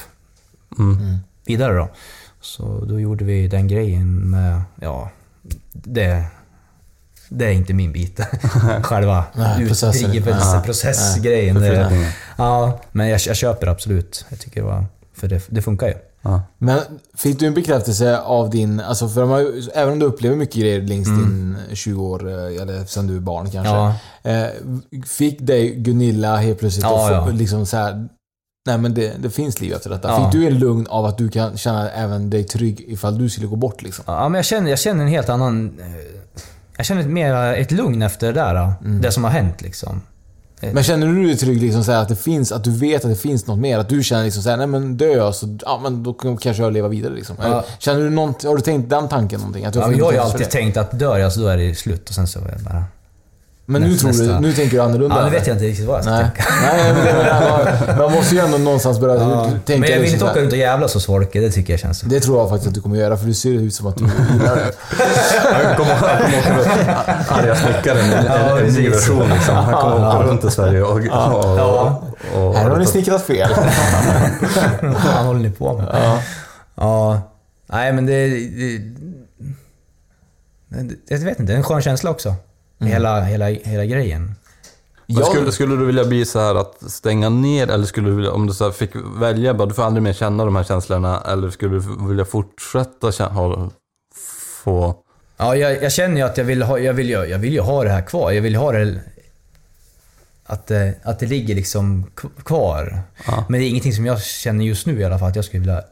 Mm. 0.79 1.17
vidare 1.45 1.73
då. 1.77 1.89
Så 2.41 2.85
då 2.85 2.99
gjorde 2.99 3.25
vi 3.25 3.47
den 3.47 3.67
grejen 3.67 4.29
med, 4.29 4.61
ja, 4.81 5.09
det... 5.73 6.23
Det 7.33 7.45
är 7.45 7.51
inte 7.51 7.73
min 7.73 7.91
bit. 7.91 8.19
Själva 8.83 9.23
Nej, 9.35 9.67
processen. 9.67 10.05
utdrivelse, 10.09 10.53
Nej, 10.55 10.63
processgrejen. 10.65 11.55
nej, 11.55 11.69
det- 11.69 11.75
förflyttningen. 11.75 12.11
Ja, 12.37 12.79
men 12.91 13.07
jag, 13.07 13.19
jag 13.27 13.35
köper 13.35 13.67
absolut. 13.67 14.25
Jag 14.29 14.39
tycker 14.39 14.61
det 14.61 14.67
var... 14.67 14.85
För 15.13 15.27
det, 15.27 15.41
det 15.49 15.61
funkar 15.61 15.87
ju. 15.87 15.93
Ja. 16.21 16.41
Men 16.57 16.79
fick 17.17 17.39
du 17.39 17.45
en 17.47 17.53
bekräftelse 17.53 18.17
av 18.19 18.49
din... 18.49 18.79
Alltså 18.79 19.09
för 19.09 19.39
ju- 19.39 19.63
även 19.73 19.93
om 19.93 19.99
du 19.99 20.05
upplever 20.05 20.35
mycket 20.35 20.55
grejer 20.55 20.81
längs 20.81 21.07
din 21.07 21.57
20 21.73 22.03
år, 22.05 22.27
eh, 22.29 22.61
eller 22.61 22.85
sen 22.85 23.07
du 23.07 23.15
är 23.15 23.19
barn 23.19 23.51
kanske. 23.51 23.73
Ja. 23.73 23.95
Eh, 24.31 24.47
fick 25.05 25.39
dig 25.41 25.75
Gunilla 25.75 26.35
helt 26.35 26.59
plötsligt 26.59 26.83
Ja, 26.83 27.03
att 27.17 27.25
få, 27.25 27.31
ja. 27.31 27.35
liksom 27.37 27.65
så 27.65 27.77
här. 27.77 28.07
Nej 28.67 28.77
men 28.77 28.93
det, 28.93 29.13
det 29.19 29.29
finns 29.29 29.61
liv 29.61 29.73
efter 29.73 29.89
detta. 29.89 30.07
Ja. 30.07 30.23
Fick 30.31 30.41
du 30.41 30.47
en 30.47 30.59
lugn 30.59 30.87
av 30.87 31.05
att 31.05 31.17
du 31.17 31.29
kan 31.29 31.57
känna 31.57 31.89
även 31.89 32.29
dig 32.29 32.43
trygg 32.43 32.85
ifall 32.87 33.17
du 33.17 33.29
skulle 33.29 33.47
gå 33.47 33.55
bort 33.55 33.81
liksom? 33.81 34.03
Ja, 34.07 34.29
men 34.29 34.39
jag 34.39 34.45
känner, 34.45 34.69
jag 34.69 34.79
känner 34.79 35.03
en 35.03 35.09
helt 35.09 35.29
annan... 35.29 35.79
eh, 36.81 36.85
Jag 36.85 36.85
känner 36.85 37.03
mer 37.03 37.53
ett 37.53 37.71
lugn 37.71 38.01
efter 38.01 38.27
det 38.27 38.33
där. 38.33 38.73
Mm. 38.85 39.01
Det 39.01 39.11
som 39.11 39.23
har 39.23 39.31
hänt 39.31 39.61
liksom. 39.61 40.01
Men 40.73 40.83
känner 40.83 41.07
du 41.07 41.25
dig 41.25 41.37
trygg 41.37 41.61
liksom 41.61 41.83
så 41.83 41.91
här, 41.91 42.01
att 42.01 42.07
det 42.07 42.15
finns, 42.15 42.51
att 42.51 42.63
du 42.63 42.71
vet 42.71 43.05
att 43.05 43.11
det 43.11 43.17
finns 43.17 43.47
något 43.47 43.59
mer? 43.59 43.79
Att 43.79 43.89
du 43.89 44.03
känner 44.03 44.23
liksom 44.23 44.43
så 44.43 44.49
här, 44.49 44.57
nej 44.57 44.67
men 44.67 44.97
dör 44.97 45.17
jag 45.17 45.35
så, 45.35 45.57
ja 45.61 45.79
men 45.83 46.03
då 46.03 46.13
kanske 46.13 46.63
jag 46.63 46.73
lever 46.73 46.89
vidare 46.89 47.13
liksom. 47.13 47.35
Ja. 47.41 47.65
Känner 47.79 48.01
du 48.01 48.09
något, 48.09 48.43
har 48.43 48.55
du 48.55 48.61
tänkt 48.61 48.89
den 48.89 49.07
tanken 49.07 49.39
någonting? 49.39 49.65
Att 49.65 49.73
du 49.73 49.79
Ja, 49.79 49.91
jag 49.91 50.05
har 50.05 50.11
ju 50.11 50.17
alltid 50.17 50.49
tänkt 50.49 50.77
att 50.77 50.99
dör 50.99 51.17
jag 51.17 51.33
så 51.33 51.39
då 51.39 51.47
är 51.47 51.57
det 51.57 51.75
slut 51.75 52.09
och 52.09 52.15
sen 52.15 52.27
så 52.27 52.39
är 52.39 52.43
det 52.43 52.63
bara... 52.63 52.83
Men 53.71 53.81
nu 53.81 53.95
tror 53.97 54.11
du, 54.11 54.39
nu 54.39 54.53
tänker 54.53 54.77
du 54.77 54.83
annorlunda? 54.83 55.15
Ja, 55.17 55.23
nu 55.25 55.29
vet 55.31 55.47
jag 55.47 55.55
inte 55.55 55.65
riktigt 55.65 55.85
vad 55.87 55.97
jag 55.97 56.03
ska 56.03 56.13
Nej. 56.13 56.25
tänka. 56.35 56.43
Nej, 56.61 56.93
men 57.87 57.97
man 57.97 58.11
måste 58.11 58.35
ju 58.35 58.41
ändå 58.41 58.57
någonstans 58.57 58.99
börja 58.99 59.15
Ja. 59.15 59.45
tänka 59.65 59.79
Men 59.81 59.89
jag 59.89 59.99
vill 59.99 60.01
liksom 60.01 60.13
inte 60.13 60.25
åka 60.25 60.39
runt 60.41 60.51
och 60.51 60.57
jävlas 60.57 60.93
hos 60.93 61.05
folk, 61.05 61.33
det 61.33 61.51
tycker 61.51 61.73
jag 61.73 61.79
känns... 61.79 62.01
Det 62.01 62.19
tror 62.19 62.39
jag 62.39 62.49
faktiskt 62.49 62.67
att 62.67 62.73
du 62.73 62.81
kommer 62.81 62.95
göra, 62.97 63.17
för 63.17 63.25
du 63.25 63.33
ser 63.33 63.49
ut 63.49 63.73
som 63.73 63.87
att 63.87 63.97
du 63.97 64.03
gillar 64.03 64.55
det. 64.55 64.71
Han 65.65 65.75
kommer 65.75 65.93
åka 65.93 66.19
runt, 66.19 67.29
arga 67.29 67.55
snickaren, 67.55 68.11
en, 68.67 68.73
ny 68.73 68.89
version 68.89 69.29
liksom. 69.29 69.55
Han 69.55 69.73
kommer 69.81 69.95
åka 69.95 70.17
Ja. 70.17 70.23
runt 70.27 70.43
i 70.45 70.51
Sverige 70.51 70.81
och... 70.83 70.91
och, 70.95 71.01
Ja. 71.05 72.03
och, 72.35 72.47
och 72.47 72.55
Här 72.55 72.69
har 72.69 72.77
ni 72.77 72.85
snickrat 72.85 73.21
fel. 73.25 73.49
Vad 74.81 74.97
fan 74.97 75.25
håller 75.25 75.39
ni 75.39 75.49
på 75.49 75.73
med? 75.77 75.87
Ja. 75.93 76.21
Ja. 76.75 77.21
Nej, 77.67 77.93
men 77.93 78.05
det 78.05 78.27
jag 81.09 81.17
vet 81.19 81.39
inte, 81.39 81.43
det 81.43 81.53
är 81.53 81.57
en 81.57 81.63
skön 81.63 81.81
känsla 81.81 82.09
också. 82.09 82.35
Mm. 82.81 82.93
Hela, 82.93 83.21
hela, 83.21 83.45
hela 83.49 83.85
grejen. 83.85 84.35
Men 85.07 85.23
skulle, 85.25 85.51
skulle 85.51 85.75
du 85.75 85.85
vilja 85.85 86.05
bli 86.05 86.25
så 86.25 86.39
här 86.39 86.55
att 86.55 86.91
stänga 86.91 87.29
ner 87.29 87.67
eller 87.71 87.85
skulle 87.85 88.09
du 88.09 88.15
vilja, 88.15 88.31
om 88.31 88.47
du 88.47 88.53
så 88.53 88.63
här 88.63 88.71
fick 88.71 88.91
välja, 89.19 89.53
bara, 89.53 89.65
du 89.67 89.73
får 89.73 89.83
aldrig 89.83 90.03
mer 90.03 90.13
känna 90.13 90.45
de 90.45 90.55
här 90.55 90.63
känslorna 90.63 91.21
eller 91.27 91.49
skulle 91.49 91.75
du 91.75 92.07
vilja 92.07 92.25
fortsätta 92.25 93.11
känna, 93.11 93.29
ha, 93.29 93.69
få... 94.63 94.95
Ja, 95.37 95.55
jag, 95.55 95.83
jag 95.83 95.91
känner 95.91 96.15
ju 96.15 96.21
att 96.21 96.37
jag 96.37 96.45
vill, 96.45 96.63
ha, 96.63 96.79
jag, 96.79 96.93
vill 96.93 97.09
ju, 97.09 97.15
jag 97.25 97.39
vill 97.39 97.53
ju 97.53 97.59
ha 97.61 97.83
det 97.83 97.89
här 97.89 98.01
kvar. 98.01 98.31
Jag 98.31 98.41
vill 98.41 98.55
ha 98.55 98.71
det... 98.71 98.99
Att, 100.45 100.67
det- 100.67 100.93
att 101.03 101.19
det 101.19 101.25
ligger 101.25 101.55
liksom 101.55 102.05
kvar. 102.45 102.99
Men 103.49 103.59
det 103.59 103.65
är 103.65 103.69
ingenting 103.69 103.93
som 103.93 104.05
jag 104.05 104.21
känner 104.21 104.65
just 104.65 104.85
nu 104.87 104.99
i 104.99 105.03
alla 105.03 105.19
fall 105.19 105.29
att 105.29 105.35
jag 105.35 105.45
skulle 105.45 105.59
vilja 105.59 105.83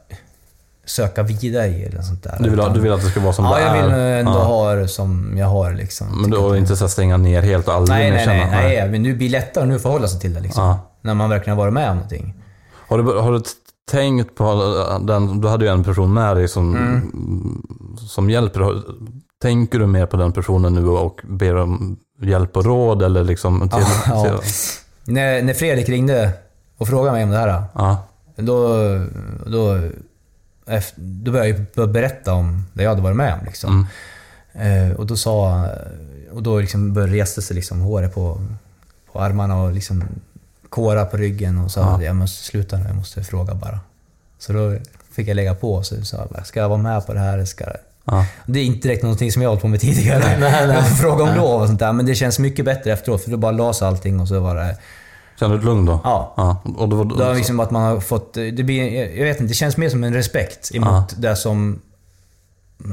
söka 0.90 1.22
vidare 1.22 1.66
i 1.66 1.82
eller 1.84 2.02
sånt 2.02 2.22
där. 2.22 2.36
Du 2.38 2.50
vill, 2.50 2.58
Utan- 2.58 2.72
du 2.74 2.80
vill 2.80 2.92
att 2.92 3.00
det 3.02 3.06
ska 3.10 3.20
vara 3.20 3.32
som 3.32 3.44
ja, 3.44 3.54
det 3.56 3.60
jag 3.62 3.76
är? 3.76 3.82
vill 3.82 3.94
ändå 3.94 4.32
Ja. 4.32 4.44
ha 4.44 4.74
det 4.74 4.88
som 4.88 5.34
jag 5.38 5.46
har 5.46 5.72
liksom. 5.72 6.20
Men 6.20 6.30
du 6.30 6.36
har 6.36 6.56
inte 6.56 6.76
så 6.76 6.88
stänga 6.88 7.16
ner 7.16 7.42
helt 7.42 7.68
och 7.68 7.74
aldrig 7.74 7.98
Nej, 7.98 8.10
mer 8.10 8.16
nej, 8.16 8.24
känna? 8.26 8.50
nej, 8.50 8.76
nej. 8.80 8.90
Men 8.90 9.02
nu 9.02 9.14
blir 9.14 9.28
det 9.28 9.32
lättare 9.32 9.66
nu 9.66 9.74
att 9.76 9.82
förhålla 9.82 10.08
sig 10.08 10.20
till 10.20 10.34
det 10.34 10.40
liksom. 10.40 10.64
Ja. 10.64 10.78
När 11.02 11.14
man 11.14 11.30
verkligen 11.30 11.56
har 11.58 11.64
varit 11.64 11.74
med 11.74 11.90
om 11.90 11.96
någonting. 11.96 12.34
Har 12.88 12.98
du, 12.98 13.18
har 13.20 13.32
du 13.32 13.40
tänkt 13.90 14.34
på 14.34 14.44
den, 15.06 15.40
du 15.40 15.48
hade 15.48 15.64
ju 15.64 15.70
en 15.70 15.84
person 15.84 16.12
med 16.12 16.36
dig 16.36 16.48
som, 16.48 16.76
Mm. 16.76 17.62
som 18.08 18.30
hjälper. 18.30 18.82
Tänker 19.42 19.78
du 19.78 19.86
mer 19.86 20.06
på 20.06 20.16
den 20.16 20.32
personen 20.32 20.74
nu 20.74 20.86
och 20.88 21.20
ber 21.28 21.56
om 21.56 21.96
hjälp 22.22 22.56
och 22.56 22.64
råd 22.64 23.02
eller 23.02 23.24
liksom? 23.24 23.68
Till, 23.68 23.78
Ja, 24.06 24.26
ja. 24.26 24.38
till- 24.38 25.14
När, 25.14 25.42
när 25.42 25.54
Fredrik 25.54 25.88
ringde 25.88 26.30
och 26.78 26.88
frågade 26.88 27.12
mig 27.12 27.24
om 27.24 27.30
det 27.30 27.36
här. 27.38 27.62
Ja. 27.74 27.96
Då, 28.36 28.68
då, 29.46 29.78
efter, 30.66 31.00
då 31.00 31.32
började 31.32 31.64
jag 31.74 31.90
berätta 31.90 32.32
om 32.32 32.66
det 32.72 32.82
jag 32.82 32.90
hade 32.90 33.02
varit 33.02 33.16
med 33.16 33.34
om. 33.34 33.40
Liksom. 33.46 33.86
Eh, 34.52 34.90
och 34.90 35.06
då 35.06 35.16
sa... 35.16 35.66
Och 36.32 36.42
då 36.42 36.60
liksom 36.60 36.92
började 36.94 37.12
resa 37.12 37.40
sig 37.40 37.56
liksom 37.56 37.80
håret 37.80 38.14
på, 38.14 38.40
på 39.12 39.20
armarna 39.20 39.62
och 39.62 39.72
liksom 39.72 40.04
kåra 40.68 41.04
på 41.04 41.16
ryggen 41.16 41.58
och 41.58 41.70
sa 41.70 41.80
Ja. 41.80 42.02
jag 42.02 42.16
måste 42.16 42.44
sluta 42.44 42.76
nu, 42.76 42.84
jag 42.86 42.96
måste 42.96 43.24
fråga 43.24 43.54
bara. 43.54 43.80
Så 44.38 44.52
då 44.52 44.76
fick 45.12 45.28
jag 45.28 45.34
lägga 45.34 45.54
på 45.54 45.74
och 45.74 45.86
så 45.86 46.04
sa 46.04 46.26
jag, 46.34 46.46
ska 46.46 46.60
jag 46.60 46.68
vara 46.68 46.78
med 46.82 47.06
på 47.06 47.12
det 47.14 47.20
här? 47.20 47.44
Ska 47.44 47.64
jag? 47.64 47.76
Ja. 48.04 48.26
Det 48.46 48.60
är 48.60 48.64
inte 48.64 48.88
direkt 48.88 49.02
någonting 49.02 49.32
som 49.32 49.42
jag 49.42 49.48
har 49.48 49.52
hållit 49.52 49.62
på 49.62 49.68
med 49.68 49.80
tidigare. 49.80 50.38
Nej, 50.40 50.66
nej. 50.66 50.82
Fråga 51.00 51.22
om 51.22 51.28
Nej. 51.28 51.38
lov 51.38 51.60
och 51.62 51.66
sånt 51.66 51.78
där. 51.80 51.92
Men 51.92 52.06
det 52.06 52.14
känns 52.14 52.38
mycket 52.38 52.64
bättre 52.64 52.92
efteråt 52.92 53.24
för 53.24 53.30
då 53.30 53.36
bara 53.36 53.52
lades 53.52 53.82
allting 53.82 54.20
och 54.20 54.28
så 54.28 54.40
var 54.40 54.54
det... 54.54 54.76
Känner 55.40 55.54
du 55.54 55.60
dig 55.60 55.66
lugn 55.66 55.86
då? 55.86 56.00
Ja. 56.04 56.34
ja. 56.36 56.62
Och 56.76 56.88
då, 56.88 57.04
Då 57.04 57.24
har 57.24 57.34
liksom 57.34 57.60
att 57.60 57.70
man 57.70 57.82
har 57.82 58.00
fått... 58.00 58.34
Det 58.34 58.64
blir, 58.64 59.16
jag 59.18 59.24
vet 59.24 59.40
inte, 59.40 59.50
det 59.50 59.54
känns 59.54 59.76
mer 59.76 59.88
som 59.88 60.04
en 60.04 60.14
respekt 60.14 60.74
emot 60.74 61.14
det 61.16 61.36
som 61.36 61.80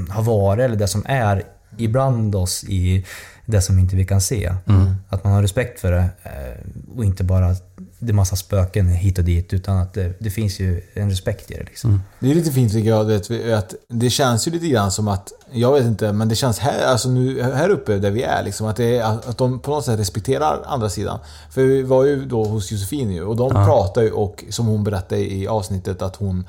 har 0.10 0.24
varit 0.24 0.64
eller 0.64 0.76
det 0.76 0.88
som 0.88 1.04
är 1.06 1.44
ibland 1.78 2.36
oss 2.36 2.64
i 2.64 3.06
det 3.50 3.62
som 3.62 3.80
inte 3.80 3.96
vi 3.96 4.06
kan 4.06 4.22
se. 4.22 4.54
Mm. 4.68 4.96
Att 5.10 5.24
man 5.24 5.34
har 5.34 5.42
respekt 5.42 5.80
för 5.80 5.92
det 5.92 6.10
eh, 6.24 6.96
och 6.98 7.06
inte 7.06 7.24
bara 7.24 7.48
att 7.48 7.64
det 8.00 8.12
är 8.12 8.14
massa 8.14 8.36
spöken 8.36 8.88
hit 8.88 9.18
och 9.18 9.24
dit 9.24 9.54
utan 9.54 9.78
att 9.78 9.94
det, 9.94 10.14
det 10.20 10.30
finns 10.30 10.60
ju 10.60 10.82
en 10.94 11.10
respekt 11.10 11.52
i 11.52 11.54
det. 11.54 11.64
Liksom. 11.64 12.02
Det 12.20 12.32
är 12.32 12.36
lite 12.36 12.52
fint 12.52 12.72
tycker 12.72 12.90
jag, 12.90 13.06
vet, 13.06 13.32
vi- 13.32 13.54
att 13.54 13.74
det 13.90 14.10
känns 14.10 14.48
ju 14.48 14.52
lite 14.52 14.68
grann 14.68 14.92
som 14.92 15.08
att, 15.08 15.32
jag 15.52 15.74
vet 15.74 15.86
inte, 15.86 16.14
men 16.14 16.30
det 16.30 16.36
känns 16.36 16.60
här, 16.60 16.86
alltså 16.86 17.10
nu, 17.10 17.42
här 17.42 17.70
uppe 17.70 17.98
där 17.98 18.12
vi 18.12 18.24
är 18.24 18.44
liksom, 18.44 18.68
att, 18.68 18.76
det 18.76 18.98
är, 18.98 19.04
att 19.04 19.38
de 19.38 19.60
på 19.60 19.72
något 19.72 19.86
sätt 19.86 20.00
respekterar 20.00 20.62
andra 20.66 20.90
sidan. 20.90 21.20
För 21.52 21.62
vi 21.62 21.82
var 21.84 22.06
ju 22.06 22.26
då 22.26 22.44
hos 22.46 22.72
Josefin 22.72 23.12
ju, 23.12 23.24
och 23.24 23.36
de 23.36 23.52
Ja. 23.56 23.66
pratar 23.66 24.02
ju 24.02 24.12
och 24.12 24.44
som 24.50 24.66
hon 24.68 24.84
berättade 24.84 25.34
i 25.34 25.48
avsnittet 25.48 26.02
att 26.02 26.16
hon 26.16 26.44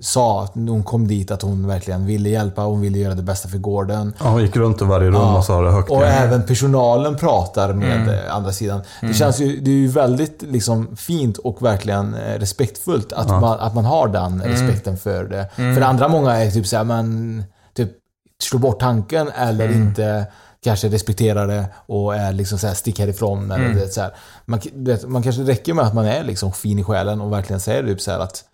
sa 0.00 0.42
att 0.44 0.54
när 0.54 0.72
hon 0.72 0.82
kom 0.84 1.08
dit 1.08 1.30
att 1.30 1.42
hon 1.42 1.66
verkligen 1.66 2.06
ville 2.06 2.28
hjälpa, 2.28 2.62
hon 2.62 2.80
ville 2.80 2.98
göra 2.98 3.14
det 3.14 3.22
bästa 3.22 3.48
för 3.48 3.58
gården. 3.58 4.14
Ja, 4.20 4.28
hon 4.30 4.42
gick 4.42 4.56
runt 4.56 4.82
i 4.82 4.84
varje 4.84 5.06
rum 5.08 5.14
Ja. 5.14 5.38
och 5.38 5.44
sa 5.44 5.60
det 5.62 5.70
högt. 5.70 5.90
Och 5.90 6.04
även 6.06 6.46
personalen 6.46 7.16
pratar 7.16 7.72
med 7.72 8.02
Mm. 8.02 8.20
andra 8.30 8.52
sidan. 8.52 8.80
Det 9.00 9.06
Mm. 9.06 9.14
känns 9.14 9.40
ju, 9.40 9.60
det 9.60 9.70
är 9.70 9.74
ju 9.74 9.88
väldigt 9.88 10.42
liksom 10.42 10.96
fint 10.96 11.38
och 11.38 11.62
verkligen 11.62 12.14
eh, 12.14 12.38
respektfullt 12.38 13.12
att, 13.12 13.28
Ja. 13.28 13.40
man, 13.40 13.60
att 13.60 13.74
man 13.74 13.84
har 13.84 14.08
den 14.08 14.32
Mm. 14.40 14.48
respekten 14.48 14.96
för 14.96 15.24
det. 15.24 15.48
Mm. 15.56 15.74
För 15.74 15.80
det 15.80 15.86
andra 15.86 16.08
många 16.08 16.32
är 16.36 16.50
typ 16.50 16.66
såhär, 16.66 16.84
man 16.84 17.44
typ 17.74 17.90
slår 18.42 18.60
bort 18.60 18.80
tanken 18.80 19.28
eller 19.36 19.64
Mm. 19.68 19.82
inte 19.82 20.26
kanske 20.64 20.88
respekterar 20.88 21.46
det 21.46 21.64
och 21.86 22.16
är 22.16 22.32
liksom 22.32 22.58
såhär 22.58 22.74
stick 22.74 22.98
härifrån. 22.98 23.50
Eller 23.50 23.64
Mm. 23.64 23.76
det, 23.76 23.88
så 23.88 24.00
här. 24.00 24.10
Man, 24.44 24.60
det, 24.74 25.06
man 25.08 25.22
kanske 25.22 25.42
räcker 25.42 25.74
med 25.74 25.84
att 25.84 25.94
man 25.94 26.04
är 26.06 26.24
liksom 26.24 26.52
fin 26.52 26.78
i 26.78 26.84
själen 26.84 27.20
och 27.20 27.32
verkligen 27.32 27.60
säger 27.60 27.82
typ 27.82 28.00
så 28.00 28.10
här 28.10 28.18
att 28.18 28.44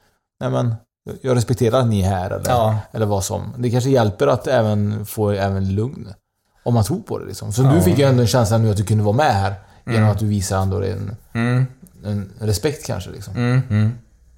Nej 0.40 0.50
men, 0.50 0.74
jag 1.22 1.36
respekterar 1.36 1.80
att 1.80 1.86
ni 1.86 2.02
är 2.02 2.08
här 2.08 2.30
eller, 2.30 2.50
Ja. 2.50 2.78
eller 2.92 3.06
vad 3.06 3.24
som. 3.24 3.54
Det 3.56 3.70
kanske 3.70 3.90
hjälper 3.90 4.26
att 4.26 4.46
även 4.46 5.06
få 5.06 5.30
även 5.30 5.74
lugn. 5.74 6.08
Om 6.62 6.74
man 6.74 6.84
tror 6.84 7.00
på 7.00 7.18
det 7.18 7.24
liksom. 7.26 7.52
Så 7.52 7.62
Ja. 7.62 7.72
du 7.72 7.80
fick 7.80 7.98
ju 7.98 8.04
ändå 8.04 8.20
en 8.20 8.26
känsla 8.26 8.58
nu 8.58 8.70
att 8.70 8.76
du 8.76 8.84
kunde 8.84 9.04
vara 9.04 9.16
med 9.16 9.34
här. 9.34 9.54
Genom 9.86 10.00
Mm. 10.02 10.10
att 10.12 10.18
du 10.18 10.26
visar 10.26 10.58
ändå 10.62 10.82
en, 10.82 11.16
Mm. 11.32 11.66
en 12.04 12.30
respekt 12.40 12.86
kanske 12.86 13.10
liksom. 13.10 13.36
Mm, 13.36 13.62
mm. 13.70 13.92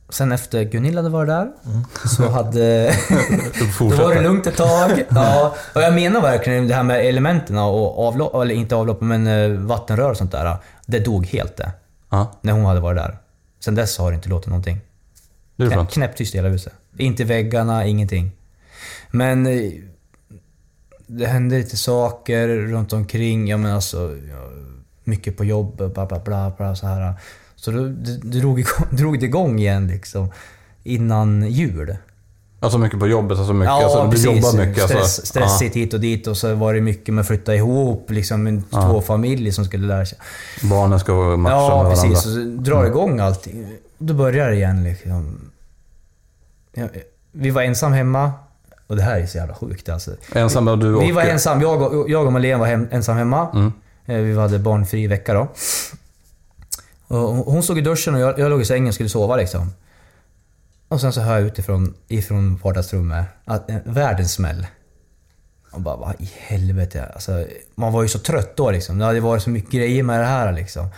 Sen 0.09 0.33
efter 0.33 0.62
Gunilla 0.64 0.99
hade 0.99 1.09
varit 1.09 1.29
där, 1.29 1.49
så 2.16 2.29
hade... 2.29 2.87
då 3.79 3.85
var 3.87 4.14
det 4.14 4.21
lugnt 4.23 4.47
ett 4.47 4.57
tag. 4.57 5.05
Ja, 5.09 5.55
och 5.75 5.83
jag 5.83 5.95
menar 5.95 6.21
verkligen 6.21 6.68
det 6.68 6.75
här 6.75 6.83
med 6.83 7.07
elementen 7.09 7.59
och 7.59 8.07
avlopp, 8.07 8.35
eller 8.35 8.55
inte 8.55 8.77
avlopp, 8.77 9.01
men 9.01 9.27
eh, 9.27 9.51
vattenrör 9.51 10.11
och 10.11 10.16
sånt 10.16 10.33
där. 10.33 10.57
Det 10.87 10.99
dog 10.99 11.27
helt 11.27 11.57
det. 11.57 11.71
Ja. 12.11 12.33
När 12.41 12.53
hon 12.53 12.64
hade 12.64 12.81
varit 12.81 12.97
där. 12.99 13.18
Sen 13.64 13.75
dess 13.75 13.99
har 13.99 14.11
det 14.11 14.14
inte 14.14 14.29
låtit 14.29 14.47
någonting. 14.49 14.81
Det 15.61 15.66
är 15.66 15.68
Knä, 15.68 15.76
skönt. 15.76 15.90
knäpptyst 15.90 16.34
i 16.34 16.38
hela 16.38 16.48
huset. 16.48 16.72
Inte 16.98 17.24
väggarna, 17.24 17.86
ingenting. 17.86 18.30
Men 19.11 19.46
eh, 19.46 19.72
det 21.06 21.26
hände 21.26 21.58
lite 21.58 21.76
saker 21.76 22.48
runt 22.48 22.92
omkring. 22.92 23.52
Alltså, 23.52 23.98
ja, 24.30 24.50
mycket 25.04 25.36
på 25.36 25.44
jobbet, 25.44 25.94
bla 25.94 26.06
bla 26.06 26.18
bla, 26.18 26.52
bla 26.56 26.74
så 26.76 26.86
här. 26.86 27.14
Så 27.56 27.70
då, 27.70 27.78
det, 27.84 28.16
det 28.22 28.38
drog, 28.40 28.61
igång, 28.61 28.86
drog 28.90 29.20
det 29.20 29.26
igång 29.26 29.58
igen 29.58 29.86
liksom. 29.86 30.30
Innan 30.82 31.50
jul. 31.50 31.96
Alltså 32.62 32.78
mycket 32.78 32.98
på 32.98 33.06
jobbet, 33.06 33.38
alltså 33.38 33.52
mycket. 33.52 33.72
alltså, 33.72 34.06
du 34.11 34.16
jobbar 34.34 34.66
mycket. 34.66 34.82
Stress, 34.84 35.00
alltså. 35.00 35.26
stressigt 35.26 35.76
hit 35.76 35.94
och 35.94 36.00
dit 36.00 36.26
och 36.26 36.36
så 36.36 36.54
var 36.54 36.74
det 36.74 36.80
mycket 36.80 37.14
med 37.14 37.20
att 37.22 37.26
flytta 37.28 37.54
ihop 37.54 38.11
liksom 38.11 38.62
Ja. 38.70 38.82
två 38.82 39.00
familjer 39.00 39.52
som 39.52 39.64
skulle 39.64 39.86
lära 39.86 40.06
sig. 40.06 40.18
Ja. 40.62 40.68
Barnen 40.68 41.00
ska 41.00 41.12
matcha 41.14 41.30
Ja, 41.30 41.36
med 41.36 41.52
varandra. 41.52 41.90
precis. 41.90 42.12
Och 42.26 42.32
så 42.32 42.38
drar 42.62 42.78
Mm. 42.80 42.90
igång 42.90 43.20
allting. 43.20 43.66
Då 44.03 44.14
börjar 44.14 44.48
det 44.51 44.55
igen 44.57 44.84
liksom. 44.84 45.51
Ja, 46.72 46.88
Vi 47.32 47.51
var 47.51 47.62
ensam 47.62 47.92
hemma. 47.92 48.32
Och 48.86 48.96
det 48.96 49.03
här 49.03 49.20
är 49.20 49.26
så 49.26 49.38
jävla 49.38 49.55
sjukt 49.55 49.88
alltså. 49.88 50.16
Ensam 50.34 50.68
och 50.68 50.78
du 50.78 50.90
Vi 51.01 51.11
och... 51.11 51.14
var 51.14 51.22
ensam. 51.22 51.61
Jag 51.61 51.82
och, 51.82 52.11
jag 52.11 52.26
och 52.26 52.32
Malena 52.32 52.59
var 52.59 52.66
hem, 52.66 52.88
ensam 52.90 53.16
hemma. 53.16 53.51
Mm. 53.55 53.72
Eh, 54.07 54.16
Vi 54.16 54.38
hade 54.38 54.59
barnfri 54.59 55.07
vecka 55.07 55.34
då. 55.34 55.48
Och 57.16 57.18
hon- 57.34 57.62
stod 57.62 57.78
i 57.78 57.80
duschen 57.80 58.14
och 58.14 58.20
jag, 58.20 58.38
jag 58.38 58.51
låg 58.51 58.61
i 58.61 58.64
sängen 58.64 58.88
och 58.88 58.94
skulle 58.94 59.09
sova 59.09 59.36
liksom. 59.36 59.72
Och 60.88 61.01
sen 61.01 61.12
så 61.12 61.20
hör 61.20 61.34
jag 61.38 61.42
utifrån 61.46 61.94
ifrån 62.09 62.57
vardagsrummet 62.57 63.26
att, 63.44 63.70
eh, 63.70 63.76
världens 63.84 64.32
smäll. 64.32 64.66
Och 65.70 65.80
bara, 65.80 65.96
vad 65.96 66.14
i 66.20 66.30
helvete. 66.38 67.11
Alltså, 67.14 67.46
man 67.74 67.92
var 67.92 68.03
ju 68.03 68.09
så 68.09 68.18
trött 68.18 68.57
då 68.57 68.70
liksom. 68.70 68.98
Det 68.98 69.05
hade 69.05 69.20
varit 69.20 69.42
så 69.42 69.51
mycket 69.51 69.70
grejer 69.70 70.03
med 70.03 70.20
det 70.20 70.26
här 70.26 70.53
liksom. 70.53 70.88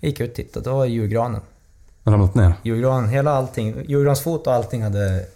Jag 0.00 0.08
gick 0.08 0.20
ut 0.20 0.30
och 0.30 0.36
tittade, 0.36 0.64
det 0.70 0.74
var 0.74 0.84
julgranen. 0.84 1.40
Ramlat 2.06 2.34
ner. 2.34 2.52
Julgranen, 2.62 3.08
hela 3.10 3.30
allting. 3.30 3.84
Julgransfot 3.88 4.46
och 4.46 4.54
allting 4.54 4.82
hade... 4.82 5.26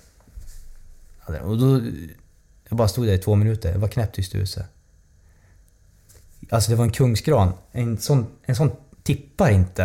hade 1.20 1.40
och 1.40 1.58
då... 1.58 1.80
Jag 2.68 2.76
bara 2.78 2.88
stod 2.88 3.06
där 3.06 3.12
i 3.12 3.18
två 3.18 3.34
minuter. 3.34 3.72
Det 3.72 3.78
var 3.78 3.88
knäpptyst 3.88 4.34
i 4.34 4.38
huset. 4.38 4.66
Alltså 6.50 6.70
det 6.70 6.76
var 6.76 6.84
en 6.84 6.90
kungsgran. 6.90 7.52
En 7.72 7.98
sån, 7.98 8.26
en 8.46 8.56
sån 8.56 8.70
tippar 9.02 9.50
inte. 9.50 9.82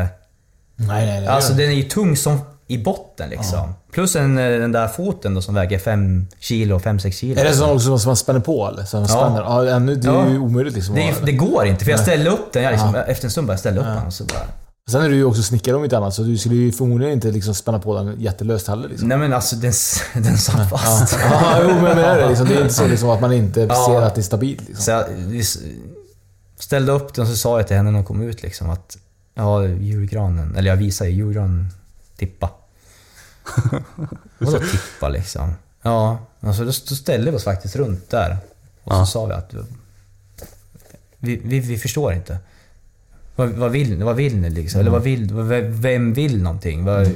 Nej, 0.75 1.05
nej, 1.05 1.19
nej. 1.19 1.27
Alltså 1.27 1.53
den 1.53 1.69
är 1.69 1.73
ju 1.73 1.83
tung 1.83 2.15
som 2.15 2.39
i 2.67 2.77
botten 2.83 3.29
liksom. 3.29 3.73
Plus 3.91 4.15
en, 4.15 4.37
eh, 4.37 4.49
den 4.59 4.71
där 4.71 4.87
foten 4.87 5.33
då 5.33 5.41
som 5.41 5.55
väger 5.55 5.79
5 5.79 6.27
kilo, 6.39 6.79
5-6 6.79 7.11
kilo. 7.11 7.39
Är 7.39 7.43
det 7.45 7.53
sån 7.53 7.69
också 7.69 7.97
som 7.97 8.09
man 8.09 8.15
spänner 8.15 8.39
på 8.39 8.67
eller? 8.67 8.83
Så 8.83 8.97
man 8.97 9.07
spänner? 9.07 9.41
Ja, 9.41 9.69
ännu, 9.69 9.95
det 9.95 10.09
är 10.09 10.27
ju 10.27 10.33
Ja. 10.33 10.39
omöjligt 10.39 10.73
liksom. 10.73 10.95
Det, 10.95 11.09
är- 11.09 11.25
det 11.25 11.31
går 11.31 11.65
inte, 11.65 11.83
för 11.85 11.91
jag 11.91 11.99
ställde 11.99 12.29
upp 12.29 12.53
den. 12.53 12.63
Jag 12.63 12.71
liksom, 12.71 12.93
Ja. 12.95 13.03
Efter 13.03 13.25
en 13.25 13.31
stund 13.31 13.47
bara 13.47 13.57
ställde 13.57 13.79
upp 13.79 13.85
Ja. 13.87 13.93
den 13.93 14.05
och 14.05 14.13
så 14.13 14.23
bara... 14.25 14.47
Sen 14.89 15.01
är 15.01 15.09
du 15.09 15.15
ju 15.15 15.23
också 15.23 15.43
snickare 15.43 15.75
om 15.75 15.83
inte 15.83 15.97
annat, 15.97 16.13
så 16.13 16.21
du 16.23 16.37
skulle 16.37 16.55
ju 16.55 16.71
förmodligen 16.71 17.13
inte 17.13 17.31
liksom 17.31 17.55
spänna 17.55 17.79
på 17.79 17.95
den 17.95 18.19
jättelöst 18.21 18.67
heller. 18.67 18.89
Liksom. 18.89 19.07
Nej 19.07 19.17
men 19.17 19.33
alltså 19.33 19.55
den, 19.55 19.73
den 20.23 20.37
satt 20.37 20.69
fast. 20.69 21.13
Ja, 21.19 21.29
ja 21.41 21.59
jo, 21.61 21.67
men 21.67 21.85
jag 21.85 21.95
menar 21.95 22.17
det. 22.17 22.29
Liksom, 22.29 22.47
det 22.47 22.55
är 22.55 22.61
inte 22.61 22.73
så 22.73 22.87
liksom, 22.87 23.09
att 23.09 23.21
man 23.21 23.33
inte 23.33 23.59
Ja. 23.61 23.85
ser 23.87 24.01
att 24.01 24.15
det 24.15 24.21
är 24.21 24.23
stabilt. 24.23 24.67
Liksom. 24.67 24.83
Så 24.83 24.91
jag 24.91 25.45
ställde 26.59 26.91
upp 26.91 27.13
den 27.13 27.21
och 27.21 27.27
så 27.29 27.35
sa 27.37 27.57
jag 27.59 27.67
till 27.67 27.75
henne 27.77 27.91
när 27.91 27.97
hon 27.97 28.05
kom 28.05 28.21
ut 28.21 28.43
liksom 28.43 28.69
att 28.69 28.97
ja, 29.33 29.67
julgranen, 29.67 30.55
eller 30.55 30.69
jag 30.69 30.77
visade 30.77 31.09
ju 31.09 31.15
julgranen 31.15 31.69
tippa. 32.17 32.49
Vadå 34.37 34.59
tippa 34.59 35.09
liksom? 35.09 35.53
Ja, 35.81 36.17
alltså 36.39 36.61
då, 36.65 36.71
då 36.89 36.95
ställde 36.95 37.31
vi 37.31 37.37
oss 37.37 37.43
faktiskt 37.43 37.75
runt 37.75 38.09
där. 38.09 38.37
Och 38.83 38.91
så 38.91 38.97
Ja. 38.99 39.05
sa 39.05 39.25
vi 39.25 39.33
att 39.33 39.53
vi, 41.17 41.41
vi, 41.43 41.59
vi 41.59 41.77
förstår 41.77 42.13
inte. 42.13 42.37
Vad, 43.35 43.49
vad, 43.49 43.71
vill, 43.71 44.03
vad 44.03 44.15
vill 44.15 44.37
ni 44.37 44.49
liksom? 44.49 44.81
Eller 44.81 44.91
vad 44.91 45.01
vill, 45.01 45.33
vad- 45.33 45.63
vem 45.63 46.13
vill 46.13 46.41
någonting? 46.43 46.85
Vad, 46.85 47.07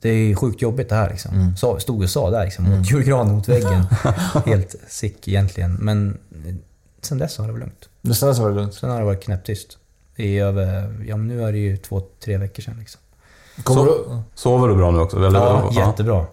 Det 0.00 0.08
är 0.08 0.14
ju 0.14 0.36
sjukt 0.36 0.62
jobbigt 0.62 0.88
det 0.88 0.94
här 0.94 1.10
liksom. 1.10 1.54
Så, 1.56 1.78
stod 1.80 2.02
och 2.02 2.10
sa 2.10 2.30
där 2.30 2.44
liksom, 2.44 2.64
mot 2.64 2.90
julgranen 2.90 3.34
mot 3.34 3.48
väggen. 3.48 3.84
Helt 4.46 4.74
sick 4.88 5.28
egentligen. 5.28 5.74
Men 5.74 6.18
eh, 6.46 6.54
sen 7.02 7.18
dess 7.18 7.38
har 7.38 7.46
det 7.46 7.52
varit 7.52 7.60
lugnt. 7.60 7.88
Men 8.00 8.14
sen 8.14 8.28
dess 8.28 8.38
var 8.38 8.48
det 8.48 8.54
lugnt? 8.54 8.74
Sen 8.74 8.90
har 8.90 8.98
det 8.98 9.04
varit 9.04 9.24
knäpptyst. 9.24 9.78
I 10.16 10.38
över, 10.38 10.94
ja 11.06 11.16
men 11.16 11.28
nu 11.28 11.44
är 11.44 11.52
det 11.52 11.58
ju 11.58 11.76
två, 11.76 12.02
tre 12.24 12.36
veckor 12.36 12.62
sedan 12.62 12.76
liksom. 12.78 13.00
Kommer 13.62 13.82
So- 13.82 13.86
du, 14.16 14.22
Sover 14.34 14.68
du 14.68 14.74
bra 14.74 14.90
nu 14.90 14.98
också? 14.98 15.16
Eller, 15.16 15.38
Ja, 15.40 15.72
jättebra. 15.76 16.26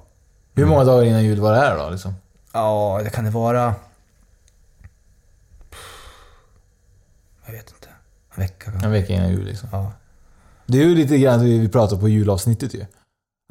hur 0.56 0.66
många 0.66 0.84
dagar 0.84 1.04
innan 1.04 1.24
jul 1.24 1.40
var 1.40 1.52
det 1.54 1.60
här 1.60 1.78
då? 1.78 1.90
Liksom? 1.90 2.14
Ja, 2.54 3.02
det 3.04 3.10
kan 3.10 3.24
det 3.26 3.32
vara... 3.32 3.74
Jag 7.52 7.58
vet 7.58 7.70
inte. 7.76 7.88
En 8.36 8.42
vecka 8.42 8.72
kanske. 8.72 8.86
En 8.86 8.92
vecka 8.92 9.14
innan 9.14 9.30
jul 9.30 9.46
liksom. 9.46 9.70
Ja. 9.72 9.92
Det 10.66 10.78
är 10.78 10.86
ju 10.86 10.96
lite 10.96 11.18
grann 11.18 11.40
det 11.40 11.46
vi 11.46 11.70
pratade 11.70 12.02
på 12.02 12.10
julavsnittet 12.10 12.74
ju. 12.74 12.86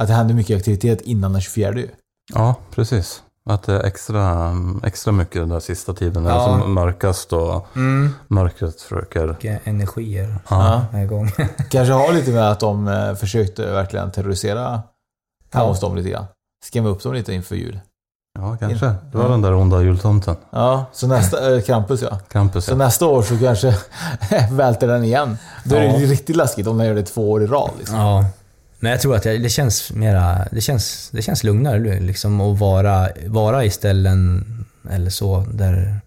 Att 0.03 0.09
det 0.09 0.14
händer 0.14 0.34
mycket 0.34 0.57
aktivitet 0.59 1.01
innan 1.01 1.32
den 1.32 1.40
24 1.42 1.72
ju. 1.74 1.88
Ja, 2.34 2.55
precis. 2.74 3.22
Att 3.44 3.62
det 3.62 3.74
är 3.74 3.82
extra, 3.84 4.53
extra 4.84 5.12
mycket 5.12 5.34
den 5.34 5.49
där 5.49 5.61
sista 5.61 5.94
tiden. 5.94 6.22
När 6.22 6.30
Ja. 6.30 6.36
det 6.49 6.55
är 6.55 6.61
som 6.61 6.74
mörkast 6.74 7.32
och 7.32 7.66
Mm. 7.76 8.11
mörkret 8.28 8.80
försöker... 8.80 9.26
Mycket 9.26 9.66
energier 9.66 10.38
Ja. 10.51 10.84
är 10.92 11.03
igång. 11.03 11.30
Kanske 11.70 11.92
har 11.92 12.12
lite 12.12 12.30
med 12.30 12.51
att 12.51 12.61
de 12.61 12.88
eh, 12.88 13.14
försökte 13.14 13.72
verkligen 13.72 14.12
terrorisera 14.12 14.82
hemma 15.53 15.66
hos 15.68 15.80
dem 15.80 15.96
lite 15.96 16.09
grann. 16.11 16.24
Skrämma 16.64 16.88
upp 16.88 17.03
dem 17.03 17.14
lite 17.14 17.32
inför 17.34 17.57
jul. 17.57 17.80
Ja, 18.35 18.57
kanske. 18.61 18.87
Det 18.87 19.18
var 19.18 19.29
den 19.29 19.43
där 19.43 19.55
onda 19.55 19.83
jultomten. 19.83 20.37
Ja, 20.51 20.87
så 20.93 21.07
nästa... 21.07 21.55
Äh, 21.57 21.62
Krampus 21.66 22.03
ja. 22.03 22.18
Krampus, 22.29 22.64
Så 22.64 22.72
ja. 22.72 22.76
nästa 22.76 23.07
år 23.07 23.22
så 23.22 23.39
kanske 23.39 23.74
välter 24.51 24.87
den 24.89 25.05
igen. 25.05 25.39
Då 25.64 25.76
är 25.76 25.81
det 25.81 25.87
Ja. 25.87 25.99
ju 25.99 26.07
riktigt 26.07 26.37
läskigt 26.37 26.66
om 26.66 26.79
den 26.79 26.87
gör 26.87 26.95
det 26.95 27.03
två 27.03 27.31
år 27.31 27.43
i 27.43 27.47
rad. 27.47 27.70
Liksom. 27.79 27.97
Ja. 27.97 28.24
Men 28.81 28.91
jag 28.93 29.01
tror 29.01 29.16
att 29.16 29.24
jag, 29.24 29.43
det 29.43 29.49
känns 29.49 29.93
mera... 29.93 30.47
Det 30.51 30.61
känns, 30.61 31.11
det 31.12 31.22
känns 31.22 31.45
lugnare 31.45 32.01
liksom 32.01 32.41
att 32.41 32.59
vara, 32.59 33.09
vara 33.26 33.64
i 33.64 33.70
ställen 33.70 34.45
eller 34.91 35.11
så 35.11 35.45
där, 35.53 36.01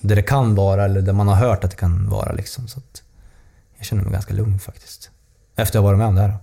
där 0.00 0.16
det 0.16 0.22
kan 0.22 0.54
vara 0.54 0.84
eller 0.84 1.00
där 1.00 1.12
man 1.12 1.28
har 1.28 1.34
hört 1.34 1.64
att 1.64 1.70
det 1.70 1.76
kan 1.76 2.08
vara. 2.10 2.32
Liksom. 2.32 2.68
Så 2.68 2.78
att 2.78 3.02
jag 3.76 3.86
känner 3.86 4.02
mig 4.02 4.12
ganska 4.12 4.34
lugn 4.34 4.58
faktiskt. 4.58 5.10
Efter 5.56 5.78
att 5.78 5.82
ha 5.82 5.90
varit 5.90 5.98
med 5.98 6.06
om 6.06 6.14
det 6.14 6.20
här. 6.20 6.34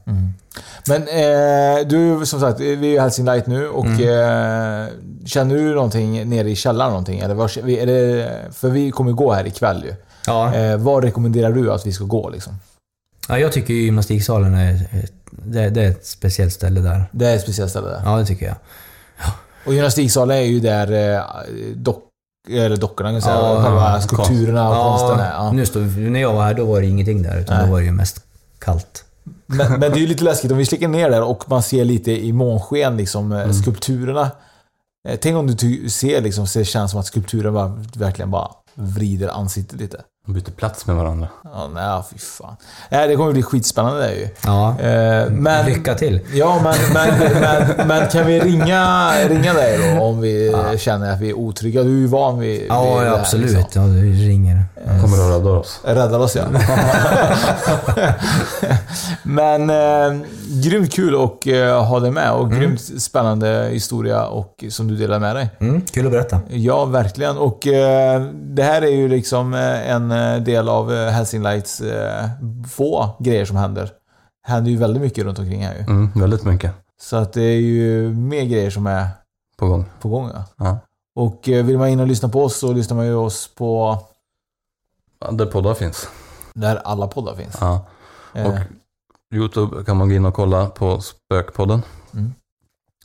Men 0.88 1.02
eh, 1.02 1.88
du, 1.88 2.26
som 2.26 2.40
sagt, 2.40 2.60
vi 2.60 2.74
är 2.74 2.92
ju 2.92 3.00
Helsing 3.00 3.26
Light 3.26 3.48
nu 3.48 3.68
och 3.68 3.86
eh, 3.86 4.88
känner 5.26 5.56
du 5.56 5.76
någonting 5.76 6.30
nere 6.30 6.50
i 6.50 6.56
källaren 6.56 6.92
någonting? 6.92 7.20
Eller 7.20 7.36
var, 7.36 7.70
är 7.70 7.86
det, 7.86 8.32
för 8.54 8.70
vi 8.70 8.92
kommer 8.92 9.12
gå 9.12 9.34
här 9.34 9.48
ikväll 9.48 9.84
ju. 9.86 9.96
Ja. 10.28 10.56
Eh, 10.56 10.78
vad 10.78 11.04
rekommenderar 11.04 11.52
du 11.52 11.72
att 11.72 11.86
vi 11.86 11.92
ska 11.94 12.04
gå 12.04 12.30
liksom? 12.30 12.54
Ja, 13.28 13.40
jag 13.40 13.52
tycker 13.52 13.74
gymnastiksalen 13.74 14.54
är, 14.54 14.80
det, 15.32 15.70
det 15.70 15.84
är 15.84 15.90
ett 15.90 16.06
speciellt 16.06 16.54
ställe 16.54 16.82
där. 16.82 17.04
Det 17.12 17.28
är 17.28 17.36
ett 17.36 17.42
speciellt 17.42 17.72
ställe 17.72 17.88
där. 17.88 18.02
Ja, 18.06 18.18
det 18.18 18.26
tycker 18.26 18.46
jag. 18.46 18.56
Och 19.66 19.74
gymnastiksalen 19.74 20.38
är 20.38 20.42
ju 20.42 20.60
där 20.60 21.16
eh, 21.16 21.24
dock, 21.76 22.04
eller 22.50 22.78
dockorna, 22.78 23.10
kan 23.10 23.14
jag 23.14 23.24
säga, 23.24 23.36
Ja, 23.36 23.64
själva 23.64 24.02
skulpturerna 24.02 24.70
och 24.70 24.76
konsten 24.76 25.20
är. 25.20 25.32
Ja. 25.32 25.52
Nu 25.52 25.66
står, 25.66 26.10
när 26.10 26.22
jag 26.22 26.34
var 26.34 26.44
här 26.44 26.54
då 26.54 26.66
var 26.66 26.82
det 26.82 26.88
ingenting 26.88 27.22
där, 27.22 27.40
utan 27.40 27.58
Nej. 27.58 27.66
då 27.66 27.72
var 27.72 27.80
det 27.80 27.86
ju 27.86 27.92
mest 27.92 28.33
kallt. 28.64 29.04
Men, 29.46 29.72
men 29.72 29.80
det 29.80 29.88
är 29.98 30.02
ju 30.02 30.08
lite 30.08 30.24
läskigt 30.24 30.52
om 30.52 30.58
vi 30.58 30.66
släcker 30.66 30.88
ner 30.88 31.10
där 31.10 31.24
och 31.24 31.44
man 31.50 31.64
ser 31.64 31.86
lite 31.86 32.12
i 32.12 32.34
månsken 32.34 32.98
liksom 32.98 33.32
eh, 33.32 33.42
Mm. 33.42 33.54
skulpturerna. 33.54 34.32
Eh, 35.10 35.16
Tänk 35.22 35.38
om 35.38 35.48
du 35.56 35.90
ser 35.90 36.22
liksom, 36.22 36.48
så 36.48 36.60
det 36.60 36.66
känns 36.66 36.92
som 36.92 37.00
att 37.00 37.06
skulpturen 37.06 37.54
bara, 37.54 37.82
verkligen 37.96 38.32
bara 38.32 38.48
vrider 38.76 39.28
ansiktet 39.28 39.80
lite. 39.80 40.02
De 40.26 40.34
byter 40.34 40.52
plats 40.52 40.88
med 40.88 40.96
varandra. 40.96 41.28
Ja, 41.44 41.70
nej, 41.74 42.04
fy 42.12 42.18
fan. 42.20 42.56
Nej, 42.90 43.08
det 43.08 43.16
kommer 43.16 43.32
bli 43.32 43.44
skitspännande 43.44 44.02
det 44.02 44.16
ju. 44.16 44.28
Ja. 44.46 44.80
Eh, 44.80 45.30
men, 45.32 45.66
Lycka 45.66 45.96
till. 45.96 46.20
Ja, 46.34 46.62
men, 46.64 46.76
men, 46.94 47.20
men, 47.42 47.88
men 47.88 48.10
kan 48.10 48.26
vi 48.26 48.40
ringa, 48.40 49.12
ringa 49.28 49.54
dig 49.54 49.96
då 49.96 50.02
om 50.04 50.22
vi 50.22 50.54
känner 50.78 51.12
att 51.14 51.20
vi 51.22 51.30
är 51.30 51.34
otrygga? 51.34 51.84
Du 51.84 51.90
är 51.96 52.00
ju 52.00 52.08
van 52.08 52.40
vid, 52.40 52.60
vid 52.62 52.68
Ja, 52.70 52.84
det 52.84 52.90
ja 53.06 53.12
här, 53.12 53.20
absolut. 53.20 53.52
liksom. 53.52 53.82
Ja, 53.82 53.88
du 53.88 54.12
ringer. 54.14 54.66
Kommer 55.02 55.18
du 55.18 55.24
att 55.24 55.30
rädda 55.40 55.50
oss? 55.64 55.80
Räddar 55.84 56.20
oss 56.20 56.36
ja. 56.36 56.44
Men 59.24 59.70
eh, 59.70 60.26
grymt 60.64 60.94
kul 60.94 61.24
att 61.24 61.48
eh, 61.48 61.84
ha 61.84 62.00
dig 62.00 62.12
med 62.12 62.32
och 62.32 62.52
grymt 62.52 62.82
spännande 62.82 63.70
historia 63.72 64.26
och, 64.28 64.64
som 64.70 64.88
du 64.88 64.96
delar 64.96 65.20
med 65.20 65.36
dig. 65.36 65.50
Mm, 65.60 65.82
kul 65.82 66.06
att 66.06 66.12
berätta. 66.12 66.40
Ja, 66.50 66.86
verkligen. 66.86 67.38
Och 67.38 67.68
eh, 67.68 68.22
det 68.34 68.64
här 68.64 68.82
är 68.82 68.92
ju 68.92 69.08
liksom 69.08 69.54
eh, 69.54 69.90
en 69.92 70.12
eh, 70.12 70.38
del 70.38 70.70
av 70.70 70.94
eh, 70.94 71.10
Helsing 71.10 71.44
Lights 71.44 71.82
eh, 71.82 72.26
få 72.72 73.10
grejer 73.20 73.46
som 73.46 73.58
händer. 73.58 73.90
Det 74.46 74.52
händer 74.52 74.72
ju 74.72 74.78
väldigt 74.78 75.02
mycket 75.02 75.24
runt 75.24 75.40
omkring 75.40 75.66
här 75.66 75.74
ju. 75.76 75.80
Mm, 75.82 76.12
väldigt 76.16 76.44
mycket 76.44 76.72
Så 77.02 77.16
att 77.18 77.34
det 77.34 77.44
är 77.44 77.60
ju 77.60 78.10
mer 78.10 78.44
grejer 78.44 78.70
som 78.70 78.88
är 78.88 79.08
på 79.60 79.68
gång. 79.68 79.86
på 80.02 80.10
gång. 80.10 80.30
Ja. 80.34 80.44
Ja. 80.58 80.78
Och 81.16 81.42
vill 81.46 81.78
man 81.78 81.88
in 81.90 82.00
och 82.00 82.08
lyssna 82.08 82.30
på 82.30 82.44
oss 82.44 82.58
så 82.60 82.74
lyssnar 82.74 82.98
man 82.98 83.06
ju 83.06 83.16
oss 83.16 83.50
på 83.56 83.98
Där 85.32 85.46
poddar 85.46 85.74
finns. 85.74 86.08
där 86.54 86.76
alla 86.76 87.08
poddar 87.08 87.36
finns. 87.36 87.56
Ja. 87.60 87.86
Eh, 88.34 88.48
Och 88.48 88.54
Youtube 89.36 89.84
kan 89.84 89.98
man 89.98 90.10
gå 90.10 90.16
in 90.16 90.26
och 90.26 90.34
kolla 90.34 90.66
på 90.70 91.02
Spökpodden. 91.02 91.82
Mm. 92.14 92.34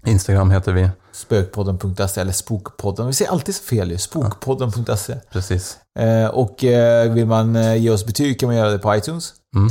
Instagram 0.07 0.51
heter 0.51 0.73
vi. 0.73 0.91
Spökpodden.se 1.12 2.21
eller 2.21 2.33
Spokpodden. 2.33 3.07
Vi 3.07 3.12
säger 3.12 3.31
alltid 3.31 3.55
så 3.55 3.62
fel 3.62 3.91
ju. 3.91 3.99
Spokpodden.se. 3.99 5.14
Precis. 5.33 5.79
Eh, 5.99 6.27
och 6.27 6.64
eh, 6.64 7.12
vill 7.12 7.27
man 7.27 7.77
ge 7.81 7.91
oss 7.91 8.07
betyg 8.07 8.41
kan 8.41 8.47
man 8.47 8.57
göra 8.57 8.71
det 8.71 8.79
på 8.79 8.97
iTunes. 8.97 9.33
Mm. 9.57 9.71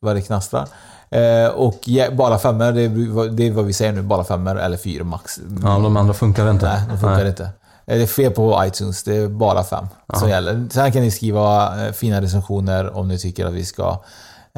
Vad 0.00 0.16
det 0.16 0.22
knastrar. 0.22 0.68
Och 1.54 1.88
bara 2.12 2.38
femmer, 2.38 2.72
det 2.72 2.80
är, 2.82 3.12
vad- 3.12 3.32
det 3.32 3.46
är 3.46 3.52
vad 3.52 3.64
vi 3.64 3.72
säger 3.72 3.92
nu. 3.92 4.02
Bara 4.02 4.24
femmer 4.24 4.56
eller 4.56 4.76
fyra 4.76 5.04
max. 5.04 5.38
Ja, 5.62 5.78
de 5.78 5.96
andra 5.96 6.14
funkar 6.14 6.50
inte. 6.50 6.66
Nej, 6.66 6.80
de 6.88 6.98
funkar 6.98 7.16
Nej. 7.18 7.28
inte. 7.28 7.50
Eh, 7.86 7.96
Det 7.96 8.02
är 8.02 8.06
fel 8.06 8.32
på 8.32 8.64
iTunes, 8.64 9.02
det 9.02 9.16
är 9.16 9.28
bara 9.28 9.64
fem 9.64 9.86
som 10.18 10.28
gäller. 10.28 10.68
Sen 10.70 10.92
kan 10.92 11.02
ni 11.02 11.10
skriva 11.10 11.86
eh, 11.86 11.92
fina 11.92 12.20
recensioner 12.20 12.96
om 12.96 13.08
ni 13.08 13.18
tycker 13.18 13.46
att 13.46 13.52
vi 13.52 13.64
ska 13.64 14.02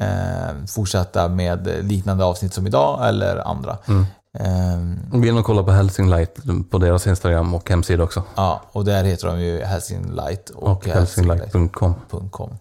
eh, 0.00 0.64
fortsätta 0.68 1.28
med 1.28 1.68
liknande 1.84 2.24
avsnitt 2.24 2.54
som 2.54 2.66
idag 2.66 3.08
eller 3.08 3.36
andra. 3.48 3.78
Mm. 3.88 4.06
Eh, 4.38 5.18
Gå 5.20 5.26
in 5.26 5.36
och 5.38 5.44
kolla 5.44 5.62
på 5.62 5.70
Helsing 5.70 6.10
Light 6.10 6.38
på 6.70 6.78
deras 6.78 7.06
Instagram 7.06 7.54
och 7.54 7.70
hemsida 7.70 8.02
också. 8.04 8.22
ja, 8.34 8.62
och 8.72 8.84
där 8.84 9.04
heter 9.04 9.26
de 9.26 9.40
ju 9.40 9.64
Helsing 9.64 10.14
Light 10.14 10.50
och, 10.50 10.68
Och 10.68 10.86
helsinglight.com. 10.86 11.94
.com. 12.30 12.58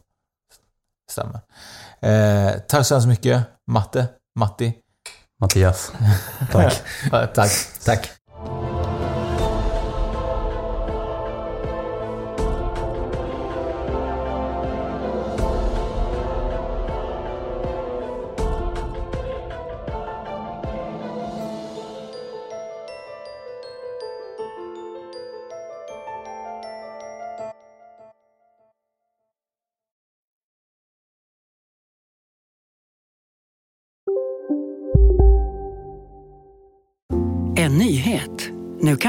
Stämmer. 1.11 1.39
Eh, 1.99 2.53
tack 2.67 2.85
så 2.85 2.95
hemskt 2.95 3.07
mycket, 3.07 3.43
Matte, 3.71 4.07
Matti. 4.39 4.73
Mattias. 5.41 5.91
Tack. 6.51 6.81
Tack. 7.33 7.51
Tack. 7.85 8.09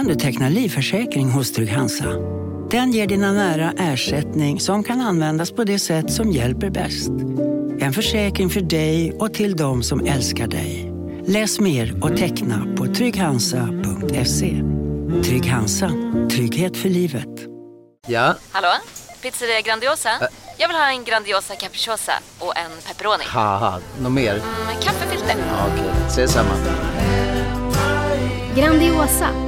Kan 0.09 0.17
du 0.17 0.23
teckna 0.25 0.49
livförsäkring 0.49 1.31
hos 1.31 1.53
Trygg-Hansa. 1.53 2.05
Den 2.71 2.93
ger 2.93 3.07
dina 3.07 3.33
nära 3.33 3.73
ersättning 3.79 4.61
som 4.61 4.85
kan 4.85 5.01
användas 5.01 5.51
på 5.51 5.65
det 5.65 5.79
sätt 5.79 6.13
som 6.13 6.31
hjälper 6.31 6.71
bäst. 6.71 7.11
En 7.81 7.93
försäkring 7.93 8.51
för 8.51 8.61
dig 8.61 9.13
och 9.13 9.35
till 9.35 9.57
de 9.57 9.83
som 9.83 10.07
älskar 10.07 10.47
dig. 10.47 10.93
Läs 11.27 11.61
mer 11.61 12.05
och 12.05 12.17
teckna 12.17 12.67
på 12.77 12.87
trygghansa.se. 12.87 14.63
Trygg 15.25 15.47
Hansa. 15.47 15.91
Trygghet 16.31 16.77
för 16.77 16.89
livet. 16.89 17.29
Ja, 18.07 18.35
Hallå? 18.51 18.69
Pizzeria 19.23 19.61
Grandiosa? 19.61 20.11
Jag 20.59 20.69
vill 20.69 20.77
ha 20.77 20.91
en 20.91 21.05
Grandiosa 21.05 21.55
capriciosa 21.55 22.13
och 22.39 22.59
en 22.59 22.71
pepperoni. 22.87 23.25
Något 24.03 24.13
mer? 24.13 24.35
Med 24.67 24.83
kaffefilter. 24.83 25.35
Ja, 25.49 25.67
Okej, 25.73 25.91
ses 26.09 26.33
samma. 26.33 26.55
Grandiosa, 28.57 29.48